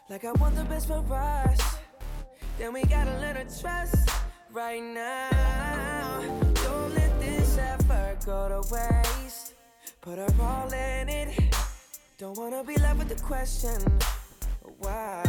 like 0.08 0.24
I 0.24 0.32
want 0.34 0.56
the 0.56 0.66
best 0.66 0.88
for 0.88 1.02
us. 1.14 1.62
Then 2.60 2.74
we 2.74 2.84
gotta 2.84 3.16
learn 3.22 3.36
to 3.36 3.62
trust 3.62 4.10
right 4.52 4.84
now. 4.84 6.22
Don't 6.66 6.94
let 6.94 7.12
this 7.20 7.58
effort 7.58 8.18
go 8.26 8.40
to 8.54 8.62
waste. 8.74 9.54
Put 10.02 10.20
our 10.20 10.34
all 10.42 10.72
in 10.72 11.10
it. 11.10 11.30
Don't 12.20 12.38
wanna 12.38 12.64
be 12.64 12.76
left 12.76 13.00
with 13.00 13.10
the 13.10 13.22
question 13.32 13.80
why. 14.78 15.24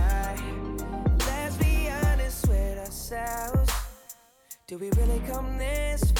Let's 1.26 1.56
be 1.56 1.88
honest 2.02 2.48
with 2.48 2.78
ourselves. 2.86 3.72
Do 4.66 4.76
we 4.76 4.90
really 4.90 5.22
come 5.30 5.56
this 5.56 6.12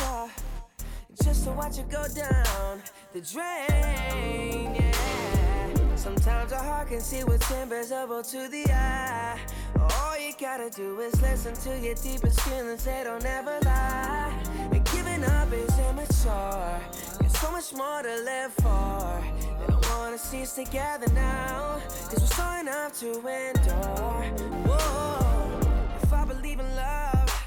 just 1.29 1.45
to 1.45 1.51
watch 1.51 1.79
it 1.79 1.91
go 1.91 2.03
down 2.09 2.83
the 3.13 3.21
drain? 3.21 4.75
Yeah. 4.75 5.95
Sometimes 5.95 6.53
our 6.55 6.63
heart 6.63 6.89
can 6.89 7.01
see 7.01 7.23
what's 7.23 7.51
invisible 7.51 8.23
to 8.23 8.49
the 8.49 8.65
eye. 8.73 9.39
All 9.79 10.19
you 10.19 10.33
gotta 10.41 10.71
do 10.71 10.99
is 11.01 11.21
listen 11.21 11.53
to 11.67 11.79
your 11.81 11.97
deepest 11.97 12.41
feelings, 12.41 12.85
they 12.85 13.03
don't 13.05 13.27
ever 13.27 13.59
lie. 13.63 14.33
And 14.73 14.83
giving 14.87 15.23
up 15.23 15.53
is 15.53 15.79
immature. 15.91 16.81
Cause 17.21 17.39
so 17.39 17.53
much 17.53 17.75
more 17.75 18.03
to 18.03 18.15
live 18.25 18.53
for. 18.55 19.23
And 19.67 19.85
I 19.85 19.99
wanna 19.99 20.17
see 20.17 20.43
us 20.43 20.55
together 20.55 21.13
now. 21.13 21.79
Cause 22.09 22.21
we're 22.21 22.27
strong 22.27 22.61
enough 22.61 22.99
to 23.01 23.09
endure. 23.19 24.23
Whoa. 24.67 25.61
If 26.03 26.11
I 26.11 26.25
believe 26.25 26.59
in 26.59 26.75
love, 26.75 27.45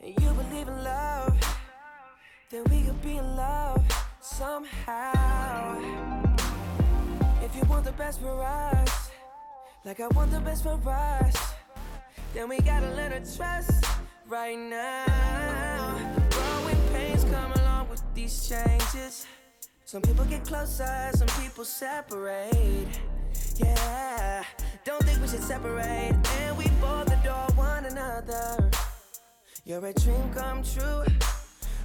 and 0.00 0.14
you 0.22 0.30
believe 0.30 0.68
in 0.68 0.84
love, 0.84 1.43
then 2.54 2.62
we 2.70 2.82
could 2.82 3.02
be 3.02 3.16
in 3.16 3.36
love 3.36 3.82
somehow. 4.20 5.76
If 7.42 7.56
you 7.56 7.64
want 7.68 7.84
the 7.84 7.90
best 7.98 8.20
for 8.20 8.44
us, 8.44 9.10
like 9.84 9.98
I 9.98 10.06
want 10.14 10.30
the 10.30 10.38
best 10.38 10.62
for 10.62 10.78
us, 10.88 11.34
then 12.32 12.48
we 12.48 12.60
gotta 12.60 12.90
learn 12.94 13.10
to 13.10 13.36
trust 13.36 13.84
right 14.28 14.56
now. 14.56 15.98
Growing 16.30 16.80
pains 16.92 17.24
come 17.24 17.50
along 17.54 17.88
with 17.90 18.02
these 18.14 18.48
changes. 18.48 19.26
Some 19.84 20.02
people 20.02 20.24
get 20.26 20.44
closer, 20.44 21.10
some 21.12 21.28
people 21.42 21.64
separate. 21.64 23.00
Yeah, 23.56 24.44
don't 24.84 25.02
think 25.02 25.20
we 25.20 25.26
should 25.26 25.42
separate, 25.42 26.14
and 26.38 26.56
we 26.56 26.68
both 26.80 27.10
adore 27.10 27.50
one 27.56 27.86
another. 27.86 28.70
You're 29.64 29.84
a 29.84 29.92
dream 29.92 30.32
come 30.32 30.62
true. 30.62 31.04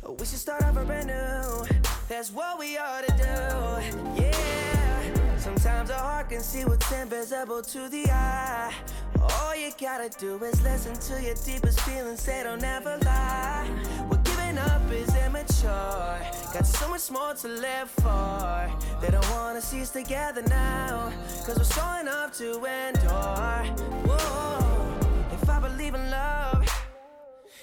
We 0.08 0.26
should 0.26 0.40
start 0.40 0.64
over 0.64 0.86
brand 0.86 1.08
new. 1.08 1.66
That's 2.08 2.32
what 2.32 2.58
we 2.60 2.78
ought 2.78 3.06
to 3.08 3.14
do. 3.18 4.22
Yeah. 4.22 5.38
Sometimes 5.38 5.90
a 5.90 5.98
heart 5.98 6.30
can 6.30 6.42
see 6.42 6.66
what's 6.66 6.92
invisible 6.92 7.62
to 7.62 7.90
the 7.90 8.10
eye. 8.12 8.74
All 9.22 9.56
you 9.56 9.72
gotta 9.80 10.10
do 10.20 10.42
is 10.44 10.62
listen 10.62 10.96
to 10.96 11.24
your 11.24 11.36
deepest 11.46 11.80
feelings, 11.82 12.26
they 12.26 12.42
don't 12.44 12.64
ever 12.64 12.98
lie. 13.04 13.68
What 14.08 14.24
giving 14.24 14.58
up 14.58 14.82
is 14.92 15.14
immature. 15.16 16.20
Got 16.54 16.66
so 16.66 16.90
much 16.90 17.12
more 17.12 17.34
to 17.34 17.48
live 17.48 17.90
for. 17.90 18.72
They 19.02 19.10
don't 19.12 19.30
wanna 19.32 19.62
see 19.62 19.82
us 19.82 19.92
together 19.92 20.42
now. 20.44 21.12
Cause 21.46 21.58
we're 21.58 21.64
strong 21.64 22.02
enough 22.02 22.38
to 22.38 22.56
endure. 22.66 23.64
Whoa. 24.08 24.98
If 25.32 25.50
I 25.50 25.60
believe 25.60 25.94
in 25.94 26.10
love, 26.10 26.68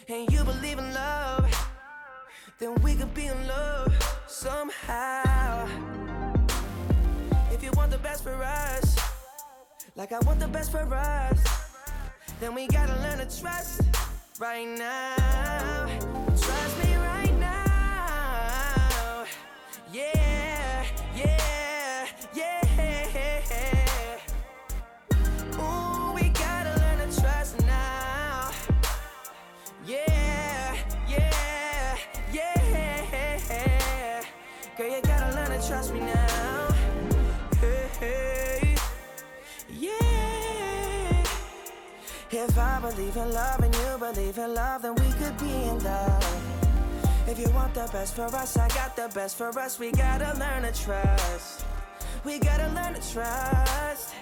and 0.09 0.30
you 0.30 0.45
believe 0.45 0.78
in 0.78 0.95
love, 0.95 1.65
then 2.59 2.74
we 2.82 2.94
could 2.94 3.12
be 3.14 3.26
in 3.26 3.46
love 3.46 3.92
somehow. 4.26 5.66
If 7.52 7.62
you 7.62 7.70
want 7.72 7.90
the 7.90 7.98
best 7.98 8.22
for 8.22 8.42
us, 8.42 8.96
like 9.94 10.12
I 10.12 10.18
want 10.20 10.40
the 10.40 10.48
best 10.48 10.70
for 10.70 10.94
us, 10.94 11.44
then 12.40 12.54
we 12.54 12.66
gotta 12.66 12.94
learn 13.02 13.18
to 13.18 13.40
trust 13.40 13.82
right 14.38 14.68
now. 14.68 15.86
Trust 16.28 16.84
me 16.84 16.96
right 16.96 17.34
now. 17.38 19.24
Yeah, 19.92 20.84
yeah, 21.14 21.55
If 42.49 42.57
I 42.59 42.78
believe 42.80 43.16
in 43.16 43.32
love 43.32 43.61
and 43.61 43.74
you 43.74 43.99
believe 43.99 44.38
in 44.38 44.55
love, 44.55 44.82
then 44.82 44.94
we 44.94 45.11
could 45.18 45.36
be 45.38 45.51
in 45.51 45.82
love. 45.82 47.26
If 47.26 47.40
you 47.40 47.51
want 47.51 47.74
the 47.74 47.88
best 47.92 48.14
for 48.14 48.22
us, 48.22 48.57
I 48.57 48.68
got 48.68 48.94
the 48.94 49.11
best 49.12 49.36
for 49.36 49.49
us. 49.59 49.80
We 49.80 49.90
gotta 49.90 50.38
learn 50.38 50.62
to 50.62 50.72
trust. 50.72 51.64
We 52.24 52.38
gotta 52.38 52.68
learn 52.68 52.94
to 52.94 53.12
trust. 53.12 54.14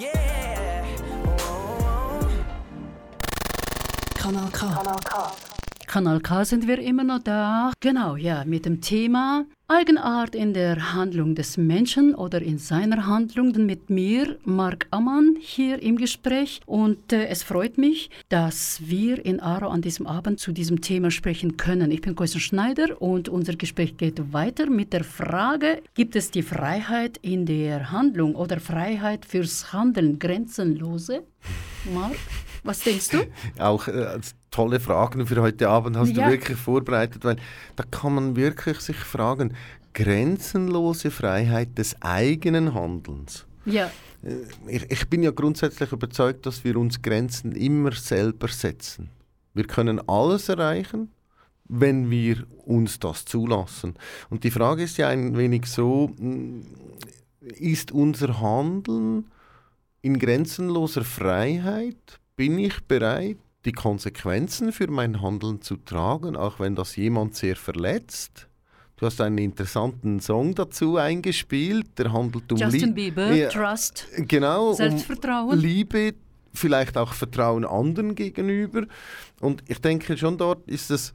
Yeah. 0.00 0.84
Oh, 1.04 1.36
oh, 1.38 2.18
oh. 2.22 2.44
Kanal 4.16 4.50
K. 4.52 5.49
Kanal 5.90 6.20
K 6.20 6.44
sind 6.44 6.68
wir 6.68 6.78
immer 6.78 7.02
noch 7.02 7.18
da. 7.18 7.72
Genau, 7.80 8.14
ja, 8.14 8.44
mit 8.44 8.64
dem 8.64 8.80
Thema 8.80 9.44
Eigenart 9.66 10.36
in 10.36 10.54
der 10.54 10.94
Handlung 10.94 11.34
des 11.34 11.56
Menschen 11.56 12.14
oder 12.14 12.40
in 12.40 12.58
seiner 12.58 13.08
Handlung. 13.08 13.50
Mit 13.66 13.90
mir, 13.90 14.38
Marc 14.44 14.86
Ammann, 14.92 15.34
hier 15.40 15.82
im 15.82 15.96
Gespräch. 15.96 16.60
Und 16.64 17.12
äh, 17.12 17.26
es 17.26 17.42
freut 17.42 17.76
mich, 17.76 18.08
dass 18.28 18.80
wir 18.84 19.26
in 19.26 19.40
Aro 19.40 19.66
an 19.66 19.82
diesem 19.82 20.06
Abend 20.06 20.38
zu 20.38 20.52
diesem 20.52 20.80
Thema 20.80 21.10
sprechen 21.10 21.56
können. 21.56 21.90
Ich 21.90 22.02
bin 22.02 22.14
Koisen 22.14 22.40
Schneider 22.40 23.02
und 23.02 23.28
unser 23.28 23.56
Gespräch 23.56 23.96
geht 23.96 24.32
weiter 24.32 24.70
mit 24.70 24.92
der 24.92 25.02
Frage, 25.02 25.82
gibt 25.94 26.14
es 26.14 26.30
die 26.30 26.42
Freiheit 26.42 27.18
in 27.20 27.46
der 27.46 27.90
Handlung 27.90 28.36
oder 28.36 28.60
Freiheit 28.60 29.24
fürs 29.24 29.72
Handeln 29.72 30.20
grenzenlose? 30.20 31.24
Marc, 31.92 32.14
was 32.64 32.80
denkst 32.80 33.08
du? 33.10 33.18
Auch 33.62 33.88
äh, 33.88 34.18
tolle 34.50 34.80
Fragen 34.80 35.26
für 35.26 35.40
heute 35.42 35.68
Abend 35.68 35.96
hast 35.96 36.16
Ja. 36.16 36.26
du 36.26 36.32
wirklich 36.32 36.58
vorbereitet, 36.58 37.24
weil 37.24 37.36
da 37.76 37.84
kann 37.90 38.14
man 38.14 38.36
wirklich 38.36 38.80
sich 38.80 38.96
fragen, 38.96 39.54
grenzenlose 39.94 41.10
Freiheit 41.10 41.76
des 41.78 41.96
eigenen 42.02 42.74
Handelns. 42.74 43.46
Ja, 43.64 43.90
Äh, 44.22 44.34
Ich, 44.68 44.90
ich 44.90 45.08
bin 45.08 45.22
ja 45.22 45.30
grundsätzlich 45.30 45.92
überzeugt, 45.92 46.44
dass 46.46 46.62
wir 46.64 46.76
uns 46.76 47.00
Grenzen 47.00 47.52
immer 47.52 47.92
selber 47.92 48.48
setzen. 48.48 49.08
Wir 49.54 49.64
können 49.64 50.00
alles 50.08 50.48
erreichen, 50.48 51.10
wenn 51.68 52.10
wir 52.10 52.44
uns 52.66 52.98
das 52.98 53.24
zulassen. 53.24 53.94
Und 54.28 54.44
die 54.44 54.50
Frage 54.50 54.82
ist 54.82 54.98
ja 54.98 55.08
ein 55.08 55.36
wenig 55.38 55.66
so, 55.66 56.10
mh, 56.18 56.64
ist 57.56 57.92
unser 57.92 58.40
Handeln 58.40 59.24
in 60.02 60.18
grenzenloser 60.18 61.04
Freiheit? 61.04 62.19
Bin 62.40 62.58
ich 62.58 62.82
bereit, 62.84 63.36
die 63.66 63.72
Konsequenzen 63.72 64.72
für 64.72 64.90
mein 64.90 65.20
Handeln 65.20 65.60
zu 65.60 65.76
tragen, 65.76 66.36
auch 66.36 66.58
wenn 66.58 66.74
das 66.74 66.96
jemand 66.96 67.34
sehr 67.34 67.54
verletzt? 67.54 68.48
Du 68.96 69.04
hast 69.04 69.20
einen 69.20 69.36
interessanten 69.36 70.20
Song 70.20 70.54
dazu 70.54 70.96
eingespielt, 70.96 71.98
der 71.98 72.14
handelt 72.14 72.50
um 72.50 72.56
Justin 72.56 72.80
Lieb- 72.80 72.94
Bieber, 72.94 73.30
Ja, 73.34 73.50
Trust, 73.50 74.08
Genau, 74.26 74.70
um 74.70 74.74
Selbstvertrauen. 74.74 75.58
Liebe, 75.58 76.14
vielleicht 76.54 76.96
auch 76.96 77.12
Vertrauen 77.12 77.66
anderen 77.66 78.14
gegenüber. 78.14 78.86
Und 79.42 79.62
ich 79.68 79.82
denke 79.82 80.16
schon 80.16 80.38
dort 80.38 80.66
ist 80.66 80.90
es, 80.90 81.12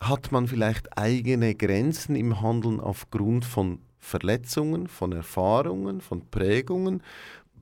hat 0.00 0.30
man 0.30 0.46
vielleicht 0.46 0.96
eigene 0.96 1.56
Grenzen 1.56 2.14
im 2.14 2.40
Handeln 2.40 2.78
aufgrund 2.78 3.44
von 3.44 3.80
Verletzungen, 3.98 4.86
von 4.86 5.10
Erfahrungen, 5.10 6.00
von 6.00 6.30
Prägungen. 6.30 7.02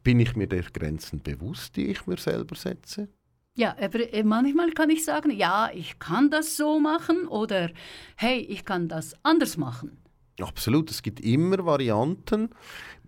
Bin 0.03 0.21
ich 0.21 0.35
mir 0.35 0.47
der 0.47 0.63
Grenzen 0.63 1.23
bewusst, 1.23 1.77
die 1.77 1.87
ich 1.87 2.07
mir 2.07 2.17
selber 2.17 2.57
setze? 2.57 3.09
Ja, 3.55 3.77
aber 3.79 4.13
äh, 4.13 4.23
manchmal 4.23 4.71
kann 4.73 4.91
ich 4.91 5.05
sagen, 5.05 5.31
ja, 5.31 5.71
ich 5.75 5.99
kann 5.99 6.31
das 6.31 6.57
so 6.57 6.81
machen 6.81 7.29
oder 7.29 7.71
hey, 8.17 8.39
ich 8.39 8.65
kann 8.65 8.89
das 8.89 9.15
anders 9.23 9.57
machen. 9.57 9.99
Absolut, 10.41 10.91
es 10.91 11.03
gibt 11.03 11.21
immer 11.21 11.65
Varianten. 11.65 12.49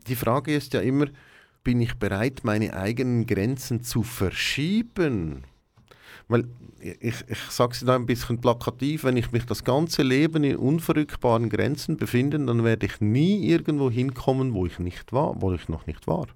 Die 0.07 0.16
Frage 0.16 0.55
ist 0.55 0.74
ja 0.74 0.80
immer, 0.80 1.07
bin 1.62 1.80
ich 1.80 1.95
bereit, 1.95 2.40
meine 2.42 2.74
eigenen 2.74 3.26
Grenzen 3.26 3.82
zu 3.82 4.03
verschieben? 4.03 5.45
Weil 6.28 6.47
ich, 6.80 7.24
ich 7.26 7.38
sage 7.49 7.72
es 7.72 7.80
da 7.80 7.97
ein 7.97 8.05
bisschen 8.05 8.40
plakativ, 8.40 9.05
wenn 9.05 9.16
ich 9.16 9.32
mich 9.32 9.47
das 9.47 9.64
ganze 9.64 10.03
Leben 10.03 10.45
in 10.45 10.57
unverrückbaren 10.57 11.49
Grenzen 11.49 11.97
befinde, 11.97 12.38
dann 12.38 12.64
werde 12.64 12.84
ich 12.84 13.01
nie 13.01 13.49
irgendwo 13.49 13.90
hinkommen, 13.90 14.53
wo 14.53 14.66
ich 14.66 14.78
nicht 14.78 15.12
war, 15.14 15.40
wo 15.40 15.53
ich 15.55 15.68
noch 15.68 15.86
nicht 15.86 16.07
war. 16.07 16.26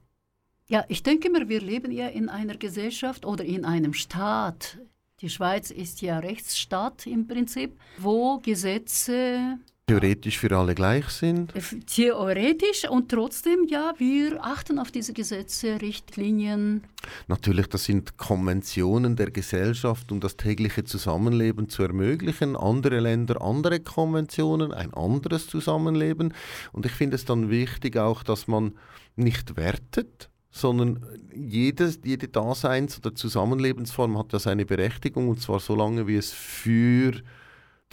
Ja, 0.70 0.84
ich 0.88 1.02
denke 1.02 1.28
immer, 1.28 1.48
wir 1.48 1.62
leben 1.62 1.90
ja 1.90 2.08
in 2.08 2.28
einer 2.28 2.56
Gesellschaft 2.56 3.24
oder 3.24 3.42
in 3.42 3.64
einem 3.64 3.94
Staat. 3.94 4.78
Die 5.22 5.30
Schweiz 5.30 5.70
ist 5.70 6.02
ja 6.02 6.18
Rechtsstaat 6.18 7.06
im 7.06 7.26
Prinzip, 7.26 7.78
wo 7.98 8.38
Gesetze 8.38 9.58
Theoretisch 9.86 10.38
für 10.38 10.54
alle 10.54 10.74
gleich 10.74 11.08
sind. 11.08 11.56
äh, 11.56 11.62
theoretisch 11.86 12.86
und 12.86 13.10
trotzdem, 13.10 13.66
ja, 13.66 13.94
wir 13.96 14.44
achten 14.44 14.78
auf 14.78 14.90
diese 14.90 15.14
Gesetze, 15.14 15.80
Richtlinien. 15.80 16.82
Natürlich, 17.26 17.68
das 17.68 17.84
sind 17.84 18.18
Konventionen 18.18 19.16
der 19.16 19.30
Gesellschaft, 19.30 20.12
um 20.12 20.20
das 20.20 20.36
tägliche 20.36 20.84
Zusammenleben 20.84 21.70
zu 21.70 21.82
ermöglichen. 21.82 22.54
Andere 22.54 23.00
Länder 23.00 23.40
andere 23.40 23.80
Konventionen, 23.80 24.74
ein 24.74 24.92
anderes 24.92 25.46
Zusammenleben. 25.46 26.34
Und 26.72 26.84
ich 26.84 26.92
finde 26.92 27.16
es 27.16 27.24
dann 27.24 27.48
wichtig 27.48 27.96
auch, 27.96 28.22
dass 28.22 28.46
man 28.46 28.74
nicht 29.16 29.56
wertet, 29.56 30.28
sondern 30.50 31.04
jedes, 31.34 32.00
jede 32.04 32.28
Daseins- 32.28 32.98
oder 32.98 33.14
Zusammenlebensform 33.14 34.18
hat 34.18 34.32
ja 34.32 34.38
seine 34.38 34.64
Berechtigung 34.64 35.28
und 35.28 35.40
zwar 35.40 35.60
so 35.60 35.74
lange, 35.74 36.06
wie 36.06 36.16
es 36.16 36.32
für 36.32 37.12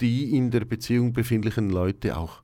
die 0.00 0.36
in 0.36 0.50
der 0.50 0.64
Beziehung 0.64 1.12
befindlichen 1.12 1.70
Leute 1.70 2.16
auch 2.16 2.42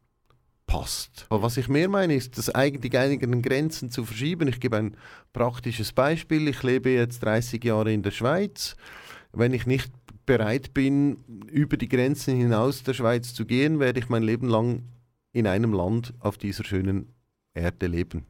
passt. 0.67 1.27
Aber 1.29 1.43
was 1.43 1.57
ich 1.57 1.69
mehr 1.69 1.89
meine, 1.89 2.15
ist, 2.15 2.39
das 2.39 2.55
eigen- 2.55 2.81
die 2.81 2.97
eigenen 2.97 3.43
Grenzen 3.43 3.91
zu 3.91 4.05
verschieben. 4.05 4.49
Ich 4.49 4.61
gebe 4.61 4.77
ein 4.77 4.97
praktisches 5.33 5.93
Beispiel. 5.93 6.49
Ich 6.49 6.63
lebe 6.63 6.91
jetzt 6.91 7.23
30 7.23 7.63
Jahre 7.65 7.93
in 7.93 8.03
der 8.03 8.11
Schweiz. 8.11 8.77
Wenn 9.33 9.53
ich 9.53 9.67
nicht 9.67 9.93
bereit 10.25 10.73
bin, 10.73 11.19
über 11.51 11.77
die 11.77 11.89
Grenzen 11.89 12.37
hinaus 12.37 12.83
der 12.85 12.95
Schweiz 12.95 13.35
zu 13.35 13.45
gehen, 13.45 13.81
werde 13.81 14.01
ich 14.01 14.09
mein 14.09 14.23
Leben 14.23 14.49
lang 14.49 14.85
in 15.33 15.47
einem 15.47 15.73
Land 15.73 16.15
auf 16.21 16.39
dieser 16.39 16.65
schönen 16.65 17.13
Erde 17.55 17.87
leben. 17.87 18.27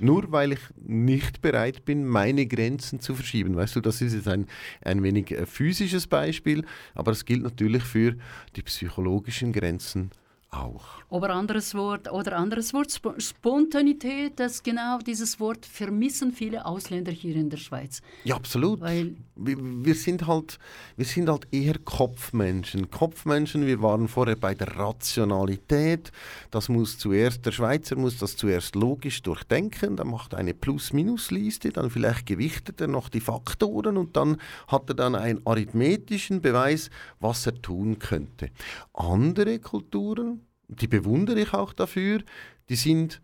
Nur 0.00 0.32
weil 0.32 0.52
ich 0.52 0.60
nicht 0.76 1.40
bereit 1.40 1.84
bin, 1.84 2.04
meine 2.04 2.46
Grenzen 2.46 2.98
zu 3.00 3.14
verschieben. 3.14 3.54
Weißt 3.54 3.76
du, 3.76 3.80
das 3.80 4.00
ist 4.00 4.14
jetzt 4.14 4.26
ein, 4.26 4.46
ein 4.82 5.02
wenig 5.04 5.30
äh, 5.30 5.46
physisches 5.46 6.08
Beispiel, 6.08 6.64
aber 6.94 7.12
es 7.12 7.24
gilt 7.24 7.42
natürlich 7.42 7.84
für 7.84 8.16
die 8.56 8.62
psychologischen 8.62 9.52
Grenzen 9.52 10.10
auch. 10.56 10.84
Oder 11.08 11.30
anderes 11.30 11.74
Wort, 11.74 12.10
oder 12.10 12.36
anderes 12.36 12.74
Wort, 12.74 12.90
Sp 12.90 13.14
Spontanität, 13.18 14.40
das 14.40 14.62
genau 14.62 14.98
dieses 14.98 15.38
Wort 15.38 15.64
vermissen 15.66 16.32
viele 16.32 16.64
Ausländer 16.66 17.12
hier 17.12 17.36
in 17.36 17.50
der 17.50 17.58
Schweiz. 17.58 18.00
Ja, 18.24 18.36
absolut. 18.36 18.80
Weil 18.80 19.16
wir, 19.36 19.56
wir, 19.60 19.94
sind 19.94 20.26
halt, 20.26 20.58
wir 20.96 21.04
sind 21.04 21.28
halt 21.28 21.46
eher 21.52 21.78
Kopfmenschen. 21.78 22.90
Kopfmenschen, 22.90 23.66
wir 23.66 23.82
waren 23.82 24.08
vorher 24.08 24.36
bei 24.36 24.54
der 24.54 24.76
Rationalität. 24.76 26.10
Das 26.50 26.68
muss 26.68 26.98
zuerst, 26.98 27.44
der 27.46 27.52
Schweizer 27.52 27.96
muss 27.96 28.18
das 28.18 28.36
zuerst 28.36 28.74
logisch 28.74 29.22
durchdenken, 29.22 29.96
dann 29.96 30.08
macht 30.08 30.32
er 30.32 30.38
eine 30.38 30.54
Plus-Minus-Liste, 30.54 31.70
dann 31.70 31.90
vielleicht 31.90 32.26
gewichtet 32.26 32.80
er 32.80 32.88
noch 32.88 33.08
die 33.08 33.20
Faktoren 33.20 33.96
und 33.96 34.16
dann 34.16 34.38
hat 34.68 34.88
er 34.88 34.94
dann 34.94 35.14
einen 35.14 35.46
arithmetischen 35.46 36.40
Beweis, 36.40 36.90
was 37.20 37.46
er 37.46 37.60
tun 37.60 37.98
könnte. 37.98 38.50
Andere 38.92 39.58
Kulturen, 39.58 40.43
die 40.68 40.88
bewundere 40.88 41.40
ich 41.40 41.52
auch 41.52 41.72
dafür, 41.72 42.22
die 42.68 42.76
sind 42.76 43.20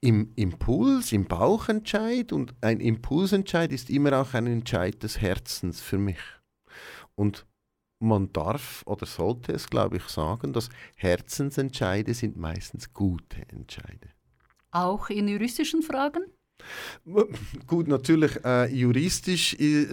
im 0.00 0.32
Impuls, 0.36 1.12
im 1.12 1.26
Bauchentscheid 1.26 2.32
und 2.32 2.54
ein 2.62 2.80
Impulsentscheid 2.80 3.70
ist 3.72 3.90
immer 3.90 4.18
auch 4.20 4.34
ein 4.34 4.46
Entscheid 4.46 5.02
des 5.02 5.20
Herzens 5.20 5.80
für 5.80 5.98
mich. 5.98 6.20
Und 7.14 7.46
man 7.98 8.32
darf 8.32 8.82
oder 8.86 9.04
sollte 9.04 9.52
es, 9.52 9.68
glaube 9.68 9.98
ich, 9.98 10.04
sagen, 10.04 10.54
dass 10.54 10.70
Herzensentscheide 10.96 12.14
sind 12.14 12.36
meistens 12.36 12.94
gute 12.94 13.42
Entscheide. 13.50 14.08
auch 14.70 15.10
in 15.10 15.28
juristischen 15.28 15.82
Fragen? 15.82 16.22
Gut, 17.66 17.88
natürlich 17.88 18.32
äh, 18.44 18.72
juristisch, 18.72 19.54
äh, 19.54 19.86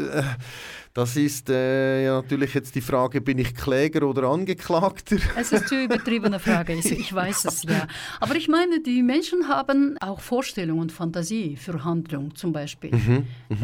das 0.94 1.16
ist 1.16 1.50
äh, 1.50 2.06
ja 2.06 2.22
natürlich 2.22 2.54
jetzt 2.54 2.76
die 2.76 2.82
Frage, 2.82 3.22
bin 3.22 3.38
ich 3.38 3.54
Kläger 3.56 4.08
oder 4.08 4.24
Angeklagter? 4.30 5.18
Es 5.38 5.52
ist 5.52 5.72
eine 5.72 5.84
übertriebene 5.84 6.40
Frage, 6.40 6.74
ich, 6.74 6.92
ich 6.92 7.14
weiß 7.14 7.46
es 7.46 7.64
ja. 7.64 7.88
Aber 8.20 8.36
ich 8.36 8.48
meine, 8.48 8.82
die 8.82 9.04
Menschen 9.04 9.48
haben 9.48 9.98
auch 10.00 10.20
Vorstellungen 10.20 10.82
und 10.82 10.92
Fantasie 10.92 11.56
für 11.56 11.84
Handlung 11.84 12.36
zum 12.36 12.52
Beispiel. 12.52 12.92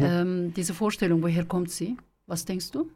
Ähm, 0.00 0.52
diese 0.54 0.74
Vorstellung, 0.74 1.22
woher 1.22 1.44
kommt 1.44 1.70
sie? 1.70 1.96
Was 2.26 2.44
denkst 2.44 2.70
du? 2.70 2.88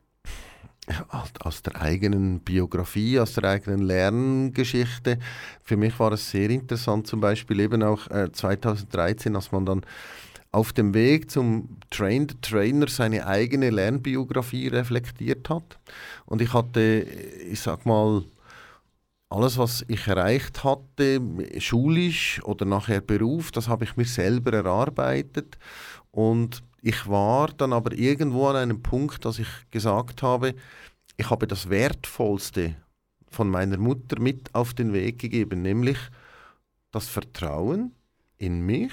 Aus 1.41 1.63
der 1.63 1.81
eigenen 1.81 2.41
Biografie, 2.41 3.21
aus 3.21 3.35
der 3.35 3.45
eigenen 3.45 3.83
Lerngeschichte. 3.83 5.19
Für 5.63 5.77
mich 5.77 5.99
war 5.99 6.13
es 6.13 6.31
sehr 6.31 6.51
interessant, 6.51 7.07
zum 7.07 7.21
Beispiel 7.21 7.61
eben 7.61 7.83
auch 7.83 8.09
äh, 8.11 8.33
2013, 8.33 9.37
als 9.37 9.53
man 9.53 9.67
dann 9.67 9.83
auf 10.51 10.73
dem 10.73 10.95
Weg 10.95 11.31
zum 11.31 11.77
Train 11.91 12.27
the 12.29 12.37
Trainer 12.41 12.89
seine 12.89 13.27
eigene 13.27 13.71
Lernbiografie 13.71 14.69
reflektiert 14.69 15.51
hat. 15.51 15.79
Und 16.25 16.41
ich 16.41 16.53
hatte, 16.55 16.81
ich 17.51 17.61
sag 17.61 17.85
mal, 17.85 18.25
alles, 19.31 19.59
was 19.59 19.85
ich 19.89 20.07
erreicht 20.07 20.65
hatte, 20.65 21.21
schulisch 21.59 22.41
oder 22.45 22.65
nachher 22.65 23.03
Beruf, 23.03 23.51
das 23.51 23.69
habe 23.69 23.85
ich 23.85 23.97
mir 23.97 24.07
selber 24.07 24.55
erarbeitet. 24.55 25.59
Und 26.11 26.63
ich 26.83 27.07
war 27.09 27.49
dann 27.49 27.73
aber 27.73 27.93
irgendwo 27.93 28.47
an 28.47 28.57
einem 28.57 28.83
Punkt, 28.83 29.25
dass 29.25 29.39
ich 29.39 29.49
gesagt 29.71 30.23
habe, 30.23 30.55
ich 31.17 31.31
habe 31.31 31.47
das 31.47 31.69
Wertvollste 31.69 32.77
von 33.31 33.49
meiner 33.49 33.79
Mutter 33.79 34.21
mit 34.21 34.55
auf 34.55 34.75
den 34.75 34.93
Weg 34.93 35.19
gegeben, 35.19 35.63
nämlich 35.63 35.99
das 36.93 37.09
Vertrauen 37.09 37.95
in 38.39 38.61
mich 38.61 38.93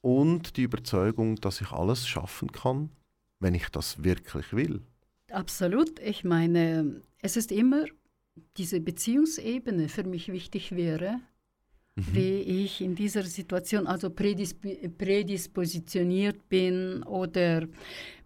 und 0.00 0.56
die 0.56 0.62
Überzeugung, 0.62 1.36
dass 1.36 1.60
ich 1.60 1.70
alles 1.70 2.06
schaffen 2.06 2.52
kann, 2.52 2.90
wenn 3.40 3.54
ich 3.54 3.68
das 3.68 4.02
wirklich 4.02 4.52
will. 4.52 4.82
Absolut. 5.30 5.98
Ich 6.00 6.24
meine, 6.24 7.00
es 7.20 7.36
ist 7.36 7.52
immer 7.52 7.84
diese 8.56 8.80
Beziehungsebene 8.80 9.88
für 9.88 10.04
mich 10.04 10.28
wichtig 10.28 10.72
wäre, 10.72 11.20
wie 11.96 12.40
ich 12.64 12.82
in 12.82 12.94
dieser 12.94 13.22
Situation 13.22 13.86
also 13.86 14.10
prädisp 14.10 14.64
prädispositioniert 14.98 16.48
bin 16.48 17.02
oder 17.04 17.66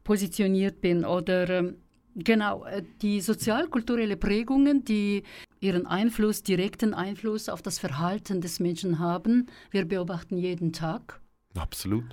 positioniert 0.03 0.81
bin 0.81 1.05
oder 1.05 1.49
ähm, 1.49 1.77
genau 2.17 2.65
äh, 2.65 2.83
die 3.01 3.21
sozialkulturelle 3.21 4.17
Prägungen, 4.17 4.85
die 4.85 5.23
ihren 5.61 5.87
Einfluss, 5.87 6.43
direkten 6.43 6.95
Einfluss 6.95 7.49
auf 7.49 7.63
das 7.63 7.79
Verhalten 7.79 8.41
des 8.41 8.59
Menschen 8.59 8.99
haben. 8.99 9.47
Wir 9.71 9.85
beobachten 9.85 10.37
jeden 10.37 10.73
Tag. 10.73 11.21
Absolut. 11.55 12.05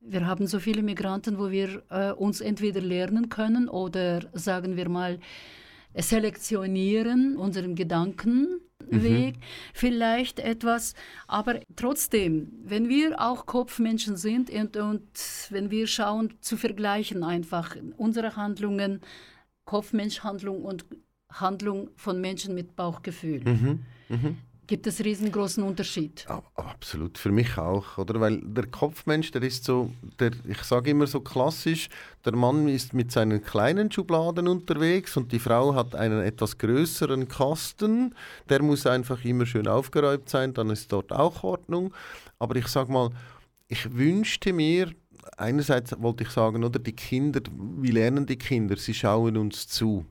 Wir 0.00 0.26
haben 0.26 0.46
so 0.46 0.58
viele 0.58 0.82
Migranten, 0.82 1.38
wo 1.38 1.50
wir 1.50 1.82
äh, 1.90 2.12
uns 2.12 2.40
entweder 2.40 2.80
lernen 2.80 3.28
können 3.28 3.68
oder 3.68 4.20
sagen 4.32 4.76
wir 4.76 4.88
mal 4.88 5.20
selektionieren 5.94 7.36
unseren 7.36 7.74
Gedankenweg 8.90 9.34
vielleicht 9.74 10.38
etwas, 10.40 10.94
aber 11.26 11.60
trotzdem, 11.76 12.52
wenn 12.64 12.88
wir 12.88 13.20
auch 13.20 13.46
Kopfmenschen 13.46 14.16
sind 14.16 14.50
und, 14.50 14.76
und 14.76 15.10
wenn 15.50 15.70
wir 15.70 15.86
schauen 15.86 16.34
zu 16.40 16.56
vergleichen 16.56 17.22
einfach 17.24 17.76
unsere 17.96 18.36
Handlungen, 18.36 19.00
Kopfmenschhandlung 19.64 20.62
und 20.62 20.84
Handlung 21.30 21.90
von 21.96 22.20
Menschen 22.20 22.54
mit 22.54 22.76
Bauchgefühl, 22.76 23.42
gibt 24.66 24.86
es 24.86 25.00
riesengroßen 25.00 25.62
Unterschied. 25.62 26.26
Absolut, 26.54 27.18
für 27.18 27.30
mich 27.30 27.58
auch, 27.58 27.98
oder? 27.98 28.20
Weil 28.20 28.40
der 28.42 28.66
Kopfmensch, 28.66 29.30
der 29.30 29.42
ist 29.42 29.64
so, 29.64 29.90
der, 30.18 30.30
ich 30.48 30.62
sage 30.62 30.90
immer 30.90 31.06
so 31.06 31.20
klassisch, 31.20 31.88
der 32.24 32.34
Mann 32.34 32.68
ist 32.68 32.94
mit 32.94 33.12
seinen 33.12 33.42
kleinen 33.42 33.90
Schubladen 33.90 34.48
unterwegs 34.48 35.16
und 35.16 35.32
die 35.32 35.38
Frau 35.38 35.74
hat 35.74 35.94
einen 35.94 36.22
etwas 36.22 36.58
größeren 36.58 37.28
Kasten. 37.28 38.14
Der 38.48 38.62
muss 38.62 38.86
einfach 38.86 39.24
immer 39.24 39.46
schön 39.46 39.66
aufgeräumt 39.66 40.28
sein, 40.28 40.54
dann 40.54 40.70
ist 40.70 40.92
dort 40.92 41.12
auch 41.12 41.42
Ordnung. 41.42 41.92
Aber 42.38 42.56
ich 42.56 42.68
sage 42.68 42.92
mal, 42.92 43.10
ich 43.68 43.92
wünschte 43.94 44.52
mir, 44.52 44.92
einerseits 45.36 45.94
wollte 46.00 46.24
ich 46.24 46.30
sagen, 46.30 46.64
oder 46.64 46.78
die 46.78 46.94
Kinder, 46.94 47.40
wie 47.50 47.90
lernen 47.90 48.26
die 48.26 48.36
Kinder? 48.36 48.76
Sie 48.76 48.94
schauen 48.94 49.36
uns 49.36 49.66
zu. 49.66 50.06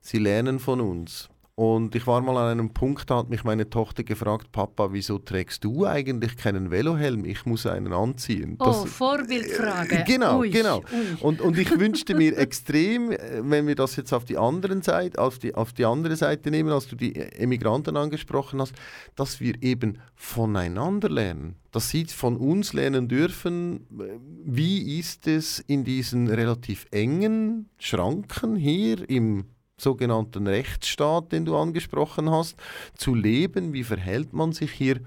Sie 0.00 0.18
lernen 0.18 0.58
von 0.58 0.80
uns. 0.80 1.28
Und 1.60 1.94
ich 1.94 2.06
war 2.06 2.22
mal 2.22 2.38
an 2.38 2.52
einem 2.58 2.70
Punkt, 2.72 3.10
da 3.10 3.18
hat 3.18 3.28
mich 3.28 3.44
meine 3.44 3.68
Tochter 3.68 4.02
gefragt, 4.02 4.50
Papa, 4.50 4.94
wieso 4.94 5.18
trägst 5.18 5.62
du 5.62 5.84
eigentlich 5.84 6.38
keinen 6.38 6.70
Velohelm? 6.70 7.26
Ich 7.26 7.44
muss 7.44 7.66
einen 7.66 7.92
anziehen. 7.92 8.56
Oh, 8.58 8.64
Das- 8.64 8.84
Vorbildfrage. 8.86 10.04
Genau, 10.06 10.38
Ui, 10.38 10.48
genau. 10.48 10.78
ui. 10.78 10.84
Und, 11.20 11.42
und 11.42 11.58
ich 11.58 11.78
wünschte 11.78 12.14
mir 12.14 12.34
extrem, 12.38 13.10
äh, 13.12 13.42
wenn 13.42 13.66
wir 13.66 13.74
das 13.74 13.96
jetzt 13.96 14.14
auf 14.14 14.24
die, 14.24 14.38
anderen 14.38 14.80
Seite, 14.80 15.18
auf, 15.18 15.38
die, 15.38 15.54
auf 15.54 15.74
die 15.74 15.84
andere 15.84 16.16
Seite 16.16 16.50
nehmen, 16.50 16.70
als 16.70 16.88
du 16.88 16.96
die 16.96 17.14
Emigranten 17.14 17.94
angesprochen 17.94 18.58
hast, 18.62 18.72
dass 19.14 19.38
wir 19.40 19.62
eben 19.62 19.98
voneinander 20.14 21.10
lernen. 21.10 21.56
Dass 21.72 21.90
sie 21.90 22.06
von 22.06 22.38
uns 22.38 22.72
lernen 22.72 23.06
dürfen, 23.06 23.86
äh, 24.00 24.18
wie 24.46 24.98
ist 24.98 25.26
es 25.26 25.58
in 25.58 25.84
diesen 25.84 26.28
relativ 26.28 26.86
engen 26.90 27.68
Schranken 27.78 28.56
hier 28.56 29.10
im 29.10 29.44
sogenannten 29.80 30.46
Rechtsstaat, 30.46 31.32
den 31.32 31.44
du 31.44 31.56
angesprochen 31.56 32.30
hast, 32.30 32.56
zu 32.94 33.14
leben, 33.14 33.72
wie 33.72 33.84
verhält 33.84 34.32
man 34.32 34.52
sich 34.52 34.72
hier 34.72 35.00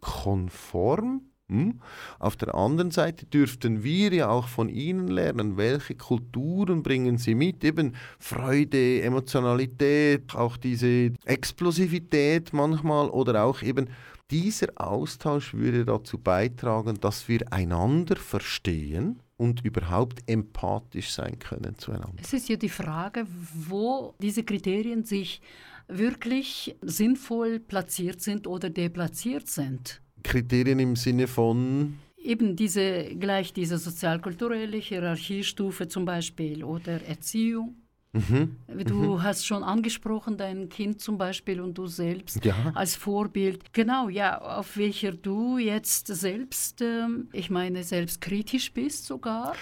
konform. 0.00 1.22
Hm? 1.50 1.80
Auf 2.18 2.36
der 2.36 2.54
anderen 2.54 2.90
Seite 2.90 3.24
dürften 3.24 3.82
wir 3.82 4.12
ja 4.12 4.28
auch 4.28 4.48
von 4.48 4.68
ihnen 4.68 5.08
lernen, 5.08 5.56
welche 5.56 5.94
Kulturen 5.94 6.82
bringen 6.82 7.16
sie 7.16 7.34
mit, 7.34 7.64
eben 7.64 7.94
Freude, 8.18 9.00
Emotionalität, 9.00 10.34
auch 10.34 10.58
diese 10.58 11.12
Explosivität 11.24 12.52
manchmal 12.52 13.08
oder 13.08 13.44
auch 13.44 13.62
eben 13.62 13.88
dieser 14.30 14.68
Austausch 14.76 15.54
würde 15.54 15.86
dazu 15.86 16.18
beitragen, 16.18 17.00
dass 17.00 17.28
wir 17.28 17.50
einander 17.50 18.16
verstehen 18.16 19.20
und 19.38 19.64
überhaupt 19.64 20.20
empathisch 20.26 21.10
sein 21.10 21.38
können 21.38 21.78
zueinander. 21.78 22.20
Es 22.20 22.34
ist 22.34 22.48
ja 22.48 22.56
die 22.56 22.68
Frage, 22.68 23.26
wo 23.54 24.14
diese 24.20 24.42
Kriterien 24.42 25.04
sich 25.04 25.40
wirklich 25.86 26.76
sinnvoll 26.82 27.60
platziert 27.60 28.20
sind 28.20 28.46
oder 28.46 28.68
deplatziert 28.68 29.48
sind. 29.48 30.02
Kriterien 30.22 30.80
im 30.80 30.96
Sinne 30.96 31.26
von 31.26 31.94
Eben 32.20 32.56
diese, 32.56 33.14
gleich 33.14 33.52
diese 33.52 33.78
sozialkulturelle 33.78 34.76
Hierarchiestufe 34.76 35.86
zum 35.86 36.04
Beispiel 36.04 36.64
oder 36.64 37.00
Erziehung. 37.06 37.76
Mhm, 38.18 38.56
Du 38.84 39.22
hast 39.22 39.46
schon 39.46 39.62
angesprochen, 39.62 40.36
dein 40.36 40.68
Kind 40.68 41.00
zum 41.00 41.18
Beispiel 41.18 41.60
und 41.60 41.76
du 41.76 41.86
selbst 41.86 42.44
Ja. 42.44 42.54
als 42.74 42.96
Vorbild. 42.96 43.72
Genau, 43.72 44.08
ja, 44.08 44.40
auf 44.40 44.76
welcher 44.76 45.12
du 45.12 45.58
jetzt 45.58 46.06
selbst, 46.06 46.80
ähm, 46.80 47.28
ich 47.32 47.50
meine, 47.50 47.82
selbst 47.84 48.20
kritisch 48.20 48.72
bist 48.72 49.06
sogar. 49.06 49.54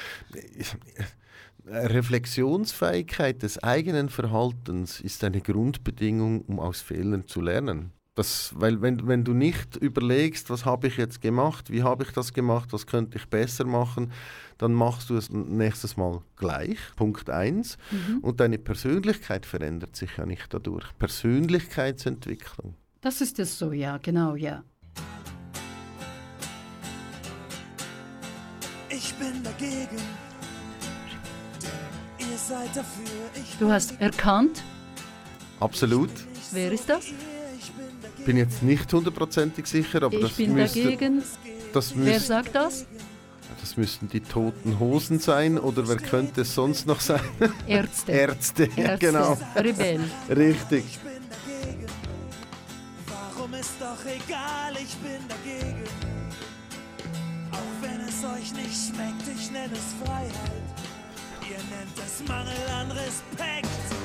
Reflexionsfähigkeit 1.66 3.42
des 3.42 3.62
eigenen 3.62 4.08
Verhaltens 4.08 5.00
ist 5.00 5.24
eine 5.24 5.40
Grundbedingung, 5.40 6.42
um 6.42 6.60
aus 6.60 6.80
Fehlern 6.80 7.26
zu 7.26 7.40
lernen. 7.40 7.92
Das, 8.14 8.54
weil 8.56 8.80
wenn, 8.80 9.06
wenn 9.06 9.24
du 9.24 9.34
nicht 9.34 9.76
überlegst, 9.76 10.48
was 10.48 10.64
habe 10.64 10.86
ich 10.86 10.96
jetzt 10.96 11.20
gemacht, 11.20 11.70
wie 11.70 11.82
habe 11.82 12.04
ich 12.04 12.12
das 12.12 12.32
gemacht, 12.32 12.72
was 12.72 12.86
könnte 12.86 13.18
ich 13.18 13.26
besser 13.26 13.66
machen, 13.66 14.10
dann 14.58 14.72
machst 14.72 15.10
du 15.10 15.16
es 15.16 15.30
nächstes 15.30 15.96
Mal 15.96 16.22
gleich, 16.36 16.78
Punkt 16.96 17.28
1. 17.30 17.76
Und 18.22 18.40
deine 18.40 18.58
Persönlichkeit 18.58 19.44
verändert 19.46 19.96
sich 19.96 20.16
ja 20.16 20.24
nicht 20.26 20.52
dadurch. 20.54 20.86
Persönlichkeitsentwicklung. 20.98 22.74
Das 23.02 23.20
ist 23.20 23.38
es 23.38 23.58
so, 23.58 23.72
ja, 23.72 23.98
genau, 23.98 24.34
ja. 24.34 24.64
Ich 28.88 29.14
bin 29.14 29.42
dagegen. 29.42 29.98
Ihr 32.18 32.38
seid 32.38 32.68
dafür. 32.76 33.04
Ich 33.34 33.56
Du 33.58 33.70
hast 33.70 34.00
erkannt, 34.00 34.62
Absolut. 35.60 36.10
wer 36.52 36.72
ist 36.72 36.88
das? 36.88 37.06
ich 37.08 38.24
bin 38.24 38.36
jetzt 38.38 38.62
nicht 38.62 38.92
hundertprozentig 38.92 39.66
sicher, 39.66 40.02
aber 40.02 40.14
Ich 40.16 40.22
das, 40.22 40.32
bin 40.36 40.54
müsste, 40.54 40.82
dagegen. 40.82 41.22
das, 41.72 41.94
Wer 41.96 42.04
müsste, 42.14 42.20
sagt 42.26 42.54
das? 42.54 42.86
Das 43.60 43.76
müssten 43.76 44.08
die 44.08 44.20
toten 44.20 44.78
Hosen 44.78 45.18
sein 45.18 45.58
oder 45.58 45.88
wer 45.88 45.96
könnte 45.96 46.42
es 46.42 46.54
sonst 46.54 46.86
noch 46.86 47.00
sein? 47.00 47.20
Ärzte. 47.66 48.12
Ärzte, 48.26 48.68
ja, 48.76 48.84
Ärzte. 48.84 49.06
genau. 49.06 49.38
Rebell. 49.54 50.00
Richtig. 50.28 50.84
Ich 50.86 50.98
bin 50.98 51.22
dagegen. 51.30 51.86
Warum 53.06 53.54
ist 53.54 53.72
doch 53.80 54.04
egal, 54.04 54.72
ich 54.74 54.94
bin 54.96 55.20
dagegen. 55.28 55.82
Auch 57.52 57.82
wenn 57.82 58.00
es 58.00 58.24
euch 58.24 58.52
nicht 58.52 58.88
schmeckt, 58.88 59.22
ich 59.38 59.50
nenne 59.50 59.72
es 59.72 60.06
Freiheit. 60.06 60.32
Ihr 61.48 61.56
nennt 61.56 61.96
es 62.04 62.26
Mangel 62.28 62.52
an 62.80 62.90
Respekt. 62.90 63.95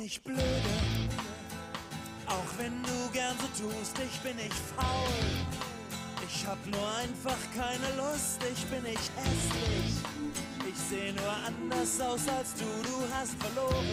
Nicht 0.00 0.24
blöde, 0.24 0.42
auch 2.26 2.58
wenn 2.58 2.82
du 2.82 3.12
gern 3.12 3.36
so 3.38 3.64
tust, 3.64 3.98
ich 3.98 4.18
bin 4.20 4.34
nicht 4.36 4.54
faul. 4.74 5.12
Ich 6.26 6.46
hab 6.46 6.58
nur 6.66 6.88
einfach 6.96 7.36
keine 7.54 7.96
Lust, 7.96 8.40
ich 8.50 8.64
bin 8.66 8.82
nicht 8.82 9.10
hässlich. 9.16 9.92
Ich 10.66 10.78
seh 10.88 11.12
nur 11.12 11.32
anders 11.46 12.00
aus 12.00 12.26
als 12.28 12.54
du, 12.54 12.64
du 12.64 13.14
hast 13.14 13.34
verloren. 13.42 13.86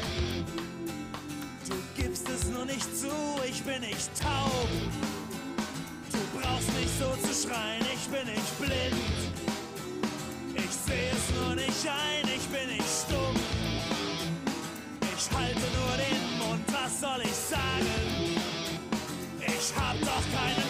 Du 1.68 1.76
gibst 2.02 2.30
es 2.30 2.46
nur 2.46 2.64
nicht 2.66 2.88
zu, 2.96 3.12
ich 3.50 3.62
bin 3.64 3.82
nicht 3.82 4.10
taub. 4.22 4.70
Du 6.12 6.40
brauchst 6.40 6.72
nicht 6.80 7.00
so 7.00 7.10
zu 7.28 7.48
schreien, 7.48 7.86
ich 7.94 8.08
bin 8.08 8.26
nicht 8.34 8.60
blind. 8.60 9.18
Ich 10.56 10.72
seh 10.86 11.10
es 11.10 11.36
nur 11.36 11.56
nicht 11.56 11.86
ein, 11.86 12.27
Ich 20.08 20.14
hab 20.14 20.67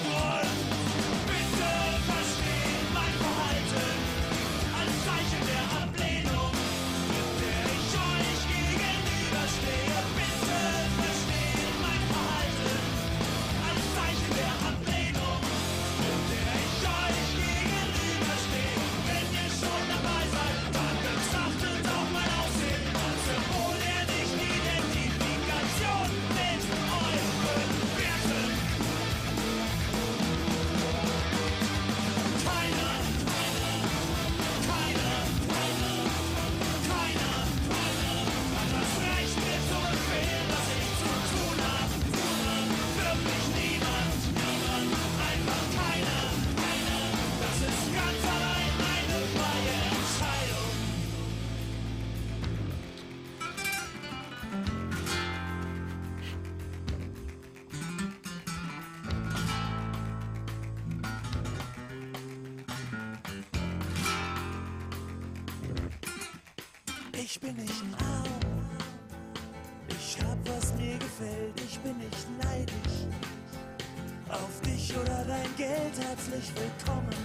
herzlich 76.27 76.51
willkommen. 76.55 77.15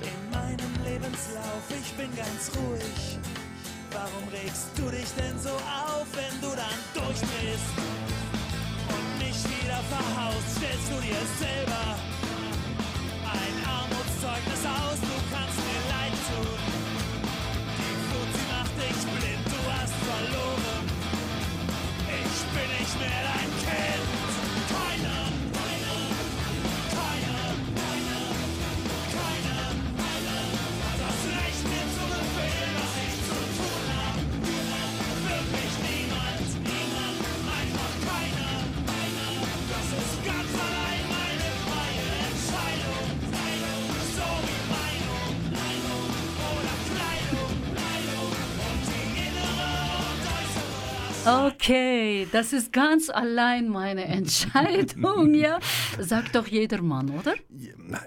In 0.00 0.30
meinem 0.30 0.84
Lebenslauf, 0.84 1.62
ich 1.70 1.92
bin 1.94 2.08
ganz 2.16 2.50
ruhig. 2.56 3.18
Warum 3.90 4.28
regst 4.28 4.68
du 4.76 4.90
dich 4.90 5.10
denn 5.18 5.38
so 5.38 5.50
auf, 5.50 6.06
wenn 6.14 6.40
du 6.40 6.48
dann 6.56 6.78
durchdrehst? 6.94 7.72
Und 8.88 9.18
mich 9.18 9.44
wieder 9.44 9.80
verhaust, 9.90 10.56
stellst 10.56 10.90
du 10.90 11.00
dir 11.00 11.22
selber 11.38 12.11
Das 52.30 52.52
ist 52.52 52.72
ganz 52.72 53.10
allein 53.10 53.68
meine 53.68 54.04
Entscheidung, 54.04 55.34
ja. 55.34 55.58
Sagt 55.98 56.34
doch 56.34 56.46
jeder 56.46 56.82
Mann, 56.82 57.10
oder? 57.10 57.34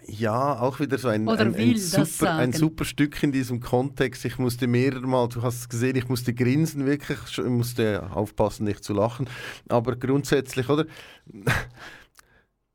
Ja, 0.07 0.59
auch 0.59 0.79
wieder 0.79 0.97
so 0.97 1.07
ein, 1.07 1.27
ein, 1.27 1.55
ein, 1.55 1.77
super, 1.77 2.35
ein 2.35 2.53
super 2.53 2.85
Stück 2.85 3.21
in 3.23 3.31
diesem 3.31 3.59
Kontext. 3.59 4.25
Ich 4.25 4.37
musste 4.37 4.67
mehrere 4.67 5.07
Mal, 5.07 5.27
du 5.29 5.41
hast 5.41 5.59
es 5.59 5.69
gesehen, 5.69 5.95
ich 5.95 6.07
musste 6.07 6.33
grinsen, 6.33 6.85
wirklich, 6.85 7.19
ich 7.31 7.43
musste 7.45 8.09
aufpassen, 8.11 8.65
nicht 8.65 8.83
zu 8.83 8.93
lachen. 8.93 9.27
Aber 9.67 9.95
grundsätzlich, 9.95 10.69
oder? 10.69 10.85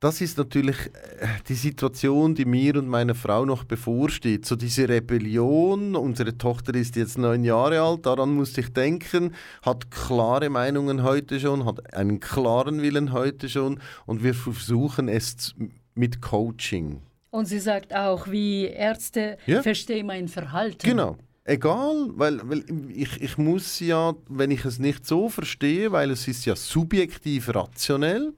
Das 0.00 0.22
ist 0.22 0.38
natürlich 0.38 0.76
äh, 0.86 1.26
die 1.46 1.54
Situation, 1.54 2.34
die 2.34 2.46
mir 2.46 2.76
und 2.76 2.88
meiner 2.88 3.14
Frau 3.14 3.44
noch 3.44 3.64
bevorsteht. 3.64 4.46
So 4.46 4.56
diese 4.56 4.88
Rebellion, 4.88 5.94
unsere 5.94 6.38
Tochter 6.38 6.74
ist 6.74 6.96
jetzt 6.96 7.18
neun 7.18 7.44
Jahre 7.44 7.82
alt, 7.82 8.06
daran 8.06 8.30
musste 8.30 8.62
ich 8.62 8.72
denken, 8.72 9.34
hat 9.62 9.90
klare 9.90 10.48
Meinungen 10.48 11.02
heute 11.02 11.38
schon, 11.38 11.66
hat 11.66 11.92
einen 11.94 12.18
klaren 12.18 12.80
Willen 12.80 13.12
heute 13.12 13.50
schon 13.50 13.78
und 14.06 14.24
wir 14.24 14.32
versuchen 14.32 15.08
es 15.08 15.54
mit 15.94 16.22
Coaching. 16.22 17.02
Und 17.30 17.44
sie 17.44 17.60
sagt 17.60 17.94
auch, 17.94 18.26
wie 18.30 18.64
Ärzte 18.64 19.36
Ja. 19.44 19.62
verstehen 19.62 20.06
mein 20.06 20.28
Verhalten. 20.28 20.78
Genau. 20.82 21.18
Egal, 21.44 22.08
weil, 22.14 22.40
weil 22.44 22.64
ich, 22.88 23.20
ich 23.20 23.36
muss 23.36 23.80
ja, 23.80 24.14
wenn 24.28 24.50
ich 24.50 24.64
es 24.64 24.78
nicht 24.78 25.06
so 25.06 25.28
verstehe, 25.28 25.92
weil 25.92 26.10
es 26.10 26.26
ist 26.28 26.46
ja 26.46 26.54
subjektiv 26.56 27.54
rationell, 27.54 28.32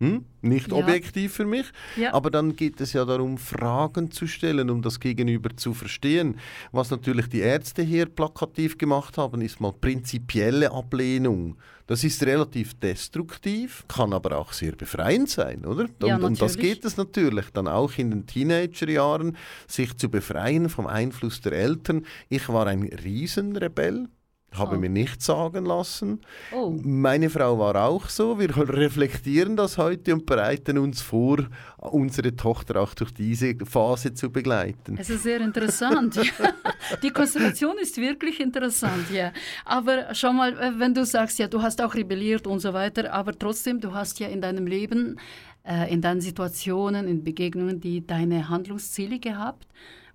Hm? 0.00 0.24
Nicht 0.40 0.68
Ja. 0.68 0.76
objektiv 0.78 1.34
für 1.34 1.44
mich. 1.44 1.66
Ja. 1.96 2.14
Aber 2.14 2.30
dann 2.30 2.56
geht 2.56 2.80
es 2.80 2.94
ja 2.94 3.04
darum, 3.04 3.36
Fragen 3.36 4.10
zu 4.10 4.26
stellen, 4.26 4.70
um 4.70 4.80
das 4.80 4.98
Gegenüber 4.98 5.54
zu 5.54 5.74
verstehen. 5.74 6.38
Was 6.72 6.90
natürlich 6.90 7.28
die 7.28 7.40
Ärzte 7.40 7.82
hier 7.82 8.06
plakativ 8.06 8.78
gemacht 8.78 9.18
haben, 9.18 9.42
ist 9.42 9.60
mal 9.60 9.72
prinzipielle 9.72 10.72
Ablehnung. 10.72 11.56
Das 11.86 12.02
ist 12.02 12.22
relativ 12.24 12.78
destruktiv, 12.80 13.84
kann 13.88 14.14
aber 14.14 14.38
auch 14.38 14.54
sehr 14.54 14.72
befreiend 14.72 15.28
sein, 15.28 15.66
oder? 15.66 15.82
Und, 15.82 16.06
Ja, 16.06 16.18
das 16.18 16.56
geht 16.56 16.84
es 16.84 16.96
natürlich 16.96 17.50
dann 17.52 17.68
auch 17.68 17.98
in 17.98 18.10
den 18.10 18.26
Teenagerjahren, 18.26 19.36
sich 19.66 19.94
zu 19.98 20.08
befreien 20.08 20.70
vom 20.70 20.86
Einfluss 20.86 21.42
der 21.42 21.52
Eltern. 21.52 22.06
Ich 22.28 22.48
war 22.48 22.66
ein 22.66 22.84
Riesenrebell. 22.84 24.08
Habe 24.52 24.76
Oh. 24.76 24.78
mir 24.80 24.88
nichts 24.90 25.26
sagen 25.26 25.64
lassen. 25.64 26.20
Oh. 26.52 26.70
Meine 26.82 27.30
Frau 27.30 27.58
war 27.58 27.76
auch 27.84 28.08
so. 28.08 28.38
Wir 28.40 28.50
reflektieren 28.56 29.56
das 29.56 29.78
heute 29.78 30.12
und 30.12 30.26
bereiten 30.26 30.76
uns 30.78 31.00
vor, 31.02 31.38
unsere 31.78 32.34
Tochter 32.34 32.80
auch 32.80 32.92
durch 32.94 33.12
diese 33.14 33.54
Phase 33.64 34.12
zu 34.12 34.30
begleiten. 34.30 34.96
Es 34.98 35.08
ist 35.08 35.22
sehr 35.22 35.40
interessant. 35.40 36.16
ja. 36.16 36.22
Die 37.02 37.10
Konstellation 37.10 37.76
ist 37.80 37.96
wirklich 37.98 38.40
interessant, 38.40 39.10
ja. 39.12 39.32
Aber 39.64 40.14
schau 40.14 40.32
mal, 40.32 40.58
äh, 40.58 40.72
wenn 40.78 40.94
du 40.94 41.04
sagst, 41.04 41.38
ja, 41.38 41.46
du 41.46 41.62
hast 41.62 41.80
auch 41.82 41.94
rebelliert 41.94 42.46
und 42.46 42.58
so 42.60 42.72
weiter, 42.72 43.12
aber 43.12 43.38
trotzdem, 43.38 43.80
du 43.80 43.94
hast 43.94 44.18
ja 44.18 44.28
in 44.28 44.40
deinem 44.40 44.66
Leben, 44.66 45.16
äh, 45.62 45.92
in 45.92 46.00
deinen 46.00 46.20
Situationen, 46.20 47.06
in 47.06 47.22
Begegnungen, 47.22 47.80
die 47.80 48.04
deine 48.06 48.48
Handlungsziele 48.48 49.18
gehabt. 49.20 49.66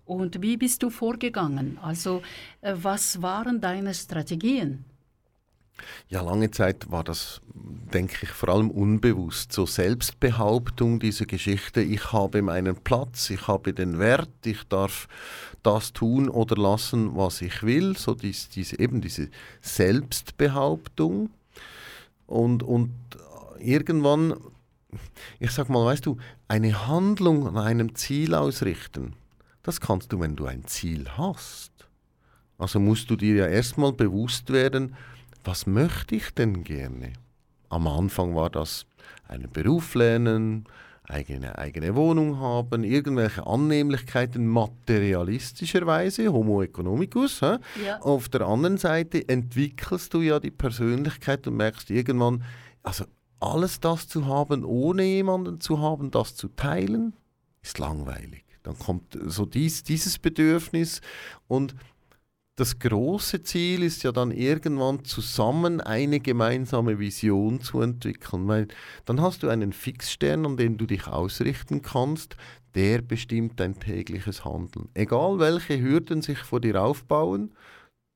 Und 0.06 0.42
wie 0.42 0.58
bist 0.58 0.84
du 0.84 0.90
vorgegangen? 0.90 1.80
Also, 1.82 2.22
äh, 2.62 2.74
was 2.76 3.22
waren 3.22 3.60
deine 3.60 3.94
Strategien? 3.94 4.86
Ja, 6.08 6.22
lange 6.22 6.52
Zeit 6.52 6.90
war 6.90 7.04
das, 7.04 7.42
denke 7.54 8.16
ich, 8.22 8.30
vor 8.30 8.50
allem 8.50 8.72
unbewusst. 8.72 9.52
So 9.52 9.66
Selbstbehauptung, 9.66 11.00
diese 11.00 11.26
Geschichte, 11.26 11.82
ich 11.82 12.14
habe 12.14 12.42
meinen 12.42 12.76
Platz, 12.76 13.30
ich 13.30 13.48
habe 13.48 13.74
den 13.74 14.00
Wert, 14.00 14.30
ich 14.46 14.64
darf 14.70 15.08
das 15.64 15.92
tun 15.92 16.30
oder 16.30 16.56
lassen, 16.56 17.16
was 17.16 17.42
ich 17.42 17.64
will. 17.64 17.98
So 17.98 18.14
dies, 18.14 18.50
diese, 18.50 18.80
eben 18.80 19.02
diese 19.02 19.30
Selbstbehauptung. 19.62 21.30
Und, 22.28 22.64
und 22.64 22.94
irgendwann, 23.60 24.36
ich 25.40 25.52
sag 25.52 25.70
mal, 25.70 25.86
weißt 25.86 26.06
du, 26.06 26.18
eine 26.48 26.88
Handlung 26.88 27.48
an 27.48 27.58
einem 27.58 27.96
Ziel 27.96 28.34
ausrichten, 28.34 29.14
das 29.66 29.82
kannst 29.82 30.14
du, 30.14 30.20
wenn 30.20 30.36
du 30.36 30.46
ein 30.46 30.66
Ziel 30.66 31.08
hast. 31.18 31.72
Also 32.60 32.80
musst 32.80 33.10
du 33.10 33.16
dir 33.16 33.36
ja 33.36 33.48
erstmal 33.48 33.94
bewusst 33.94 34.54
werden, 34.54 34.96
was 35.44 35.66
möchte 35.66 36.16
ich 36.16 36.30
denn 36.36 36.64
gerne? 36.64 37.14
Am 37.70 37.88
Anfang 37.88 38.36
war 38.36 38.52
das 38.52 38.86
einen 39.28 39.52
Beruf 39.52 39.96
lernen, 39.96 40.66
eigene, 41.04 41.58
eigene 41.58 41.96
Wohnung 41.96 42.40
haben, 42.40 42.84
irgendwelche 42.84 43.46
Annehmlichkeiten 43.46 44.48
materialistischerweise, 44.48 46.32
Homo 46.32 46.62
economicus. 46.62 47.42
Ja. 47.42 47.60
Auf 48.02 48.30
der 48.30 48.42
anderen 48.42 48.78
Seite 48.78 49.28
entwickelst 49.28 50.14
du 50.14 50.22
ja 50.22 50.40
die 50.40 50.52
Persönlichkeit 50.52 51.48
und 51.48 51.58
merkst 51.58 51.90
irgendwann, 51.90 52.44
also 52.84 53.06
alles 53.40 53.80
das 53.80 54.08
zu 54.08 54.28
haben, 54.28 54.64
ohne 54.64 55.04
jemanden 55.04 55.60
zu 55.60 55.80
haben, 55.80 56.12
das 56.12 56.36
zu 56.36 56.50
teilen, 56.50 57.14
ist 57.64 57.80
langweilig. 57.80 58.45
Dann 58.66 58.78
kommt 58.80 59.18
so 59.26 59.46
dies, 59.46 59.84
dieses 59.84 60.18
Bedürfnis 60.18 61.02
und 61.48 61.76
das 62.58 62.80
große 62.80 63.44
Ziel 63.44 63.84
ist 63.84 64.04
ja 64.04 64.14
dann 64.14 64.32
irgendwann 64.32 65.04
zusammen 65.04 65.82
eine 65.82 66.22
gemeinsame 66.22 67.00
Vision 67.00 67.60
zu 67.60 67.82
entwickeln, 67.82 68.48
weil 68.48 68.68
dann 69.04 69.22
hast 69.22 69.44
du 69.44 69.50
einen 69.50 69.74
Fixstern, 69.74 70.46
an 70.46 70.58
den 70.58 70.78
du 70.78 70.86
dich 70.86 71.06
ausrichten 71.06 71.82
kannst, 71.82 72.38
der 72.74 73.02
bestimmt 73.02 73.60
dein 73.60 73.78
tägliches 73.80 74.46
Handeln. 74.46 74.88
Egal 74.94 75.38
welche 75.40 75.80
Hürden 75.80 76.22
sich 76.22 76.40
vor 76.40 76.62
dir 76.62 76.82
aufbauen, 76.82 77.54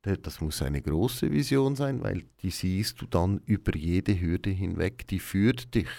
das 0.02 0.40
muss 0.40 0.62
eine 0.62 0.82
große 0.82 1.32
Vision 1.32 1.76
sein, 1.76 2.02
weil 2.02 2.24
die 2.42 2.52
siehst 2.52 3.02
du 3.02 3.06
dann 3.06 3.42
über 3.46 3.76
jede 3.76 4.20
Hürde 4.20 4.50
hinweg, 4.50 5.06
die 5.10 5.20
führt 5.20 5.76
dich. 5.76 5.90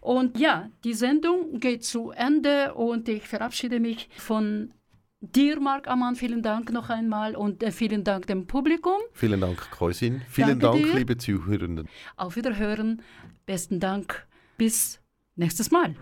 Und 0.00 0.38
ja, 0.38 0.70
die 0.84 0.94
Sendung 0.94 1.58
geht 1.58 1.84
zu 1.84 2.10
Ende 2.10 2.74
und 2.74 3.08
ich 3.08 3.26
verabschiede 3.26 3.80
mich 3.80 4.08
von 4.16 4.72
dir, 5.32 5.60
Marc 5.60 5.88
Ammann. 5.88 6.16
Vielen 6.16 6.42
Dank 6.42 6.72
noch 6.72 6.90
einmal 6.90 7.36
und 7.36 7.62
äh, 7.62 7.70
vielen 7.70 8.04
Dank 8.04 8.26
dem 8.26 8.46
Publikum. 8.46 8.98
Vielen 9.12 9.40
Dank, 9.40 9.70
Koisin. 9.70 10.22
Vielen 10.28 10.60
Danke 10.60 10.78
Dank, 10.78 10.92
dir. 10.92 10.94
liebe 10.98 11.16
Zuhörenden. 11.16 11.88
Auf 12.16 12.36
Wiederhören. 12.36 13.02
Besten 13.46 13.80
Dank. 13.80 14.26
Bis 14.56 15.00
nächstes 15.36 15.70
Mal. 15.70 15.94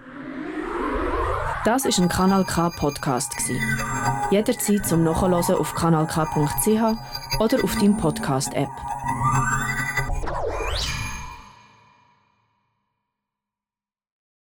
Das 1.64 1.84
ist 1.84 2.00
ein 2.00 2.08
Kanal 2.08 2.44
K 2.44 2.70
Podcast 2.70 3.36
gsi. 3.36 3.56
Jederzeit 4.32 4.84
zum 4.84 5.04
Nachhören 5.04 5.34
auf 5.34 5.74
kanalk.ch 5.74 7.38
oder 7.38 7.64
auf 7.64 7.76
deinem 7.76 7.96
Podcast 7.96 8.52
App. 8.54 8.68